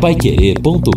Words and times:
paiquerê.com.br 0.00 0.88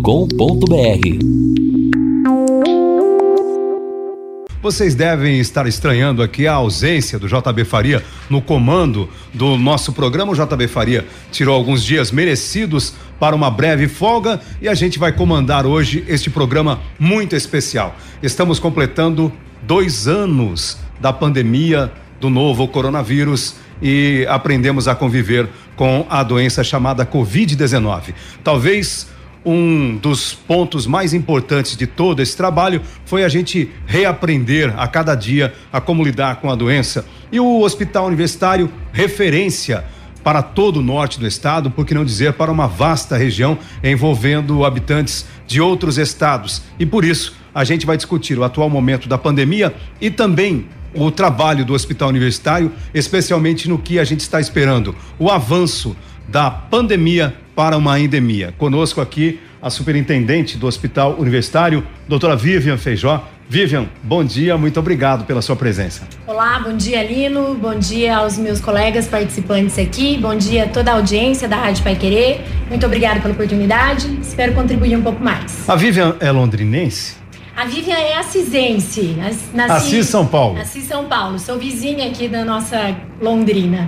Vocês 4.61 4.93
devem 4.93 5.39
estar 5.39 5.65
estranhando 5.65 6.21
aqui 6.21 6.45
a 6.45 6.53
ausência 6.53 7.17
do 7.17 7.27
JB 7.27 7.65
Faria 7.65 8.03
no 8.29 8.43
comando 8.43 9.09
do 9.33 9.57
nosso 9.57 9.91
programa. 9.91 10.33
O 10.33 10.35
JB 10.35 10.67
Faria 10.67 11.07
tirou 11.31 11.55
alguns 11.55 11.83
dias 11.83 12.11
merecidos 12.11 12.93
para 13.19 13.35
uma 13.35 13.49
breve 13.49 13.87
folga 13.87 14.39
e 14.61 14.69
a 14.69 14.75
gente 14.75 14.99
vai 14.99 15.11
comandar 15.11 15.65
hoje 15.65 16.05
este 16.07 16.29
programa 16.29 16.79
muito 16.99 17.35
especial. 17.35 17.95
Estamos 18.21 18.59
completando 18.59 19.33
dois 19.63 20.07
anos 20.07 20.77
da 20.99 21.11
pandemia 21.11 21.91
do 22.19 22.29
novo 22.29 22.67
coronavírus 22.67 23.55
e 23.81 24.25
aprendemos 24.29 24.87
a 24.87 24.95
conviver 24.95 25.49
com 25.75 26.05
a 26.09 26.23
doença 26.23 26.63
chamada 26.63 27.05
Covid-19. 27.05 28.13
Talvez 28.43 29.09
um 29.43 29.97
dos 29.97 30.33
pontos 30.33 30.85
mais 30.85 31.13
importantes 31.13 31.75
de 31.75 31.87
todo 31.87 32.21
esse 32.21 32.37
trabalho 32.37 32.81
foi 33.05 33.23
a 33.23 33.29
gente 33.29 33.69
reaprender 33.87 34.73
a 34.77 34.87
cada 34.87 35.15
dia 35.15 35.53
a 35.73 35.81
como 35.81 36.03
lidar 36.03 36.35
com 36.37 36.49
a 36.49 36.55
doença. 36.55 37.05
E 37.31 37.39
o 37.39 37.61
Hospital 37.61 38.05
Universitário, 38.05 38.71
referência 38.91 39.83
para 40.23 40.43
todo 40.43 40.77
o 40.77 40.83
norte 40.83 41.19
do 41.19 41.25
estado, 41.25 41.71
por 41.71 41.85
que 41.85 41.95
não 41.95 42.05
dizer 42.05 42.33
para 42.33 42.51
uma 42.51 42.67
vasta 42.67 43.17
região 43.17 43.57
envolvendo 43.83 44.63
habitantes 44.63 45.25
de 45.47 45.59
outros 45.59 45.97
estados. 45.97 46.61
E 46.77 46.85
por 46.85 47.03
isso, 47.03 47.35
a 47.53 47.63
gente 47.63 47.85
vai 47.85 47.97
discutir 47.97 48.37
o 48.37 48.43
atual 48.43 48.69
momento 48.69 49.09
da 49.09 49.17
pandemia 49.17 49.73
e 49.99 50.11
também 50.11 50.67
o 50.93 51.09
trabalho 51.11 51.65
do 51.65 51.73
Hospital 51.73 52.09
Universitário, 52.09 52.71
especialmente 52.93 53.69
no 53.69 53.77
que 53.77 53.99
a 53.99 54.03
gente 54.03 54.21
está 54.21 54.39
esperando, 54.39 54.95
o 55.17 55.29
avanço 55.29 55.95
da 56.27 56.49
pandemia 56.49 57.35
para 57.55 57.77
uma 57.77 57.99
endemia. 57.99 58.53
Conosco 58.57 59.01
aqui 59.01 59.39
a 59.61 59.69
superintendente 59.69 60.57
do 60.57 60.65
Hospital 60.65 61.17
Universitário, 61.19 61.85
doutora 62.07 62.35
Vivian 62.35 62.77
Feijó. 62.77 63.27
Vivian, 63.47 63.85
bom 64.01 64.23
dia, 64.23 64.57
muito 64.57 64.79
obrigado 64.79 65.25
pela 65.25 65.41
sua 65.41 65.57
presença. 65.57 66.07
Olá, 66.25 66.59
bom 66.59 66.75
dia 66.75 67.03
Lino, 67.03 67.53
bom 67.53 67.77
dia 67.77 68.17
aos 68.17 68.37
meus 68.37 68.61
colegas 68.61 69.07
participantes 69.07 69.77
aqui, 69.77 70.17
bom 70.17 70.35
dia 70.35 70.63
a 70.63 70.67
toda 70.69 70.91
a 70.91 70.93
audiência 70.95 71.49
da 71.49 71.57
Rádio 71.57 71.83
Pai 71.83 71.95
Querer, 71.95 72.41
muito 72.69 72.85
obrigado 72.85 73.21
pela 73.21 73.33
oportunidade, 73.33 74.07
espero 74.21 74.53
contribuir 74.53 74.95
um 74.95 75.01
pouco 75.01 75.21
mais. 75.21 75.69
A 75.69 75.75
Vivian 75.75 76.15
é 76.21 76.31
londrinense? 76.31 77.20
A 77.61 77.65
Vivian 77.65 77.95
é 77.95 78.17
assisense. 78.17 79.15
Nasci, 79.53 79.71
Assis 79.71 80.07
São 80.07 80.25
Paulo. 80.25 80.59
Assis 80.59 80.83
São 80.83 81.05
Paulo. 81.05 81.37
Sou 81.37 81.59
vizinha 81.59 82.07
aqui 82.07 82.27
da 82.27 82.43
nossa 82.43 82.97
Londrina. 83.21 83.87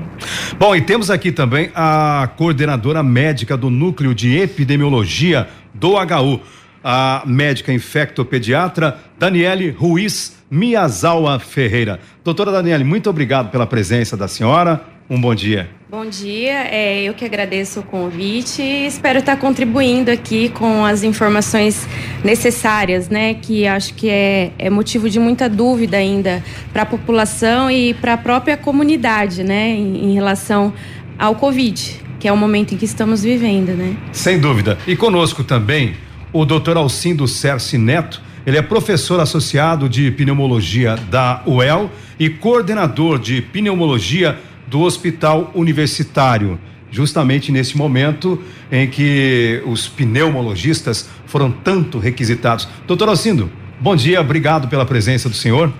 Bom, 0.59 0.75
e 0.75 0.81
temos 0.81 1.09
aqui 1.09 1.31
também 1.31 1.71
a 1.73 2.29
coordenadora 2.37 3.01
médica 3.01 3.57
do 3.57 3.71
Núcleo 3.71 4.13
de 4.13 4.37
Epidemiologia 4.37 5.47
do 5.73 5.93
HU, 5.93 6.39
a 6.83 7.23
médica 7.25 7.73
infectopediatra 7.73 8.99
Daniele 9.17 9.71
Ruiz 9.71 10.37
Miyazawa 10.51 11.39
Ferreira. 11.39 11.99
Doutora 12.23 12.51
Daniele, 12.51 12.83
muito 12.83 13.09
obrigado 13.09 13.49
pela 13.49 13.65
presença 13.65 14.15
da 14.15 14.27
senhora. 14.27 14.83
Um 15.09 15.19
bom 15.19 15.33
dia. 15.33 15.67
Bom 15.95 16.07
dia, 16.07 16.69
é, 16.71 17.03
eu 17.03 17.13
que 17.13 17.23
agradeço 17.23 17.81
o 17.81 17.83
convite 17.83 18.63
e 18.63 18.87
espero 18.87 19.19
estar 19.19 19.37
contribuindo 19.37 20.09
aqui 20.09 20.49
com 20.49 20.83
as 20.83 21.03
informações 21.03 21.87
necessárias, 22.23 23.09
né? 23.09 23.35
Que 23.35 23.67
acho 23.67 23.93
que 23.93 24.09
é, 24.09 24.51
é 24.57 24.71
motivo 24.71 25.07
de 25.07 25.19
muita 25.19 25.47
dúvida 25.47 25.95
ainda 25.95 26.43
para 26.73 26.81
a 26.81 26.85
população 26.87 27.69
e 27.69 27.93
para 27.93 28.13
a 28.13 28.17
própria 28.17 28.57
comunidade, 28.57 29.43
né? 29.43 29.69
Em, 29.69 30.05
em 30.05 30.13
relação 30.15 30.73
ao 31.19 31.35
Covid, 31.35 32.01
que 32.19 32.27
é 32.27 32.33
o 32.33 32.37
momento 32.37 32.73
em 32.73 32.77
que 32.77 32.85
estamos 32.85 33.21
vivendo, 33.21 33.77
né? 33.77 33.95
Sem 34.11 34.39
dúvida. 34.39 34.79
E 34.87 34.95
conosco 34.95 35.43
também 35.43 35.93
o 36.33 36.43
doutor 36.43 36.75
Alcindo 36.75 37.27
Cerci 37.27 37.77
Neto. 37.77 38.19
Ele 38.47 38.57
é 38.57 38.63
professor 38.63 39.19
associado 39.19 39.87
de 39.87 40.09
pneumologia 40.09 40.95
da 41.11 41.43
UEL 41.45 41.91
e 42.19 42.31
coordenador 42.31 43.19
de 43.19 43.43
pneumologia 43.43 44.39
do 44.73 44.81
Hospital 44.81 45.51
Universitário, 45.53 46.59
justamente 46.89 47.51
nesse 47.51 47.77
momento 47.77 48.41
em 48.71 48.87
que 48.87 49.61
os 49.67 49.87
pneumologistas 49.87 51.07
foram 51.27 51.51
tanto 51.51 51.99
requisitados. 51.99 52.67
Doutor 52.87 53.07
Alcindo, 53.07 53.51
bom 53.79 53.95
dia, 53.95 54.19
obrigado 54.19 54.67
pela 54.67 54.83
presença 54.83 55.29
do 55.29 55.35
senhor. 55.35 55.71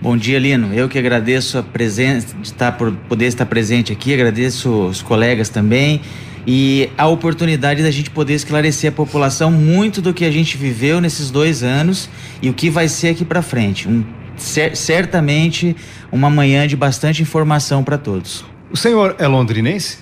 Bom 0.00 0.16
dia, 0.16 0.38
Lino. 0.38 0.72
Eu 0.72 0.88
que 0.88 0.96
agradeço 0.96 1.58
a 1.58 1.64
presença, 1.64 2.36
de 2.36 2.46
estar 2.46 2.70
por 2.70 2.92
poder 3.08 3.26
estar 3.26 3.44
presente 3.44 3.92
aqui, 3.92 4.14
agradeço 4.14 4.86
os 4.86 5.02
colegas 5.02 5.48
também 5.48 6.00
e 6.46 6.88
a 6.96 7.08
oportunidade 7.08 7.82
da 7.82 7.90
gente 7.90 8.08
poder 8.08 8.34
esclarecer 8.34 8.90
a 8.90 8.94
população 8.94 9.50
muito 9.50 10.00
do 10.00 10.14
que 10.14 10.24
a 10.24 10.30
gente 10.30 10.56
viveu 10.56 11.00
nesses 11.00 11.32
dois 11.32 11.64
anos 11.64 12.08
e 12.40 12.48
o 12.48 12.54
que 12.54 12.70
vai 12.70 12.86
ser 12.86 13.08
aqui 13.08 13.24
para 13.24 13.42
frente. 13.42 13.88
Um 13.88 14.04
certamente 14.42 15.76
uma 16.10 16.30
manhã 16.30 16.66
de 16.66 16.76
bastante 16.76 17.22
informação 17.22 17.82
para 17.84 17.98
todos. 17.98 18.44
O 18.70 18.76
senhor 18.76 19.16
é 19.18 19.26
londrinense? 19.26 19.98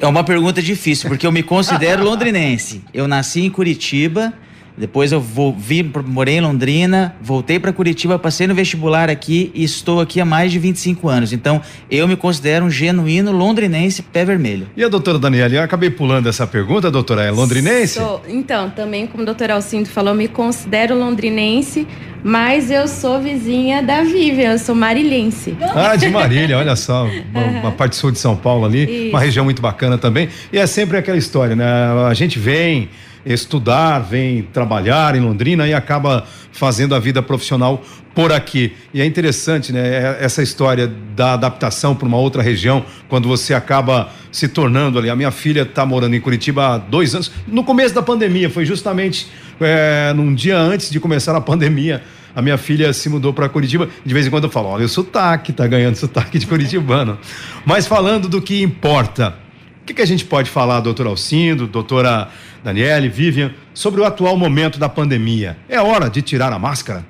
É 0.00 0.06
uma 0.06 0.22
pergunta 0.22 0.62
difícil, 0.62 1.08
porque 1.08 1.26
eu 1.26 1.32
me 1.32 1.42
considero 1.42 2.02
londrinense. 2.04 2.82
Eu 2.94 3.08
nasci 3.08 3.40
em 3.40 3.50
Curitiba, 3.50 4.32
depois 4.78 5.10
eu 5.10 5.20
vou, 5.20 5.52
vi, 5.52 5.82
morei 6.06 6.36
em 6.36 6.40
Londrina, 6.40 7.16
voltei 7.20 7.58
para 7.58 7.72
Curitiba, 7.72 8.18
passei 8.18 8.46
no 8.46 8.54
vestibular 8.54 9.10
aqui 9.10 9.50
e 9.54 9.64
estou 9.64 10.00
aqui 10.00 10.20
há 10.20 10.24
mais 10.24 10.52
de 10.52 10.58
25 10.58 11.08
anos. 11.08 11.32
Então, 11.32 11.60
eu 11.90 12.06
me 12.06 12.16
considero 12.16 12.64
um 12.64 12.70
genuíno 12.70 13.32
londrinense 13.32 14.02
pé 14.02 14.24
vermelho. 14.24 14.68
E 14.76 14.84
a 14.84 14.88
doutora 14.88 15.18
Daniela, 15.18 15.54
eu 15.54 15.62
acabei 15.62 15.90
pulando 15.90 16.28
essa 16.28 16.46
pergunta, 16.46 16.90
doutora, 16.90 17.24
é 17.24 17.30
londrinense? 17.30 17.94
Sou, 17.94 18.22
então, 18.28 18.70
também 18.70 19.06
como 19.06 19.22
o 19.22 19.26
doutor 19.26 19.50
Alcindo 19.50 19.88
falou, 19.88 20.14
me 20.14 20.28
considero 20.28 20.96
londrinense, 20.96 21.86
mas 22.22 22.70
eu 22.70 22.86
sou 22.86 23.20
vizinha 23.20 23.82
da 23.82 24.02
Vivian, 24.02 24.52
eu 24.52 24.58
sou 24.58 24.74
marilhense. 24.74 25.56
Ah, 25.74 25.96
de 25.96 26.08
Marília, 26.08 26.58
olha 26.58 26.76
só, 26.76 27.04
uma, 27.32 27.60
uma, 27.60 27.72
parte 27.72 27.96
sul 27.96 28.10
de 28.10 28.18
São 28.18 28.36
Paulo 28.36 28.64
ali, 28.64 28.84
Isso. 28.84 29.10
uma 29.10 29.20
região 29.20 29.44
muito 29.44 29.62
bacana 29.62 29.98
também. 29.98 30.28
E 30.52 30.58
é 30.58 30.66
sempre 30.66 30.96
aquela 30.96 31.18
história, 31.18 31.54
né? 31.56 31.64
A 32.08 32.14
gente 32.14 32.38
vem 32.38 32.88
estudar, 33.34 34.00
vem 34.00 34.42
trabalhar 34.42 35.14
em 35.14 35.20
Londrina 35.20 35.66
e 35.66 35.74
acaba 35.74 36.24
fazendo 36.52 36.94
a 36.94 36.98
vida 36.98 37.22
profissional 37.22 37.82
por 38.14 38.32
aqui. 38.32 38.72
E 38.92 39.00
é 39.00 39.06
interessante, 39.06 39.72
né? 39.72 39.80
É 39.80 40.18
essa 40.20 40.42
história 40.42 40.92
da 41.14 41.34
adaptação 41.34 41.94
para 41.94 42.08
uma 42.08 42.16
outra 42.16 42.42
região, 42.42 42.84
quando 43.08 43.28
você 43.28 43.54
acaba 43.54 44.10
se 44.32 44.48
tornando 44.48 44.98
ali. 44.98 45.08
A 45.08 45.14
minha 45.14 45.30
filha 45.30 45.62
está 45.62 45.86
morando 45.86 46.16
em 46.16 46.20
Curitiba 46.20 46.74
há 46.74 46.78
dois 46.78 47.14
anos. 47.14 47.30
No 47.46 47.62
começo 47.62 47.94
da 47.94 48.02
pandemia, 48.02 48.50
foi 48.50 48.64
justamente 48.64 49.28
é, 49.60 50.12
num 50.14 50.34
dia 50.34 50.58
antes 50.58 50.90
de 50.90 50.98
começar 50.98 51.36
a 51.36 51.40
pandemia. 51.40 52.02
A 52.34 52.42
minha 52.42 52.58
filha 52.58 52.92
se 52.92 53.08
mudou 53.08 53.32
para 53.32 53.48
Curitiba. 53.48 53.88
De 54.04 54.14
vez 54.14 54.26
em 54.26 54.30
quando 54.30 54.44
eu 54.44 54.50
falo: 54.50 54.68
olha, 54.68 54.86
o 54.86 54.88
sotaque 54.88 55.50
está 55.50 55.66
ganhando 55.66 55.94
sotaque 55.96 56.38
de 56.38 56.46
curitibano. 56.46 57.18
Mas 57.64 57.86
falando 57.86 58.28
do 58.28 58.42
que 58.42 58.62
importa, 58.62 59.36
o 59.82 59.86
que, 59.86 59.94
que 59.94 60.02
a 60.02 60.06
gente 60.06 60.24
pode 60.24 60.50
falar, 60.50 60.80
doutor 60.80 61.06
Alcindo, 61.06 61.66
doutora 61.66 62.28
Daniele, 62.62 63.08
Vivian, 63.08 63.52
sobre 63.72 64.00
o 64.00 64.04
atual 64.04 64.36
momento 64.36 64.78
da 64.78 64.88
pandemia. 64.88 65.56
É 65.68 65.80
hora 65.80 66.08
de 66.10 66.22
tirar 66.22 66.52
a 66.52 66.58
máscara? 66.58 67.04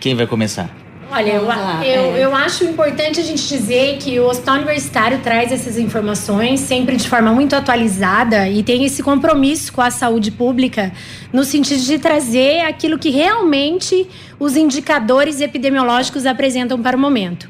Quem 0.00 0.14
vai 0.14 0.26
começar? 0.26 0.70
Olha, 1.10 1.32
eu, 1.32 1.42
eu, 1.42 2.16
é. 2.16 2.24
eu 2.24 2.36
acho 2.36 2.64
importante 2.64 3.18
a 3.18 3.22
gente 3.22 3.48
dizer 3.48 3.96
que 3.96 4.20
o 4.20 4.26
Hospital 4.26 4.56
Universitário 4.56 5.18
traz 5.20 5.50
essas 5.50 5.78
informações 5.78 6.60
sempre 6.60 6.96
de 6.96 7.08
forma 7.08 7.32
muito 7.32 7.56
atualizada 7.56 8.46
e 8.46 8.62
tem 8.62 8.84
esse 8.84 9.02
compromisso 9.02 9.72
com 9.72 9.80
a 9.80 9.90
saúde 9.90 10.30
pública 10.30 10.92
no 11.32 11.44
sentido 11.44 11.80
de 11.80 11.98
trazer 11.98 12.60
aquilo 12.60 12.98
que 12.98 13.08
realmente 13.08 14.06
os 14.38 14.54
indicadores 14.54 15.40
epidemiológicos 15.40 16.26
apresentam 16.26 16.80
para 16.82 16.94
o 16.94 17.00
momento. 17.00 17.48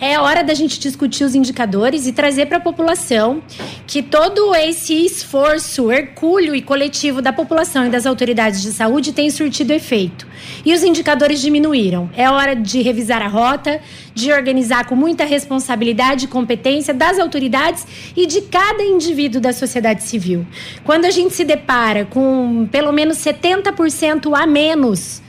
É 0.00 0.16
hora 0.16 0.44
da 0.44 0.54
gente 0.54 0.78
discutir 0.78 1.24
os 1.24 1.34
indicadores 1.34 2.06
e 2.06 2.12
trazer 2.12 2.46
para 2.46 2.58
a 2.58 2.60
população 2.60 3.42
que 3.84 4.00
todo 4.00 4.54
esse 4.54 4.94
esforço 5.04 5.90
hercúleo 5.90 6.54
e 6.54 6.62
coletivo 6.62 7.20
da 7.20 7.32
população 7.32 7.84
e 7.84 7.90
das 7.90 8.06
autoridades 8.06 8.62
de 8.62 8.70
saúde 8.70 9.12
tem 9.12 9.28
surtido 9.28 9.72
efeito. 9.72 10.24
E 10.64 10.72
os 10.72 10.84
indicadores 10.84 11.40
diminuíram. 11.40 12.08
É 12.16 12.30
hora 12.30 12.54
de 12.54 12.80
revisar 12.80 13.22
a 13.22 13.26
rota, 13.26 13.80
de 14.14 14.30
organizar 14.30 14.86
com 14.86 14.94
muita 14.94 15.24
responsabilidade 15.24 16.26
e 16.26 16.28
competência 16.28 16.94
das 16.94 17.18
autoridades 17.18 17.84
e 18.16 18.24
de 18.24 18.42
cada 18.42 18.84
indivíduo 18.84 19.40
da 19.40 19.52
sociedade 19.52 20.04
civil. 20.04 20.46
Quando 20.84 21.06
a 21.06 21.10
gente 21.10 21.34
se 21.34 21.44
depara 21.44 22.04
com 22.04 22.68
pelo 22.70 22.92
menos 22.92 23.18
70% 23.18 24.32
a 24.32 24.46
menos 24.46 25.22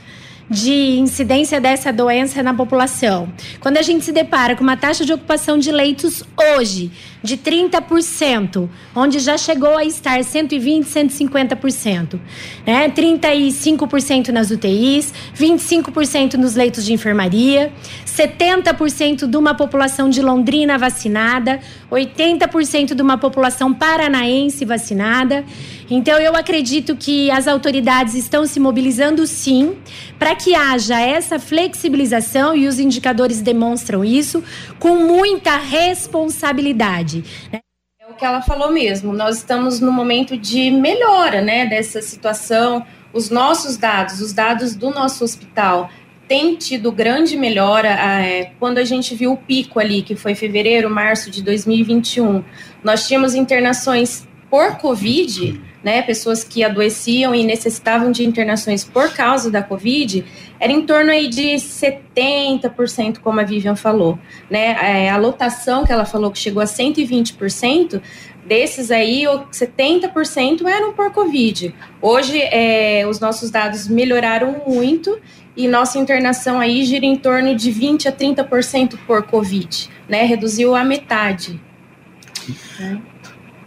de 0.50 0.98
incidência 0.98 1.60
dessa 1.60 1.92
doença 1.92 2.42
na 2.42 2.52
população. 2.52 3.32
Quando 3.60 3.76
a 3.76 3.82
gente 3.82 4.04
se 4.04 4.10
depara 4.10 4.56
com 4.56 4.64
uma 4.64 4.76
taxa 4.76 5.04
de 5.04 5.12
ocupação 5.12 5.56
de 5.56 5.70
leitos 5.70 6.24
hoje 6.56 6.90
de 7.22 7.36
30%, 7.36 8.68
onde 8.94 9.18
já 9.18 9.36
chegou 9.36 9.76
a 9.76 9.84
estar 9.84 10.22
120, 10.22 10.86
150%, 10.86 12.18
né? 12.66 12.88
35% 12.88 14.28
nas 14.28 14.50
UTIs, 14.50 15.12
25% 15.38 16.34
nos 16.34 16.54
leitos 16.54 16.84
de 16.84 16.92
enfermaria, 16.92 17.72
70% 18.06 19.26
de 19.26 19.36
uma 19.36 19.54
população 19.54 20.08
de 20.08 20.22
Londrina 20.22 20.78
vacinada, 20.78 21.60
80% 21.90 22.94
de 22.94 23.02
uma 23.02 23.18
população 23.18 23.72
paranaense 23.72 24.64
vacinada. 24.64 25.44
Então, 25.90 26.18
eu 26.20 26.36
acredito 26.36 26.94
que 26.94 27.30
as 27.32 27.48
autoridades 27.48 28.14
estão 28.14 28.46
se 28.46 28.60
mobilizando 28.60 29.26
sim 29.26 29.74
para 30.18 30.36
que 30.36 30.54
haja 30.54 31.00
essa 31.00 31.38
flexibilização 31.38 32.54
e 32.54 32.68
os 32.68 32.78
indicadores 32.78 33.40
demonstram 33.40 34.04
isso 34.04 34.42
com 34.78 34.96
muita 34.96 35.56
responsabilidade. 35.56 37.09
Né? 37.18 37.60
É 38.00 38.06
o 38.10 38.14
que 38.14 38.24
ela 38.24 38.42
falou 38.42 38.70
mesmo. 38.72 39.12
Nós 39.12 39.38
estamos 39.38 39.80
no 39.80 39.92
momento 39.92 40.36
de 40.36 40.70
melhora, 40.70 41.40
né, 41.40 41.66
dessa 41.66 42.00
situação. 42.00 42.84
Os 43.12 43.30
nossos 43.30 43.76
dados, 43.76 44.20
os 44.20 44.32
dados 44.32 44.74
do 44.74 44.90
nosso 44.90 45.24
hospital 45.24 45.90
tem 46.30 46.54
tido 46.54 46.92
grande 46.92 47.36
melhora. 47.36 47.88
É, 47.88 48.52
quando 48.60 48.78
a 48.78 48.84
gente 48.84 49.16
viu 49.16 49.32
o 49.32 49.36
pico 49.36 49.80
ali, 49.80 50.00
que 50.00 50.14
foi 50.14 50.36
fevereiro, 50.36 50.88
março 50.88 51.28
de 51.28 51.42
2021, 51.42 52.44
nós 52.84 53.08
tínhamos 53.08 53.34
internações 53.34 54.28
por 54.50 54.76
Covid, 54.78 55.60
né, 55.82 56.02
pessoas 56.02 56.44
que 56.44 56.62
adoeciam 56.62 57.34
e 57.34 57.44
necessitavam 57.44 58.10
de 58.10 58.24
internações 58.24 58.84
por 58.84 59.14
causa 59.14 59.50
da 59.50 59.62
Covid, 59.62 60.24
era 60.58 60.72
em 60.72 60.82
torno 60.82 61.10
aí 61.10 61.28
de 61.28 61.54
70%, 61.54 63.20
como 63.20 63.40
a 63.40 63.44
Vivian 63.44 63.76
falou. 63.76 64.18
Né? 64.50 65.04
É, 65.04 65.10
a 65.10 65.16
lotação 65.16 65.86
que 65.86 65.92
ela 65.92 66.04
falou 66.04 66.30
que 66.30 66.38
chegou 66.38 66.62
a 66.62 66.66
120%, 66.66 68.02
desses 68.44 68.90
aí, 68.90 69.22
70% 69.52 70.66
eram 70.66 70.92
por 70.92 71.12
Covid. 71.12 71.72
Hoje, 72.02 72.40
é, 72.40 73.06
os 73.06 73.20
nossos 73.20 73.50
dados 73.50 73.86
melhoraram 73.86 74.62
muito 74.66 75.20
e 75.56 75.68
nossa 75.68 75.98
internação 75.98 76.58
aí 76.58 76.84
gira 76.84 77.06
em 77.06 77.16
torno 77.16 77.54
de 77.54 77.70
20 77.70 78.08
a 78.08 78.12
30% 78.12 78.98
por 79.06 79.22
Covid, 79.24 79.88
né? 80.08 80.24
Reduziu 80.24 80.74
a 80.74 80.84
metade. 80.84 81.60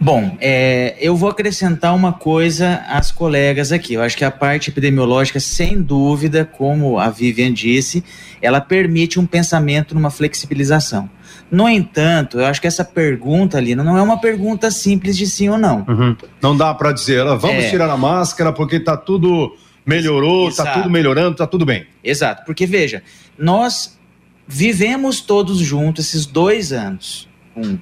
Bom, 0.04 0.36
é, 0.38 0.98
eu 1.00 1.16
vou 1.16 1.30
acrescentar 1.30 1.94
uma 1.94 2.12
coisa 2.12 2.84
às 2.90 3.10
colegas 3.10 3.72
aqui. 3.72 3.94
Eu 3.94 4.02
acho 4.02 4.14
que 4.14 4.22
a 4.22 4.30
parte 4.30 4.68
epidemiológica, 4.68 5.40
sem 5.40 5.80
dúvida, 5.80 6.44
como 6.44 6.98
a 6.98 7.08
Vivian 7.08 7.50
disse, 7.50 8.04
ela 8.42 8.60
permite 8.60 9.18
um 9.18 9.24
pensamento 9.24 9.94
numa 9.94 10.10
flexibilização. 10.10 11.08
No 11.50 11.66
entanto, 11.66 12.38
eu 12.38 12.44
acho 12.44 12.60
que 12.60 12.66
essa 12.66 12.84
pergunta 12.84 13.56
ali 13.56 13.74
não 13.74 13.96
é 13.96 14.02
uma 14.02 14.20
pergunta 14.20 14.70
simples 14.70 15.16
de 15.16 15.26
sim 15.26 15.48
ou 15.48 15.56
não. 15.56 15.86
Uhum. 15.88 16.14
Não 16.42 16.54
dá 16.54 16.74
para 16.74 16.92
dizer, 16.92 17.24
vamos 17.24 17.64
é. 17.64 17.70
tirar 17.70 17.88
a 17.88 17.96
máscara 17.96 18.52
porque 18.52 18.76
está 18.76 18.98
tudo 18.98 19.56
melhorou, 19.86 20.50
está 20.50 20.70
tudo 20.74 20.90
melhorando, 20.90 21.32
está 21.32 21.46
tudo 21.46 21.64
bem. 21.64 21.86
Exato, 22.04 22.44
porque 22.44 22.66
veja, 22.66 23.02
nós 23.38 23.98
vivemos 24.46 25.22
todos 25.22 25.60
juntos 25.60 26.08
esses 26.08 26.26
dois 26.26 26.74
anos 26.74 27.26
com 27.54 27.78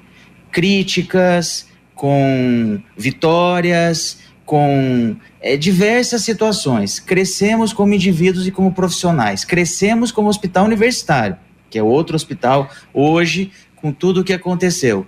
críticas, 0.53 1.72
com 2.03 2.81
vitórias, 2.97 4.19
com 4.45 5.15
é, 5.41 5.57
diversas 5.57 6.23
situações. 6.23 6.99
Crescemos 6.99 7.73
como 7.73 7.95
indivíduos 7.95 8.45
e 8.45 8.51
como 8.51 8.73
profissionais. 8.73 9.45
Crescemos 9.45 10.11
como 10.11 10.29
hospital 10.29 10.65
universitário, 10.65 11.37
que 11.71 11.79
é 11.79 11.83
outro 11.83 12.17
hospital 12.17 12.69
hoje, 12.93 13.53
com 13.77 13.93
tudo 13.93 14.23
o 14.23 14.25
que 14.25 14.33
aconteceu. 14.33 15.07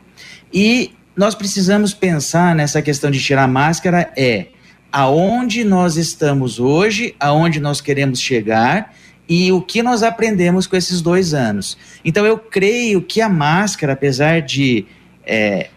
E 0.52 0.92
nós 1.16 1.34
precisamos 1.34 1.92
pensar 1.92 2.54
nessa 2.54 2.80
questão 2.80 3.10
de 3.10 3.20
tirar 3.20 3.48
máscara 3.48 4.12
é 4.16 4.46
aonde 4.92 5.64
nós 5.64 5.96
estamos 5.96 6.60
hoje, 6.60 7.16
aonde 7.18 7.58
nós 7.58 7.80
queremos 7.80 8.20
chegar 8.20 8.94
e 9.28 9.50
o 9.50 9.60
que 9.60 9.82
nós 9.82 10.04
aprendemos 10.04 10.68
com 10.68 10.76
esses 10.76 11.02
dois 11.02 11.34
anos. 11.34 11.76
Então, 12.04 12.24
eu 12.24 12.38
creio 12.38 13.02
que 13.02 13.20
a 13.20 13.28
máscara, 13.28 13.94
apesar 13.94 14.42
de 14.42 14.86
é, 15.26 15.70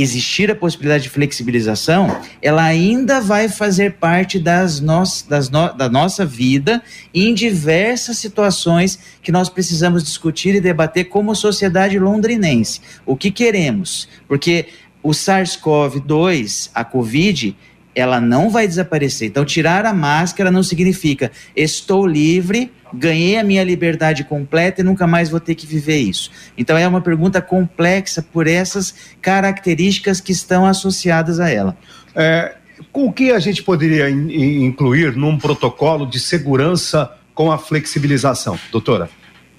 existir 0.00 0.50
a 0.50 0.54
possibilidade 0.54 1.04
de 1.04 1.08
flexibilização, 1.08 2.20
ela 2.40 2.62
ainda 2.62 3.20
vai 3.20 3.48
fazer 3.48 3.94
parte 3.94 4.38
das 4.38 4.80
no, 4.80 5.02
das 5.28 5.50
no, 5.50 5.72
da 5.72 5.88
nossa 5.88 6.24
vida 6.24 6.82
em 7.14 7.34
diversas 7.34 8.18
situações 8.18 8.98
que 9.22 9.32
nós 9.32 9.48
precisamos 9.48 10.02
discutir 10.02 10.54
e 10.54 10.60
debater 10.60 11.04
como 11.04 11.34
sociedade 11.34 11.98
londrinense. 11.98 12.80
O 13.04 13.16
que 13.16 13.30
queremos? 13.30 14.08
Porque 14.26 14.66
o 15.02 15.10
SARS-CoV-2, 15.10 16.70
a 16.74 16.84
Covid, 16.84 17.56
ela 17.98 18.20
não 18.20 18.48
vai 18.48 18.66
desaparecer. 18.68 19.28
Então, 19.28 19.44
tirar 19.44 19.84
a 19.84 19.92
máscara 19.92 20.50
não 20.50 20.62
significa 20.62 21.32
estou 21.56 22.06
livre, 22.06 22.70
ganhei 22.92 23.38
a 23.38 23.42
minha 23.42 23.64
liberdade 23.64 24.22
completa 24.24 24.80
e 24.80 24.84
nunca 24.84 25.06
mais 25.06 25.28
vou 25.28 25.40
ter 25.40 25.54
que 25.54 25.66
viver 25.66 25.98
isso. 25.98 26.30
Então, 26.56 26.76
é 26.78 26.86
uma 26.86 27.00
pergunta 27.00 27.42
complexa 27.42 28.22
por 28.22 28.46
essas 28.46 28.94
características 29.20 30.20
que 30.20 30.30
estão 30.30 30.64
associadas 30.64 31.40
a 31.40 31.50
ela. 31.50 31.76
É, 32.14 32.54
o 32.92 33.12
que 33.12 33.32
a 33.32 33.38
gente 33.38 33.62
poderia 33.62 34.08
in 34.08 34.64
incluir 34.64 35.16
num 35.16 35.36
protocolo 35.36 36.06
de 36.06 36.20
segurança 36.20 37.12
com 37.34 37.50
a 37.50 37.58
flexibilização, 37.58 38.58
doutora? 38.70 39.10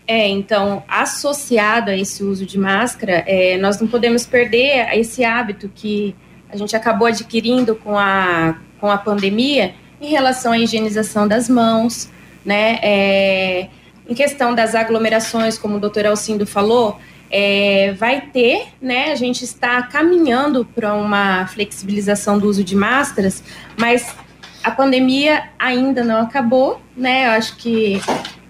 É, 0.08 0.28
então, 0.28 0.82
associado 0.88 1.92
a 1.92 1.96
esse 1.96 2.24
uso 2.24 2.46
de 2.46 2.58
máscara, 2.58 3.24
é, 3.28 3.58
nós 3.58 3.80
não 3.80 3.88
podemos 3.88 4.26
perder 4.26 4.88
esse 4.98 5.24
hábito 5.24 5.70
que 5.74 6.16
a 6.52 6.58
gente 6.58 6.76
acabou 6.76 7.08
adquirindo 7.08 7.76
com 7.76 7.98
a, 7.98 8.56
com 8.80 8.90
a 8.90 8.98
pandemia 8.98 9.74
em 10.02 10.08
relação 10.08 10.52
à 10.52 10.58
higienização 10.58 11.28
das 11.28 11.48
mãos, 11.48 12.10
né? 12.44 12.80
É, 12.82 13.68
em 14.08 14.16
questão 14.16 14.56
das 14.56 14.74
aglomerações, 14.74 15.58
como 15.58 15.76
o 15.76 15.80
doutor 15.80 16.06
Alcindo 16.06 16.46
falou, 16.48 17.00
é, 17.30 17.94
vai 17.98 18.22
ter, 18.22 18.70
né? 18.82 19.12
A 19.12 19.16
gente 19.16 19.44
está 19.44 19.84
caminhando 19.84 20.66
para 20.66 20.96
uma 20.96 21.46
flexibilização 21.48 22.40
do 22.40 22.48
uso 22.48 22.64
de 22.64 22.76
máscaras, 22.76 23.44
mas 23.78 24.16
a 24.64 24.72
pandemia 24.72 25.50
ainda 25.60 26.04
não 26.04 26.22
acabou, 26.22 26.82
né? 26.98 27.28
Eu 27.28 27.32
acho 27.32 27.56
que 27.58 28.02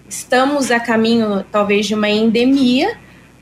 estamos 0.08 0.70
a 0.70 0.80
caminho, 0.80 1.44
talvez, 1.52 1.86
de 1.86 1.94
uma 1.94 2.08
endemia 2.08 2.96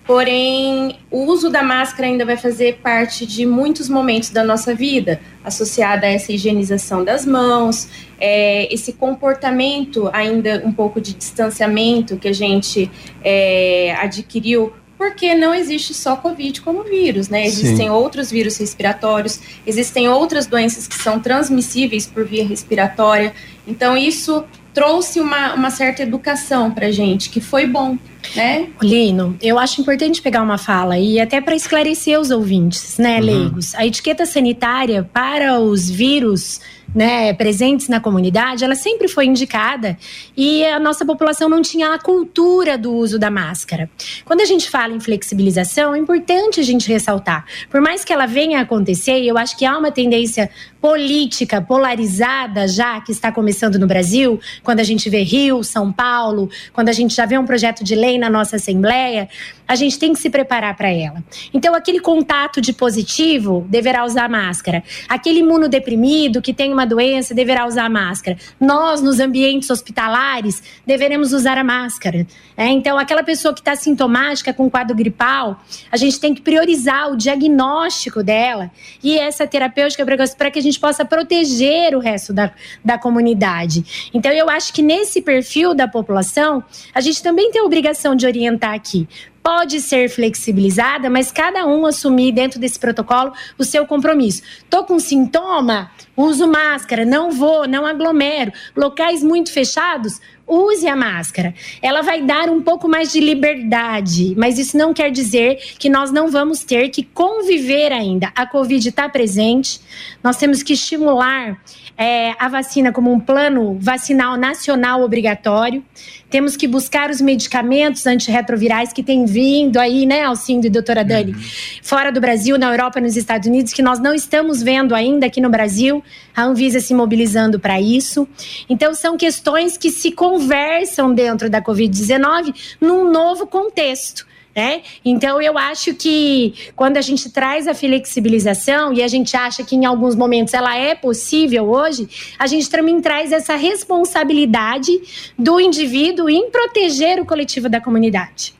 Porém, 0.08 0.96
o 1.10 1.24
uso 1.24 1.50
da 1.50 1.62
máscara 1.62 2.08
ainda 2.08 2.24
vai 2.24 2.38
fazer 2.38 2.78
parte 2.82 3.26
de 3.26 3.44
muitos 3.44 3.90
momentos 3.90 4.30
da 4.30 4.42
nossa 4.42 4.74
vida, 4.74 5.20
associada 5.44 6.06
a 6.06 6.10
essa 6.10 6.32
higienização 6.32 7.04
das 7.04 7.26
mãos, 7.26 7.86
é, 8.18 8.72
esse 8.72 8.94
comportamento 8.94 10.08
ainda 10.10 10.62
um 10.64 10.72
pouco 10.72 10.98
de 10.98 11.12
distanciamento 11.12 12.16
que 12.16 12.26
a 12.26 12.32
gente 12.32 12.90
é, 13.22 13.94
adquiriu 13.98 14.72
porque 14.96 15.34
não 15.34 15.54
existe 15.54 15.92
só 15.92 16.16
Covid 16.16 16.62
como 16.62 16.84
vírus, 16.84 17.28
né? 17.28 17.44
Existem 17.44 17.86
Sim. 17.86 17.90
outros 17.90 18.30
vírus 18.30 18.56
respiratórios, 18.56 19.38
existem 19.66 20.08
outras 20.08 20.46
doenças 20.46 20.88
que 20.88 20.94
são 20.94 21.20
transmissíveis 21.20 22.06
por 22.06 22.24
via 22.24 22.44
respiratória. 22.46 23.34
Então, 23.66 23.94
isso 23.94 24.42
trouxe 24.72 25.20
uma, 25.20 25.54
uma 25.54 25.70
certa 25.70 26.02
educação 26.02 26.70
para 26.70 26.90
gente, 26.90 27.28
que 27.28 27.42
foi 27.42 27.66
bom. 27.66 27.98
Né? 28.34 28.68
Lino, 28.82 29.36
eu 29.40 29.58
acho 29.58 29.80
importante 29.80 30.20
pegar 30.20 30.42
uma 30.42 30.58
fala 30.58 30.98
e 30.98 31.20
até 31.20 31.40
para 31.40 31.54
esclarecer 31.54 32.18
os 32.20 32.30
ouvintes, 32.30 32.98
né, 32.98 33.18
uhum. 33.18 33.24
leigos. 33.24 33.74
A 33.74 33.86
etiqueta 33.86 34.26
sanitária 34.26 35.08
para 35.12 35.60
os 35.60 35.88
vírus 35.88 36.60
né, 36.94 37.32
presentes 37.34 37.88
na 37.88 38.00
comunidade, 38.00 38.64
ela 38.64 38.74
sempre 38.74 39.08
foi 39.08 39.26
indicada 39.26 39.96
e 40.36 40.64
a 40.64 40.80
nossa 40.80 41.04
população 41.04 41.48
não 41.48 41.62
tinha 41.62 41.94
a 41.94 41.98
cultura 41.98 42.78
do 42.78 42.92
uso 42.92 43.18
da 43.18 43.30
máscara. 43.30 43.90
Quando 44.24 44.40
a 44.40 44.44
gente 44.44 44.70
fala 44.70 44.94
em 44.94 45.00
flexibilização, 45.00 45.94
é 45.94 45.98
importante 45.98 46.60
a 46.60 46.62
gente 46.62 46.88
ressaltar. 46.88 47.44
Por 47.70 47.80
mais 47.80 48.04
que 48.04 48.12
ela 48.12 48.26
venha 48.26 48.58
a 48.58 48.62
acontecer, 48.62 49.22
eu 49.22 49.36
acho 49.36 49.56
que 49.56 49.64
há 49.64 49.76
uma 49.76 49.90
tendência 49.90 50.50
política 50.80 51.60
polarizada 51.60 52.66
já 52.68 53.00
que 53.00 53.12
está 53.12 53.32
começando 53.32 53.78
no 53.78 53.86
Brasil, 53.86 54.40
quando 54.62 54.80
a 54.80 54.84
gente 54.84 55.10
vê 55.10 55.22
Rio, 55.22 55.62
São 55.64 55.92
Paulo, 55.92 56.48
quando 56.72 56.88
a 56.88 56.92
gente 56.92 57.14
já 57.14 57.26
vê 57.26 57.36
um 57.36 57.44
projeto 57.44 57.84
de 57.84 57.94
lei 57.94 58.18
na 58.18 58.30
nossa 58.30 58.56
Assembleia, 58.56 59.28
a 59.68 59.74
gente 59.74 59.98
tem 59.98 60.14
que 60.14 60.18
se 60.18 60.30
preparar 60.30 60.74
para 60.74 60.88
ela. 60.88 61.22
Então, 61.52 61.74
aquele 61.74 62.00
contato 62.00 62.58
de 62.58 62.72
positivo 62.72 63.66
deverá 63.68 64.02
usar 64.02 64.26
máscara. 64.26 64.82
Aquele 65.06 65.40
imunodeprimido 65.40 66.40
que 66.40 66.54
tem 66.54 66.72
uma 66.72 66.86
doença 66.86 67.34
deverá 67.34 67.66
usar 67.66 67.90
máscara. 67.90 68.38
Nós, 68.58 69.02
nos 69.02 69.20
ambientes 69.20 69.68
hospitalares, 69.68 70.62
deveremos 70.86 71.34
usar 71.34 71.58
a 71.58 71.64
máscara. 71.64 72.26
É, 72.56 72.66
então, 72.68 72.98
aquela 72.98 73.22
pessoa 73.22 73.52
que 73.52 73.60
está 73.60 73.76
sintomática 73.76 74.54
com 74.54 74.70
quadro 74.70 74.96
gripal, 74.96 75.60
a 75.92 75.96
gente 75.98 76.18
tem 76.18 76.34
que 76.34 76.40
priorizar 76.40 77.12
o 77.12 77.16
diagnóstico 77.16 78.22
dela 78.22 78.70
e 79.04 79.18
essa 79.18 79.46
terapêutica 79.46 80.04
para 80.36 80.50
que 80.50 80.58
a 80.58 80.62
gente 80.62 80.80
possa 80.80 81.04
proteger 81.04 81.94
o 81.94 81.98
resto 81.98 82.32
da, 82.32 82.50
da 82.82 82.96
comunidade. 82.96 84.10
Então, 84.14 84.32
eu 84.32 84.48
acho 84.48 84.72
que 84.72 84.80
nesse 84.80 85.20
perfil 85.20 85.74
da 85.74 85.86
população, 85.86 86.64
a 86.94 87.02
gente 87.02 87.22
também 87.22 87.50
tem 87.50 87.60
a 87.60 87.64
obrigação 87.64 88.16
de 88.16 88.26
orientar 88.26 88.72
aqui 88.72 89.06
pode 89.48 89.80
ser 89.80 90.10
flexibilizada, 90.10 91.08
mas 91.08 91.32
cada 91.32 91.66
um 91.66 91.86
assumir 91.86 92.32
dentro 92.32 92.60
desse 92.60 92.78
protocolo 92.78 93.32
o 93.56 93.64
seu 93.64 93.86
compromisso. 93.86 94.42
Tô 94.68 94.84
com 94.84 94.98
sintoma, 94.98 95.90
uso 96.14 96.46
máscara, 96.46 97.06
não 97.06 97.30
vou, 97.30 97.66
não 97.66 97.86
aglomero. 97.86 98.52
Locais 98.76 99.22
muito 99.22 99.50
fechados, 99.50 100.20
use 100.46 100.86
a 100.86 100.94
máscara. 100.94 101.54
Ela 101.80 102.02
vai 102.02 102.20
dar 102.20 102.50
um 102.50 102.60
pouco 102.60 102.86
mais 102.86 103.10
de 103.10 103.20
liberdade, 103.20 104.34
mas 104.36 104.58
isso 104.58 104.76
não 104.76 104.92
quer 104.92 105.10
dizer 105.10 105.56
que 105.78 105.88
nós 105.88 106.12
não 106.12 106.30
vamos 106.30 106.62
ter 106.62 106.90
que 106.90 107.02
conviver 107.02 107.90
ainda. 107.90 108.30
A 108.36 108.46
Covid 108.46 108.86
está 108.86 109.08
presente, 109.08 109.80
nós 110.22 110.36
temos 110.36 110.62
que 110.62 110.74
estimular 110.74 111.58
é, 111.98 112.32
a 112.38 112.48
vacina 112.48 112.92
como 112.92 113.12
um 113.12 113.18
plano 113.18 113.76
vacinal 113.80 114.36
nacional 114.36 115.02
obrigatório. 115.02 115.84
Temos 116.30 116.56
que 116.56 116.68
buscar 116.68 117.10
os 117.10 117.20
medicamentos 117.20 118.06
antirretrovirais 118.06 118.92
que 118.92 119.02
têm 119.02 119.24
vindo 119.24 119.78
aí, 119.78 120.06
né, 120.06 120.22
Alcindo 120.22 120.66
e 120.66 120.70
doutora 120.70 121.04
Dani, 121.04 121.32
uhum. 121.32 121.40
fora 121.82 122.12
do 122.12 122.20
Brasil, 122.20 122.56
na 122.56 122.70
Europa, 122.70 123.00
nos 123.00 123.16
Estados 123.16 123.48
Unidos, 123.48 123.72
que 123.72 123.82
nós 123.82 123.98
não 123.98 124.14
estamos 124.14 124.62
vendo 124.62 124.94
ainda 124.94 125.26
aqui 125.26 125.40
no 125.40 125.50
Brasil. 125.50 126.04
A 126.36 126.44
Anvisa 126.44 126.78
se 126.78 126.94
mobilizando 126.94 127.58
para 127.58 127.80
isso. 127.80 128.28
Então, 128.68 128.94
são 128.94 129.16
questões 129.16 129.76
que 129.76 129.90
se 129.90 130.12
conversam 130.12 131.12
dentro 131.12 131.50
da 131.50 131.60
Covid-19 131.60 132.54
num 132.80 133.10
novo 133.10 133.44
contexto. 133.44 134.27
Né? 134.58 134.82
Então, 135.04 135.40
eu 135.40 135.56
acho 135.56 135.94
que 135.94 136.52
quando 136.74 136.96
a 136.96 137.00
gente 137.00 137.30
traz 137.30 137.68
a 137.68 137.74
flexibilização 137.74 138.92
e 138.92 139.04
a 139.04 139.06
gente 139.06 139.36
acha 139.36 139.62
que 139.62 139.76
em 139.76 139.84
alguns 139.84 140.16
momentos 140.16 140.52
ela 140.52 140.76
é 140.76 140.96
possível 140.96 141.70
hoje, 141.70 142.08
a 142.36 142.44
gente 142.48 142.68
também 142.68 143.00
traz 143.00 143.30
essa 143.30 143.54
responsabilidade 143.54 144.90
do 145.38 145.60
indivíduo 145.60 146.28
em 146.28 146.50
proteger 146.50 147.20
o 147.20 147.24
coletivo 147.24 147.68
da 147.68 147.80
comunidade. 147.80 148.52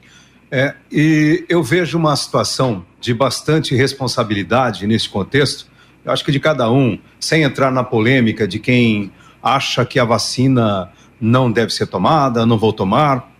É, 0.52 0.72
e 0.88 1.44
eu 1.48 1.64
vejo 1.64 1.98
uma 1.98 2.14
situação 2.14 2.86
de 3.00 3.12
bastante 3.12 3.74
responsabilidade 3.74 4.86
nesse 4.86 5.08
contexto. 5.08 5.66
Eu 6.04 6.12
acho 6.12 6.24
que 6.24 6.30
de 6.30 6.38
cada 6.38 6.70
um, 6.70 6.96
sem 7.18 7.42
entrar 7.42 7.72
na 7.72 7.82
polêmica 7.82 8.46
de 8.46 8.60
quem 8.60 9.10
acha 9.42 9.84
que 9.84 9.98
a 9.98 10.04
vacina 10.04 10.92
não 11.20 11.50
deve 11.50 11.72
ser 11.72 11.88
tomada, 11.88 12.46
não 12.46 12.56
vou 12.56 12.72
tomar, 12.72 13.32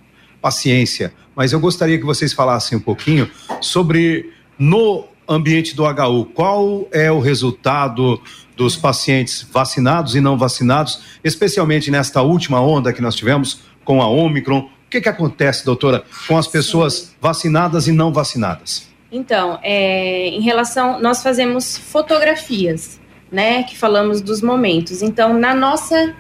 paciência 0.43 1.15
mas 1.39 1.53
eu 1.53 1.61
gostaria 1.61 1.97
que 1.97 2.05
vocês 2.05 2.33
falassem 2.33 2.77
um 2.77 2.81
pouquinho 2.81 3.31
sobre 3.61 4.33
no 4.59 5.05
ambiente 5.29 5.77
do 5.77 5.85
HU, 5.85 6.25
qual 6.35 6.89
é 6.91 7.13
o 7.13 7.21
resultado 7.21 8.21
dos 8.57 8.75
pacientes 8.75 9.47
vacinados 9.49 10.17
e 10.17 10.21
não 10.21 10.37
vacinados, 10.37 11.01
especialmente 11.23 11.93
nesta 11.93 12.23
última 12.23 12.61
onda 12.61 12.93
que 12.93 13.01
nós 13.01 13.15
tivemos 13.15 13.61
com 13.85 14.03
a 14.03 14.09
Omicron. 14.09 14.59
O 14.59 14.91
que, 14.91 15.01
que 15.01 15.09
acontece, 15.09 15.65
doutora, 15.65 16.03
com 16.27 16.37
as 16.37 16.49
pessoas 16.49 16.95
Sim. 16.95 17.11
vacinadas 17.21 17.87
e 17.87 17.93
não 17.93 18.13
vacinadas? 18.13 18.89
Então, 19.13 19.61
é, 19.63 20.31
em 20.31 20.41
relação, 20.41 21.01
nós 21.01 21.23
fazemos 21.23 21.79
fotografias, 21.79 22.99
né, 23.31 23.63
que 23.63 23.79
falamos 23.79 24.21
dos 24.21 24.43
momentos. 24.43 25.03
Então, 25.03 25.39
na 25.39 25.55
nossa 25.55 26.17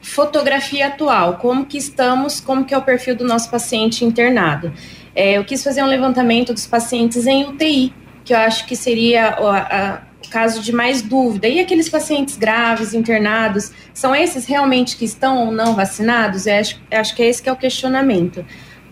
fotografia 0.00 0.86
atual, 0.88 1.38
como 1.38 1.66
que 1.66 1.76
estamos, 1.76 2.40
como 2.40 2.64
que 2.64 2.74
é 2.74 2.78
o 2.78 2.82
perfil 2.82 3.16
do 3.16 3.24
nosso 3.24 3.50
paciente 3.50 4.04
internado. 4.04 4.72
É, 5.14 5.32
eu 5.36 5.44
quis 5.44 5.62
fazer 5.62 5.82
um 5.82 5.86
levantamento 5.86 6.52
dos 6.52 6.66
pacientes 6.66 7.26
em 7.26 7.44
UTI, 7.44 7.92
que 8.24 8.32
eu 8.32 8.38
acho 8.38 8.66
que 8.66 8.76
seria 8.76 9.36
o, 9.40 9.46
a, 9.48 10.02
o 10.24 10.28
caso 10.30 10.60
de 10.60 10.72
mais 10.72 11.02
dúvida. 11.02 11.48
E 11.48 11.58
aqueles 11.58 11.88
pacientes 11.88 12.36
graves, 12.36 12.94
internados, 12.94 13.72
são 13.92 14.14
esses 14.14 14.46
realmente 14.46 14.96
que 14.96 15.04
estão 15.04 15.46
ou 15.46 15.52
não 15.52 15.74
vacinados? 15.74 16.46
Eu 16.46 16.56
acho, 16.56 16.80
eu 16.90 17.00
acho 17.00 17.16
que 17.16 17.22
é 17.22 17.26
esse 17.28 17.42
que 17.42 17.48
é 17.48 17.52
o 17.52 17.56
questionamento. 17.56 18.44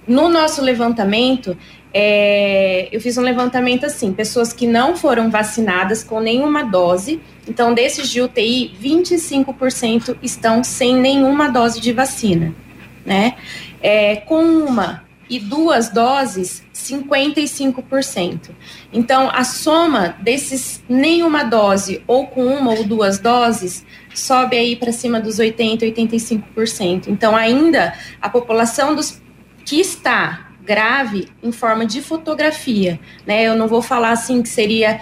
No 0.06 0.28
nosso 0.28 0.62
levantamento, 0.62 1.56
é, 1.98 2.90
eu 2.92 3.00
fiz 3.00 3.16
um 3.16 3.22
levantamento 3.22 3.86
assim: 3.86 4.12
pessoas 4.12 4.52
que 4.52 4.66
não 4.66 4.94
foram 4.94 5.30
vacinadas 5.30 6.04
com 6.04 6.20
nenhuma 6.20 6.62
dose. 6.62 7.22
Então, 7.48 7.72
desses 7.72 8.10
de 8.10 8.20
UTI, 8.20 8.76
25% 8.78 10.18
estão 10.22 10.62
sem 10.62 10.94
nenhuma 10.94 11.48
dose 11.48 11.80
de 11.80 11.94
vacina, 11.94 12.54
né? 13.02 13.36
É, 13.80 14.16
com 14.16 14.42
uma 14.44 15.06
e 15.28 15.38
duas 15.38 15.88
doses, 15.88 16.62
55%. 16.74 18.50
Então, 18.92 19.30
a 19.32 19.42
soma 19.42 20.16
desses 20.20 20.84
nenhuma 20.86 21.44
dose 21.44 22.02
ou 22.06 22.26
com 22.26 22.44
uma 22.44 22.72
ou 22.72 22.84
duas 22.84 23.18
doses 23.18 23.86
sobe 24.14 24.58
aí 24.58 24.76
para 24.76 24.92
cima 24.92 25.18
dos 25.18 25.38
80, 25.38 25.86
85%. 25.86 27.08
Então, 27.08 27.34
ainda 27.34 27.94
a 28.20 28.28
população 28.28 28.94
dos 28.94 29.18
que 29.64 29.80
está 29.80 30.45
grave 30.66 31.28
em 31.42 31.52
forma 31.52 31.86
de 31.86 32.02
fotografia, 32.02 32.98
né? 33.26 33.44
Eu 33.44 33.56
não 33.56 33.68
vou 33.68 33.80
falar 33.80 34.10
assim 34.10 34.42
que 34.42 34.48
seria 34.48 35.00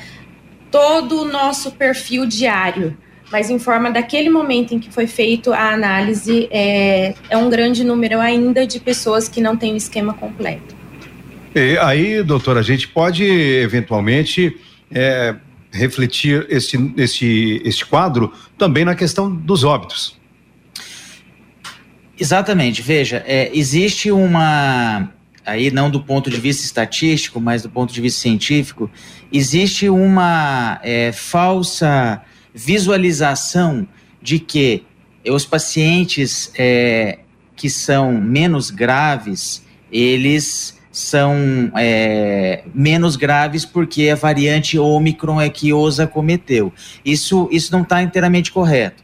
todo 0.71 1.23
o 1.23 1.25
nosso 1.25 1.73
perfil 1.73 2.27
diário, 2.27 2.97
mas 3.33 3.49
em 3.49 3.59
forma 3.59 3.91
daquele 3.91 4.29
momento 4.29 4.75
em 4.75 4.79
que 4.79 4.93
foi 4.93 5.07
feito 5.07 5.53
a 5.53 5.73
análise, 5.73 6.49
é, 6.51 7.15
é 7.31 7.37
um 7.37 7.49
grande 7.49 7.83
número 7.83 8.21
ainda 8.21 8.67
de 8.67 8.79
pessoas 8.79 9.29
que 9.29 9.41
não 9.41 9.57
têm 9.57 9.73
o 9.73 9.77
esquema 9.77 10.13
completo. 10.15 10.75
E 11.55 11.79
aí, 11.79 12.23
doutora, 12.23 12.61
a 12.61 12.63
gente 12.63 12.89
pode 12.89 13.25
eventualmente 13.25 14.57
é, 14.91 15.37
refletir 15.71 16.47
este, 16.51 16.93
este, 16.97 17.63
este 17.65 17.87
quadro 17.87 18.33
também 18.59 18.85
na 18.85 18.95
questão 18.95 19.33
dos 19.33 19.65
óbitos. 19.65 20.19
Exatamente, 22.19 22.81
veja, 22.83 23.25
é, 23.27 23.51
existe 23.53 24.11
uma 24.11 25.11
aí 25.45 25.71
não 25.71 25.91
do 25.91 26.01
ponto 26.01 26.31
de 26.31 26.41
vista 26.41 26.65
estatístico, 26.65 27.41
mas 27.41 27.63
do 27.63 27.71
ponto 27.71 27.93
de 27.93 28.01
vista 28.01 28.21
científico, 28.21 28.91
existe 29.33 29.89
uma 29.89 30.81
é, 30.83 31.13
falsa 31.13 32.23
visualização 32.55 33.87
de 34.23 34.39
que 34.39 34.85
os 35.27 35.45
pacientes 35.45 36.51
é, 36.57 37.19
que 37.57 37.69
são 37.69 38.13
menos 38.13 38.71
graves, 38.71 39.65
eles 39.91 40.79
são 40.91 41.73
é, 41.77 42.65
menos 42.73 43.17
graves 43.17 43.65
porque 43.65 44.09
a 44.09 44.15
variante 44.15 44.79
Ômicron 44.79 45.41
é 45.41 45.49
que 45.49 45.73
os 45.73 45.99
acometeu. 45.99 46.73
Isso, 47.05 47.49
isso 47.51 47.73
não 47.73 47.83
está 47.83 48.03
inteiramente 48.03 48.53
correto 48.53 49.04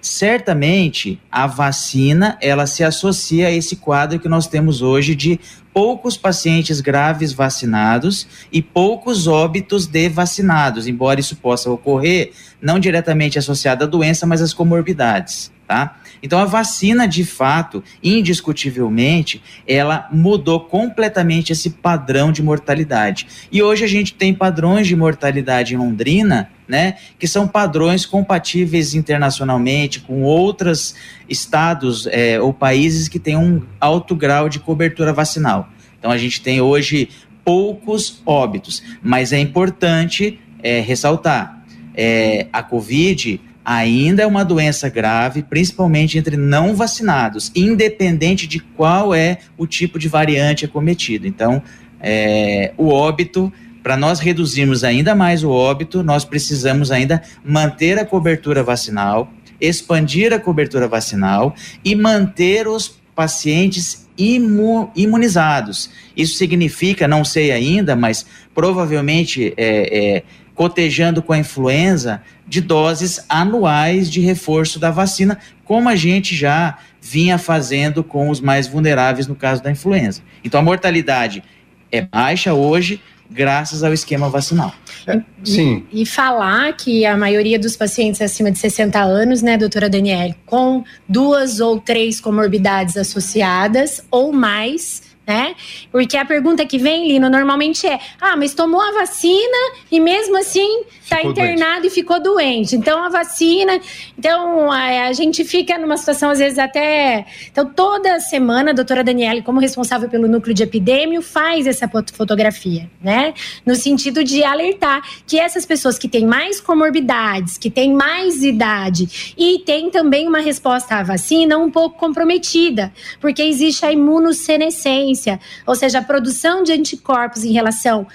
certamente 0.00 1.20
a 1.30 1.46
vacina 1.46 2.38
ela 2.40 2.66
se 2.66 2.84
associa 2.84 3.48
a 3.48 3.50
esse 3.50 3.76
quadro 3.76 4.20
que 4.20 4.28
nós 4.28 4.46
temos 4.46 4.80
hoje 4.82 5.14
de 5.14 5.40
poucos 5.72 6.16
pacientes 6.16 6.80
graves 6.80 7.32
vacinados 7.32 8.26
e 8.50 8.60
poucos 8.60 9.26
óbitos 9.26 9.86
de 9.86 10.08
vacinados, 10.08 10.86
embora 10.86 11.20
isso 11.20 11.36
possa 11.36 11.70
ocorrer 11.70 12.32
não 12.60 12.78
diretamente 12.78 13.38
associado 13.38 13.84
à 13.84 13.86
doença, 13.86 14.26
mas 14.26 14.42
às 14.42 14.52
comorbidades, 14.52 15.52
tá? 15.66 15.96
Então 16.22 16.38
a 16.38 16.44
vacina, 16.44 17.06
de 17.06 17.24
fato, 17.24 17.82
indiscutivelmente, 18.02 19.42
ela 19.66 20.08
mudou 20.12 20.60
completamente 20.60 21.52
esse 21.52 21.70
padrão 21.70 22.32
de 22.32 22.42
mortalidade. 22.42 23.26
E 23.50 23.62
hoje 23.62 23.84
a 23.84 23.88
gente 23.88 24.14
tem 24.14 24.34
padrões 24.34 24.86
de 24.86 24.96
mortalidade 24.96 25.74
em 25.74 25.76
Londrina, 25.76 26.50
né, 26.66 26.96
que 27.18 27.26
são 27.26 27.48
padrões 27.48 28.04
compatíveis 28.04 28.94
internacionalmente 28.94 30.00
com 30.00 30.22
outros 30.22 30.94
estados 31.26 32.06
é, 32.08 32.38
ou 32.38 32.52
países 32.52 33.08
que 33.08 33.18
têm 33.18 33.36
um 33.36 33.62
alto 33.80 34.14
grau 34.14 34.50
de 34.50 34.60
cobertura 34.60 35.12
vacinal. 35.12 35.70
Então 35.98 36.10
a 36.10 36.18
gente 36.18 36.42
tem 36.42 36.60
hoje 36.60 37.08
poucos 37.42 38.20
óbitos, 38.26 38.82
mas 39.02 39.32
é 39.32 39.38
importante 39.38 40.38
é, 40.62 40.80
ressaltar: 40.80 41.64
é, 41.94 42.46
a 42.52 42.62
Covid 42.62 43.40
ainda 43.70 44.22
é 44.22 44.26
uma 44.26 44.46
doença 44.46 44.88
grave, 44.88 45.42
principalmente 45.42 46.16
entre 46.16 46.38
não 46.38 46.74
vacinados, 46.74 47.52
independente 47.54 48.46
de 48.46 48.60
qual 48.60 49.14
é 49.14 49.40
o 49.58 49.66
tipo 49.66 49.98
de 49.98 50.08
variante 50.08 50.64
acometido. 50.64 51.26
Então, 51.26 51.62
é, 52.00 52.72
o 52.78 52.88
óbito, 52.88 53.52
para 53.82 53.94
nós 53.94 54.20
reduzirmos 54.20 54.84
ainda 54.84 55.14
mais 55.14 55.44
o 55.44 55.50
óbito, 55.50 56.02
nós 56.02 56.24
precisamos 56.24 56.90
ainda 56.90 57.22
manter 57.44 57.98
a 57.98 58.06
cobertura 58.06 58.62
vacinal, 58.62 59.30
expandir 59.60 60.32
a 60.32 60.38
cobertura 60.38 60.88
vacinal 60.88 61.54
e 61.84 61.94
manter 61.94 62.66
os 62.66 62.98
pacientes 63.14 64.08
imu 64.16 64.90
imunizados. 64.96 65.90
Isso 66.16 66.38
significa, 66.38 67.06
não 67.06 67.24
sei 67.24 67.52
ainda, 67.52 67.94
mas 67.94 68.24
provavelmente 68.54 69.52
é, 69.56 70.16
é, 70.16 70.22
cotejando 70.58 71.22
com 71.22 71.32
a 71.32 71.38
influenza 71.38 72.20
de 72.44 72.60
doses 72.60 73.24
anuais 73.28 74.10
de 74.10 74.18
reforço 74.18 74.80
da 74.80 74.90
vacina, 74.90 75.38
como 75.64 75.88
a 75.88 75.94
gente 75.94 76.34
já 76.34 76.78
vinha 77.00 77.38
fazendo 77.38 78.02
com 78.02 78.28
os 78.28 78.40
mais 78.40 78.66
vulneráveis 78.66 79.28
no 79.28 79.36
caso 79.36 79.62
da 79.62 79.70
influenza. 79.70 80.20
Então 80.42 80.58
a 80.58 80.62
mortalidade 80.64 81.44
é 81.92 82.02
baixa 82.02 82.54
hoje, 82.54 83.00
graças 83.30 83.84
ao 83.84 83.92
esquema 83.92 84.28
vacinal. 84.28 84.74
É, 85.06 85.20
sim. 85.44 85.86
E, 85.92 86.02
e, 86.02 86.06
falar 86.06 86.72
que 86.72 87.06
a 87.06 87.16
maioria 87.16 87.56
dos 87.56 87.76
pacientes 87.76 88.20
acima 88.20 88.50
de 88.50 88.58
60 88.58 89.00
anos, 89.00 89.42
né, 89.42 89.56
doutora 89.56 89.88
Daniele, 89.88 90.34
com 90.44 90.82
duas 91.08 91.60
ou 91.60 91.78
três 91.78 92.20
comorbidades 92.20 92.96
associadas 92.96 94.02
ou 94.10 94.32
mais, 94.32 95.02
né? 95.28 95.54
Porque 95.92 96.16
a 96.16 96.24
pergunta 96.24 96.64
que 96.64 96.78
vem, 96.78 97.06
Lino, 97.06 97.28
normalmente 97.28 97.86
é: 97.86 98.00
ah, 98.18 98.34
mas 98.34 98.54
tomou 98.54 98.80
a 98.80 98.92
vacina 98.92 99.58
e 99.92 100.00
mesmo 100.00 100.38
assim 100.38 100.84
está 101.02 101.22
internado 101.22 101.82
doente. 101.82 101.86
e 101.86 101.90
ficou 101.90 102.18
doente. 102.18 102.76
Então 102.76 103.04
a 103.04 103.10
vacina, 103.10 103.78
então 104.18 104.72
a, 104.72 105.08
a, 105.08 105.12
gente 105.12 105.44
fica 105.44 105.76
numa 105.76 105.98
situação 105.98 106.30
às 106.30 106.38
vezes 106.38 106.58
até, 106.58 107.26
então 107.52 107.66
toda 107.66 108.18
semana 108.20 108.70
a 108.70 108.74
doutora 108.74 109.04
Daniele, 109.04 109.42
como 109.42 109.60
responsável 109.60 110.08
pelo 110.08 110.26
núcleo 110.26 110.54
de 110.54 110.62
epidêmio, 110.62 111.20
faz 111.20 111.66
essa 111.66 111.90
fotografia, 112.14 112.88
né? 113.02 113.34
No 113.66 113.74
sentido 113.74 114.24
de 114.24 114.42
alertar 114.42 115.02
que 115.26 115.38
essas 115.38 115.66
pessoas 115.66 115.98
que 115.98 116.08
têm 116.08 116.26
mais 116.26 116.58
comorbidades, 116.58 117.58
que 117.58 117.70
têm 117.70 117.92
mais 117.92 118.42
idade 118.42 119.34
e 119.36 119.58
têm 119.58 119.90
também 119.90 120.26
uma 120.26 120.40
resposta 120.40 120.94
à 120.94 121.02
vacina 121.02 121.58
um 121.58 121.70
pouco 121.70 121.98
comprometida, 121.98 122.90
porque 123.20 123.42
existe 123.42 123.84
a 123.84 123.92
imunossenescência 123.92 125.17
ou 125.66 125.74
seja, 125.74 125.98
a 125.98 126.02
produção 126.02 126.62
de 126.62 126.72
anticorpos 126.72 127.44
em 127.44 127.52
relação 127.52 128.06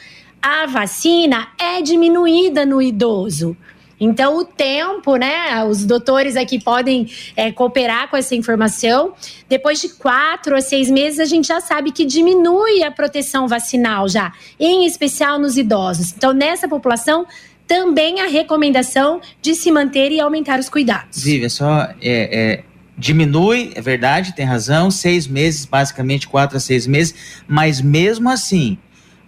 à 0.41 0.65
vacina 0.65 1.47
é 1.59 1.81
diminuída 1.81 2.65
no 2.65 2.81
idoso. 2.81 3.55
Então, 3.99 4.37
o 4.37 4.43
tempo, 4.43 5.15
né? 5.15 5.63
Os 5.63 5.85
doutores 5.85 6.35
aqui 6.35 6.61
podem 6.61 7.07
é, 7.37 7.51
cooperar 7.51 8.09
com 8.09 8.17
essa 8.17 8.35
informação. 8.35 9.13
Depois 9.47 9.79
de 9.79 9.89
quatro 9.89 10.57
a 10.57 10.61
seis 10.61 10.89
meses, 10.89 11.19
a 11.19 11.25
gente 11.25 11.47
já 11.47 11.61
sabe 11.61 11.91
que 11.91 12.03
diminui 12.03 12.83
a 12.83 12.91
proteção 12.91 13.47
vacinal 13.47 14.09
já, 14.09 14.33
em 14.59 14.85
especial 14.85 15.39
nos 15.39 15.57
idosos. 15.57 16.11
Então, 16.11 16.33
nessa 16.33 16.67
população, 16.67 17.25
também 17.65 18.19
a 18.19 18.27
recomendação 18.27 19.21
de 19.41 19.55
se 19.55 19.71
manter 19.71 20.11
e 20.11 20.19
aumentar 20.19 20.59
os 20.59 20.67
cuidados. 20.67 21.23
Viva, 21.23 21.47
só 21.47 21.87
é, 22.01 22.57
é 22.61 22.63
diminui, 22.97 23.71
é 23.75 23.81
verdade, 23.81 24.35
tem 24.35 24.45
razão, 24.45 24.91
seis 24.91 25.27
meses, 25.27 25.65
basicamente 25.65 26.27
quatro 26.27 26.57
a 26.57 26.59
seis 26.59 26.85
meses, 26.85 27.43
mas 27.47 27.81
mesmo 27.81 28.29
assim, 28.29 28.77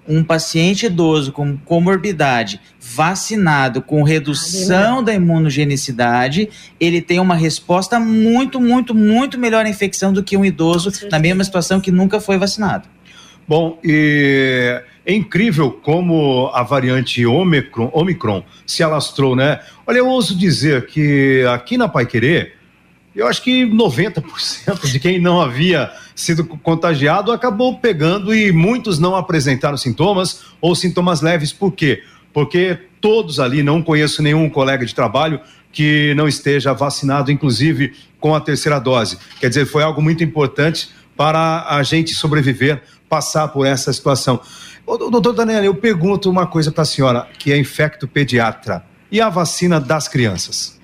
um 0.07 0.23
paciente 0.23 0.85
idoso 0.85 1.31
com 1.31 1.57
comorbidade, 1.57 2.59
vacinado, 2.79 3.81
com 3.81 4.03
redução 4.03 4.99
ah, 4.99 5.01
da 5.01 5.13
imunogenicidade, 5.13 6.49
ele 6.79 7.01
tem 7.01 7.19
uma 7.19 7.35
resposta 7.35 7.99
muito, 7.99 8.61
muito, 8.61 8.93
muito 8.93 9.39
melhor 9.39 9.65
à 9.65 9.69
infecção 9.69 10.13
do 10.13 10.23
que 10.23 10.37
um 10.37 10.45
idoso 10.45 10.91
na 11.09 11.17
mesma 11.17 11.43
situação 11.43 11.81
que 11.81 11.91
nunca 11.91 12.19
foi 12.19 12.37
vacinado. 12.37 12.87
Bom, 13.47 13.79
e 13.83 14.81
é 15.05 15.13
incrível 15.13 15.71
como 15.71 16.49
a 16.53 16.63
variante 16.63 17.25
Omicron, 17.25 17.91
Omicron 17.93 18.43
se 18.65 18.81
alastrou, 18.81 19.35
né? 19.35 19.59
Olha, 19.85 19.99
eu 19.99 20.07
ouso 20.07 20.35
dizer 20.35 20.87
que 20.87 21.45
aqui 21.53 21.77
na 21.77 21.87
Pai 21.87 22.07
Querer, 22.07 22.54
eu 23.15 23.27
acho 23.27 23.41
que 23.41 23.65
90% 23.65 24.91
de 24.91 24.99
quem 24.99 25.19
não 25.19 25.41
havia 25.41 25.91
sido 26.13 26.43
contagiado 26.43 27.31
acabou 27.31 27.77
pegando 27.79 28.35
e 28.35 28.51
muitos 28.51 28.99
não 28.99 29.15
apresentaram 29.15 29.77
sintomas 29.77 30.41
ou 30.59 30.75
sintomas 30.75 31.21
leves. 31.21 31.53
Por 31.53 31.71
quê? 31.71 32.03
Porque 32.33 32.77
todos 32.99 33.39
ali, 33.39 33.63
não 33.63 33.81
conheço 33.81 34.21
nenhum 34.21 34.49
colega 34.49 34.85
de 34.85 34.93
trabalho 34.93 35.39
que 35.71 36.13
não 36.15 36.27
esteja 36.27 36.73
vacinado, 36.73 37.31
inclusive 37.31 37.93
com 38.19 38.35
a 38.35 38.41
terceira 38.41 38.79
dose. 38.79 39.17
Quer 39.39 39.49
dizer, 39.49 39.65
foi 39.65 39.83
algo 39.83 40.01
muito 40.01 40.23
importante 40.23 40.89
para 41.15 41.65
a 41.69 41.83
gente 41.83 42.13
sobreviver, 42.13 42.81
passar 43.07 43.47
por 43.49 43.65
essa 43.65 43.93
situação. 43.93 44.41
Ô, 44.85 44.97
doutor 44.97 45.33
Daniel, 45.33 45.63
eu 45.63 45.75
pergunto 45.75 46.29
uma 46.29 46.45
coisa 46.45 46.71
para 46.71 46.81
a 46.81 46.85
senhora, 46.85 47.27
que 47.39 47.51
é 47.51 47.57
infecto 47.57 48.07
pediatra. 48.07 48.83
E 49.11 49.21
a 49.21 49.29
vacina 49.29 49.79
das 49.79 50.07
crianças? 50.07 50.74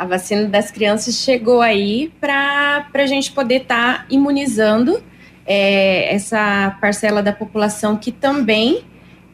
A 0.00 0.06
vacina 0.06 0.46
das 0.46 0.70
crianças 0.70 1.16
chegou 1.16 1.60
aí 1.60 2.10
para 2.18 2.86
a 2.94 3.06
gente 3.06 3.32
poder 3.32 3.62
estar 3.62 3.98
tá 3.98 4.06
imunizando 4.08 4.98
é, 5.46 6.14
essa 6.14 6.74
parcela 6.80 7.22
da 7.22 7.34
população 7.34 7.98
que 7.98 8.10
também 8.10 8.82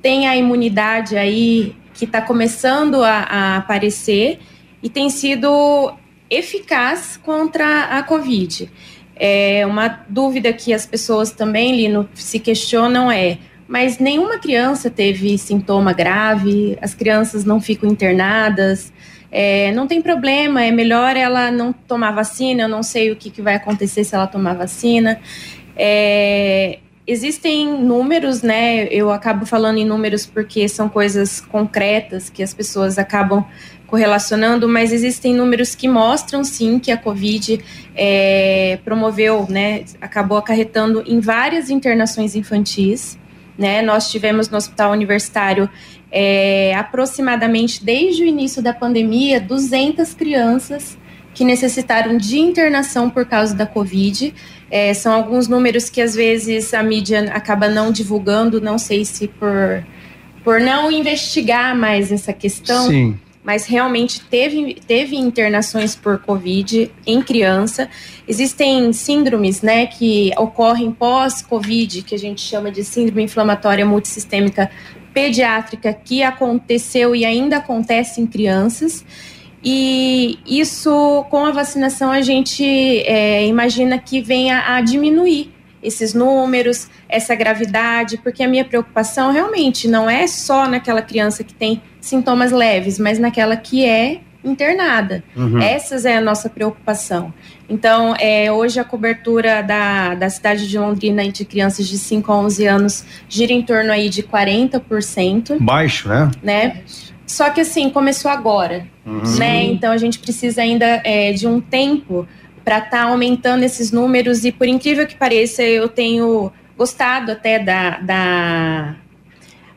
tem 0.02 0.26
a 0.26 0.36
imunidade 0.36 1.16
aí 1.16 1.76
que 1.94 2.04
está 2.04 2.20
começando 2.20 3.04
a, 3.04 3.12
a, 3.12 3.56
aparecer 3.58 4.40
e 4.82 4.90
tem 4.90 5.08
sido 5.08 5.94
eficaz 6.28 7.16
contra 7.16 7.84
a 7.84 8.02
Covid. 8.02 8.68
É 9.14 9.64
uma 9.64 9.86
dúvida 10.08 10.52
que 10.52 10.74
as 10.74 10.84
pessoas 10.84 11.30
também, 11.30 11.76
Lino, 11.76 12.08
se 12.12 12.40
questionam 12.40 13.08
é 13.08 13.38
mas 13.68 13.98
nenhuma 13.98 14.38
criança 14.38 14.88
teve 14.88 15.36
sintoma 15.38 15.92
grave, 15.92 16.78
as 16.80 16.94
crianças 16.94 17.44
não 17.44 17.60
ficam 17.60 17.90
internadas, 17.90 18.92
é, 19.38 19.70
não 19.72 19.86
tem 19.86 20.00
problema, 20.00 20.64
é 20.64 20.70
melhor 20.70 21.14
ela 21.14 21.50
não 21.50 21.70
tomar 21.70 22.10
vacina, 22.10 22.62
eu 22.62 22.68
não 22.70 22.82
sei 22.82 23.10
o 23.10 23.16
que, 23.16 23.28
que 23.28 23.42
vai 23.42 23.54
acontecer 23.54 24.02
se 24.02 24.14
ela 24.14 24.26
tomar 24.26 24.54
vacina. 24.54 25.20
É, 25.76 26.78
existem 27.06 27.68
números, 27.68 28.40
né? 28.40 28.84
Eu 28.90 29.12
acabo 29.12 29.44
falando 29.44 29.76
em 29.76 29.84
números 29.84 30.24
porque 30.24 30.66
são 30.70 30.88
coisas 30.88 31.38
concretas 31.38 32.30
que 32.30 32.42
as 32.42 32.54
pessoas 32.54 32.96
acabam 32.96 33.44
correlacionando, 33.86 34.66
mas 34.66 34.90
existem 34.90 35.34
números 35.34 35.74
que 35.74 35.86
mostram 35.86 36.42
sim 36.42 36.78
que 36.78 36.90
a 36.90 36.96
Covid 36.96 37.62
é, 37.94 38.78
promoveu, 38.86 39.46
né? 39.50 39.84
Acabou 40.00 40.38
acarretando 40.38 41.04
em 41.06 41.20
várias 41.20 41.68
internações 41.68 42.34
infantis. 42.34 43.18
Né? 43.58 43.80
Nós 43.80 44.10
tivemos 44.10 44.50
no 44.50 44.58
hospital 44.58 44.92
universitário 44.92 45.68
é, 46.10 46.74
aproximadamente 46.74 47.84
desde 47.84 48.22
o 48.22 48.26
início 48.26 48.62
da 48.62 48.72
pandemia 48.72 49.40
200 49.40 50.14
crianças 50.14 50.96
que 51.36 51.44
necessitaram 51.44 52.16
de 52.16 52.38
internação 52.38 53.10
por 53.10 53.26
causa 53.26 53.54
da 53.54 53.66
Covid. 53.66 54.34
É, 54.70 54.94
são 54.94 55.12
alguns 55.12 55.46
números 55.46 55.90
que 55.90 56.00
às 56.00 56.14
vezes 56.14 56.72
a 56.72 56.82
mídia 56.82 57.30
acaba 57.32 57.68
não 57.68 57.92
divulgando, 57.92 58.58
não 58.60 58.78
sei 58.78 59.04
se 59.04 59.28
por, 59.28 59.84
por 60.42 60.58
não 60.60 60.90
investigar 60.90 61.76
mais 61.76 62.10
essa 62.10 62.32
questão. 62.32 62.86
Sim. 62.86 63.18
Mas 63.44 63.66
realmente 63.66 64.22
teve, 64.22 64.78
teve 64.88 65.14
internações 65.14 65.94
por 65.94 66.18
Covid 66.18 66.90
em 67.06 67.22
criança. 67.22 67.88
Existem 68.26 68.92
síndromes 68.92 69.62
né, 69.62 69.86
que 69.86 70.32
ocorrem 70.36 70.90
pós-Covid, 70.90 72.02
que 72.02 72.14
a 72.14 72.18
gente 72.18 72.40
chama 72.40 72.72
de 72.72 72.82
síndrome 72.82 73.22
inflamatória 73.22 73.86
multissistêmica 73.86 74.68
pediátrica 75.16 75.94
que 75.94 76.22
aconteceu 76.22 77.16
e 77.16 77.24
ainda 77.24 77.56
acontece 77.56 78.20
em 78.20 78.26
crianças. 78.26 79.02
E 79.64 80.38
isso, 80.46 81.24
com 81.30 81.46
a 81.46 81.50
vacinação, 81.50 82.10
a 82.10 82.20
gente 82.20 82.62
é, 83.06 83.46
imagina 83.46 83.98
que 83.98 84.20
venha 84.20 84.74
a 84.74 84.82
diminuir 84.82 85.54
esses 85.82 86.12
números, 86.12 86.90
essa 87.08 87.34
gravidade, 87.34 88.18
porque 88.18 88.42
a 88.42 88.48
minha 88.48 88.64
preocupação 88.64 89.32
realmente 89.32 89.88
não 89.88 90.10
é 90.10 90.26
só 90.26 90.68
naquela 90.68 91.00
criança 91.00 91.42
que 91.42 91.54
tem 91.54 91.80
sintomas 91.98 92.52
leves, 92.52 92.98
mas 92.98 93.18
naquela 93.18 93.56
que 93.56 93.86
é 93.86 94.20
internada. 94.48 95.22
Uhum. 95.36 95.60
Essas 95.60 96.04
é 96.04 96.16
a 96.16 96.20
nossa 96.20 96.48
preocupação. 96.48 97.32
Então, 97.68 98.14
é, 98.18 98.50
hoje 98.50 98.78
a 98.78 98.84
cobertura 98.84 99.62
da, 99.62 100.14
da 100.14 100.30
cidade 100.30 100.68
de 100.68 100.78
Londrina 100.78 101.24
entre 101.24 101.44
crianças 101.44 101.86
de 101.86 101.98
5 101.98 102.30
a 102.30 102.38
11 102.38 102.66
anos 102.66 103.04
gira 103.28 103.52
em 103.52 103.62
torno 103.62 103.90
aí 103.90 104.08
de 104.08 104.22
40%. 104.22 105.58
Baixo, 105.60 106.08
né? 106.08 106.30
Né? 106.42 106.82
Só 107.26 107.50
que 107.50 107.60
assim, 107.60 107.90
começou 107.90 108.30
agora, 108.30 108.86
uhum. 109.04 109.36
né? 109.36 109.64
Então 109.64 109.90
a 109.90 109.96
gente 109.96 110.18
precisa 110.20 110.62
ainda 110.62 111.02
é, 111.04 111.32
de 111.32 111.46
um 111.46 111.60
tempo 111.60 112.26
para 112.64 112.78
estar 112.78 112.90
tá 112.90 113.02
aumentando 113.02 113.64
esses 113.64 113.90
números 113.90 114.44
e 114.44 114.52
por 114.52 114.68
incrível 114.68 115.06
que 115.06 115.16
pareça, 115.16 115.62
eu 115.62 115.88
tenho 115.88 116.52
gostado 116.76 117.32
até 117.32 117.58
da, 117.58 117.98
da, 117.98 118.96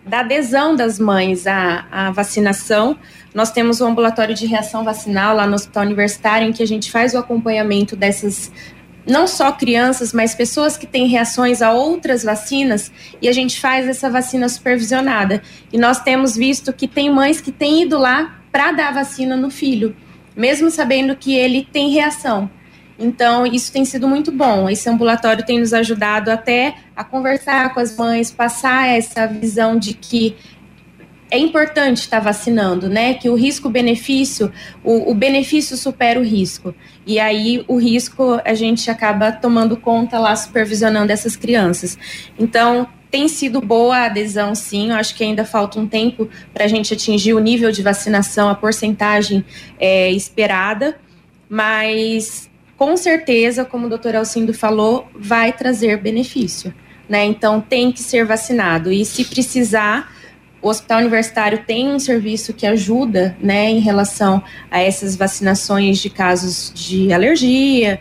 da 0.05 0.21
adesão 0.21 0.75
das 0.75 0.97
mães 0.97 1.45
à, 1.45 1.85
à 1.91 2.11
vacinação, 2.11 2.97
nós 3.33 3.51
temos 3.51 3.79
o 3.79 3.85
um 3.85 3.89
ambulatório 3.89 4.33
de 4.33 4.45
reação 4.45 4.83
vacinal 4.83 5.35
lá 5.35 5.45
no 5.45 5.55
Hospital 5.55 5.83
Universitário, 5.83 6.47
em 6.47 6.51
que 6.51 6.63
a 6.63 6.67
gente 6.67 6.91
faz 6.91 7.13
o 7.13 7.17
acompanhamento 7.17 7.95
dessas 7.95 8.51
não 9.05 9.27
só 9.27 9.51
crianças, 9.51 10.13
mas 10.13 10.35
pessoas 10.35 10.77
que 10.77 10.85
têm 10.85 11.07
reações 11.07 11.61
a 11.61 11.71
outras 11.71 12.23
vacinas 12.23 12.91
e 13.21 13.27
a 13.27 13.31
gente 13.31 13.59
faz 13.59 13.87
essa 13.87 14.09
vacina 14.09 14.47
supervisionada. 14.47 15.41
E 15.73 15.77
nós 15.77 15.99
temos 15.99 16.35
visto 16.35 16.71
que 16.71 16.87
tem 16.87 17.11
mães 17.11 17.41
que 17.41 17.51
têm 17.51 17.83
ido 17.83 17.97
lá 17.97 18.39
para 18.51 18.71
dar 18.71 18.89
a 18.89 18.93
vacina 18.93 19.35
no 19.35 19.49
filho, 19.49 19.95
mesmo 20.35 20.69
sabendo 20.69 21.15
que 21.15 21.35
ele 21.35 21.67
tem 21.71 21.89
reação. 21.89 22.49
Então, 22.99 23.45
isso 23.45 23.71
tem 23.71 23.85
sido 23.85 24.07
muito 24.07 24.31
bom. 24.31 24.69
Esse 24.69 24.89
ambulatório 24.89 25.45
tem 25.45 25.59
nos 25.59 25.73
ajudado 25.73 26.29
até 26.29 26.75
a 26.95 27.03
conversar 27.03 27.73
com 27.73 27.79
as 27.79 27.95
mães, 27.95 28.29
passar 28.29 28.87
essa 28.87 29.25
visão 29.25 29.79
de 29.79 29.93
que 29.93 30.35
é 31.31 31.37
importante 31.37 31.99
estar 31.99 32.19
vacinando, 32.19 32.89
né? 32.89 33.13
Que 33.13 33.29
o 33.29 33.35
risco-benefício, 33.35 34.51
o, 34.83 35.11
o, 35.11 35.13
benefício 35.13 35.77
supera 35.77 36.19
o 36.19 36.23
risco. 36.23 36.73
E 37.05 37.19
aí 37.19 37.63
o 37.67 37.77
risco 37.77 38.41
a 38.43 38.53
gente 38.53 38.89
acaba 38.89 39.31
tomando 39.31 39.77
conta 39.77 40.19
lá, 40.19 40.35
supervisionando 40.35 41.11
essas 41.11 41.35
crianças. 41.35 41.97
Então, 42.37 42.87
tem 43.11 43.27
sido 43.27 43.61
boa 43.61 43.97
a 43.97 44.05
adesão, 44.05 44.55
sim. 44.55 44.89
Eu 44.89 44.95
acho 44.95 45.15
que 45.15 45.23
ainda 45.23 45.45
falta 45.45 45.79
um 45.79 45.87
tempo 45.87 46.27
para 46.53 46.65
a 46.65 46.67
gente 46.67 46.93
atingir 46.93 47.33
o 47.33 47.39
nível 47.39 47.71
de 47.71 47.81
vacinação, 47.81 48.49
a 48.49 48.55
porcentagem 48.55 49.45
é, 49.79 50.11
esperada, 50.11 50.97
mas 51.47 52.48
com 52.79 52.95
certeza, 52.95 53.65
como 53.65 53.87
o 53.87 53.89
doutor 53.89 54.15
Alcindo 54.15 54.53
falou, 54.53 55.05
vai 55.13 55.51
trazer 55.51 55.97
benefício. 55.97 56.73
Né? 57.09 57.25
Então 57.25 57.59
tem 57.59 57.91
que 57.91 58.01
ser 58.01 58.25
vacinado. 58.25 58.89
E 58.89 59.03
se 59.03 59.25
precisar, 59.25 60.09
o 60.61 60.69
hospital 60.69 60.99
universitário 60.99 61.65
tem 61.67 61.89
um 61.89 61.99
serviço 61.99 62.53
que 62.53 62.65
ajuda 62.65 63.35
né, 63.41 63.69
em 63.69 63.79
relação 63.79 64.41
a 64.71 64.79
essas 64.79 65.17
vacinações 65.17 65.99
de 65.99 66.09
casos 66.09 66.71
de 66.73 67.11
alergia. 67.11 67.99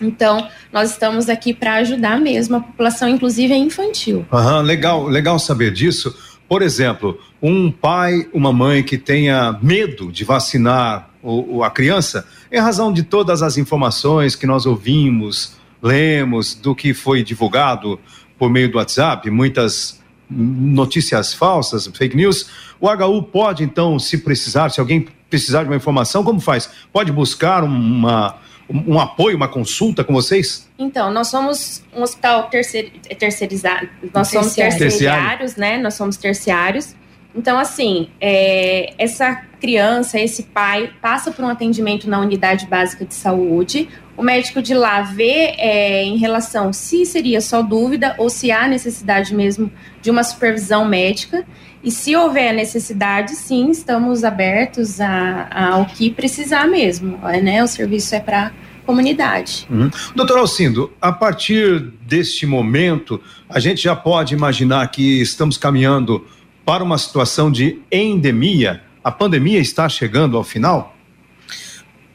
Então, 0.00 0.48
nós 0.72 0.92
estamos 0.92 1.28
aqui 1.28 1.52
para 1.52 1.74
ajudar 1.74 2.18
mesmo 2.18 2.56
a 2.56 2.60
população, 2.60 3.06
inclusive 3.06 3.52
a 3.52 3.58
infantil. 3.58 4.24
Aham, 4.32 4.62
legal, 4.62 5.08
legal 5.08 5.38
saber 5.38 5.72
disso. 5.72 6.16
Por 6.48 6.62
exemplo, 6.62 7.20
um 7.42 7.70
pai, 7.70 8.26
uma 8.32 8.50
mãe 8.50 8.82
que 8.82 8.96
tenha 8.96 9.58
medo 9.60 10.10
de 10.10 10.24
vacinar 10.24 11.10
o, 11.22 11.62
a 11.62 11.70
criança, 11.70 12.26
em 12.50 12.58
razão 12.58 12.92
de 12.92 13.02
todas 13.02 13.42
as 13.42 13.56
informações 13.56 14.34
que 14.34 14.46
nós 14.46 14.66
ouvimos, 14.66 15.56
lemos, 15.82 16.54
do 16.54 16.74
que 16.74 16.92
foi 16.92 17.22
divulgado 17.22 17.98
por 18.38 18.50
meio 18.50 18.70
do 18.70 18.78
WhatsApp, 18.78 19.30
muitas 19.30 20.00
notícias 20.28 21.34
falsas, 21.34 21.86
fake 21.86 22.16
news, 22.16 22.48
o 22.80 22.88
HU 22.88 23.22
pode 23.24 23.64
então, 23.64 23.98
se 23.98 24.18
precisar, 24.18 24.70
se 24.70 24.80
alguém 24.80 25.06
precisar 25.28 25.62
de 25.62 25.68
uma 25.68 25.76
informação, 25.76 26.24
como 26.24 26.40
faz? 26.40 26.70
Pode 26.92 27.12
buscar 27.12 27.62
uma, 27.62 28.36
um 28.68 28.98
apoio, 28.98 29.36
uma 29.36 29.48
consulta 29.48 30.02
com 30.02 30.12
vocês? 30.12 30.68
Então, 30.78 31.12
nós 31.12 31.28
somos 31.28 31.82
um 31.94 32.02
hospital 32.02 32.48
terceir, 32.48 32.92
terceirizado, 33.18 33.88
nós 34.14 34.28
somos 34.28 34.54
terciários, 34.54 35.56
né? 35.56 35.78
Nós 35.78 35.94
somos 35.94 36.16
terciários. 36.16 36.94
Então, 37.34 37.58
assim, 37.58 38.08
é, 38.20 38.92
essa 38.98 39.34
criança, 39.60 40.18
esse 40.18 40.44
pai, 40.44 40.90
passa 41.00 41.30
por 41.30 41.44
um 41.44 41.48
atendimento 41.48 42.08
na 42.08 42.18
unidade 42.18 42.66
básica 42.66 43.04
de 43.04 43.14
saúde. 43.14 43.88
O 44.16 44.22
médico 44.22 44.60
de 44.60 44.74
lá 44.74 45.02
vê 45.02 45.54
é, 45.58 46.02
em 46.02 46.16
relação 46.16 46.72
se 46.72 47.06
seria 47.06 47.40
só 47.40 47.62
dúvida 47.62 48.14
ou 48.18 48.28
se 48.28 48.50
há 48.50 48.66
necessidade 48.66 49.34
mesmo 49.34 49.70
de 50.02 50.10
uma 50.10 50.24
supervisão 50.24 50.84
médica. 50.84 51.46
E 51.82 51.90
se 51.90 52.14
houver 52.14 52.52
necessidade, 52.52 53.30
sim, 53.32 53.70
estamos 53.70 54.24
abertos 54.24 55.00
a, 55.00 55.48
a, 55.50 55.68
ao 55.74 55.86
que 55.86 56.10
precisar 56.10 56.66
mesmo. 56.66 57.18
Né? 57.42 57.62
O 57.62 57.66
serviço 57.66 58.14
é 58.14 58.20
para 58.20 58.52
comunidade. 58.84 59.66
Uhum. 59.70 59.90
Doutor 60.16 60.38
Alcindo, 60.38 60.92
a 61.00 61.12
partir 61.12 61.80
deste 62.02 62.44
momento, 62.44 63.20
a 63.48 63.60
gente 63.60 63.82
já 63.82 63.94
pode 63.94 64.34
imaginar 64.34 64.86
que 64.90 65.20
estamos 65.20 65.56
caminhando 65.56 66.26
para 66.70 66.84
uma 66.84 66.98
situação 66.98 67.50
de 67.50 67.80
endemia? 67.90 68.80
A 69.02 69.10
pandemia 69.10 69.58
está 69.58 69.88
chegando 69.88 70.36
ao 70.36 70.44
final? 70.44 70.94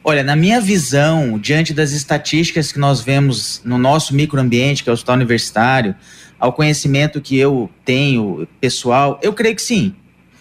Olha, 0.02 0.24
na 0.24 0.34
minha 0.34 0.62
visão, 0.62 1.38
diante 1.38 1.74
das 1.74 1.92
estatísticas 1.92 2.72
que 2.72 2.78
nós 2.78 3.02
vemos 3.02 3.60
no 3.66 3.76
nosso 3.76 4.14
microambiente, 4.14 4.82
que 4.82 4.88
é 4.88 4.92
o 4.92 4.94
hospital 4.94 5.16
universitário, 5.16 5.94
ao 6.40 6.54
conhecimento 6.54 7.20
que 7.20 7.36
eu 7.36 7.68
tenho 7.84 8.48
pessoal, 8.58 9.20
eu 9.22 9.34
creio 9.34 9.54
que 9.56 9.60
sim. 9.60 9.94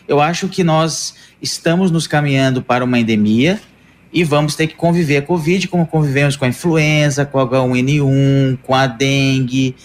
Eu 0.08 0.21
acho 0.21 0.47
que 0.47 0.63
nós 0.63 1.15
estamos 1.41 1.91
nos 1.91 2.08
caminhando 2.08 2.62
para 2.62 2.86
uma 2.86 2.97
endemia 2.97 3.60
e 4.13 4.23
vamos 4.23 4.56
ter 4.56 4.67
que 4.67 4.75
conviver 4.75 5.23
com 5.23 5.34
a 5.34 5.38
Covid 5.39 5.67
como 5.67 5.86
convivemos 5.86 6.38
com 6.38 6.45
a 6.45 6.47
influenza, 6.47 7.25
com 7.25 7.38
a 7.38 7.45
H1N1, 7.45 8.60
com 8.63 8.73
a 8.73 8.88
dengue, 8.88 9.75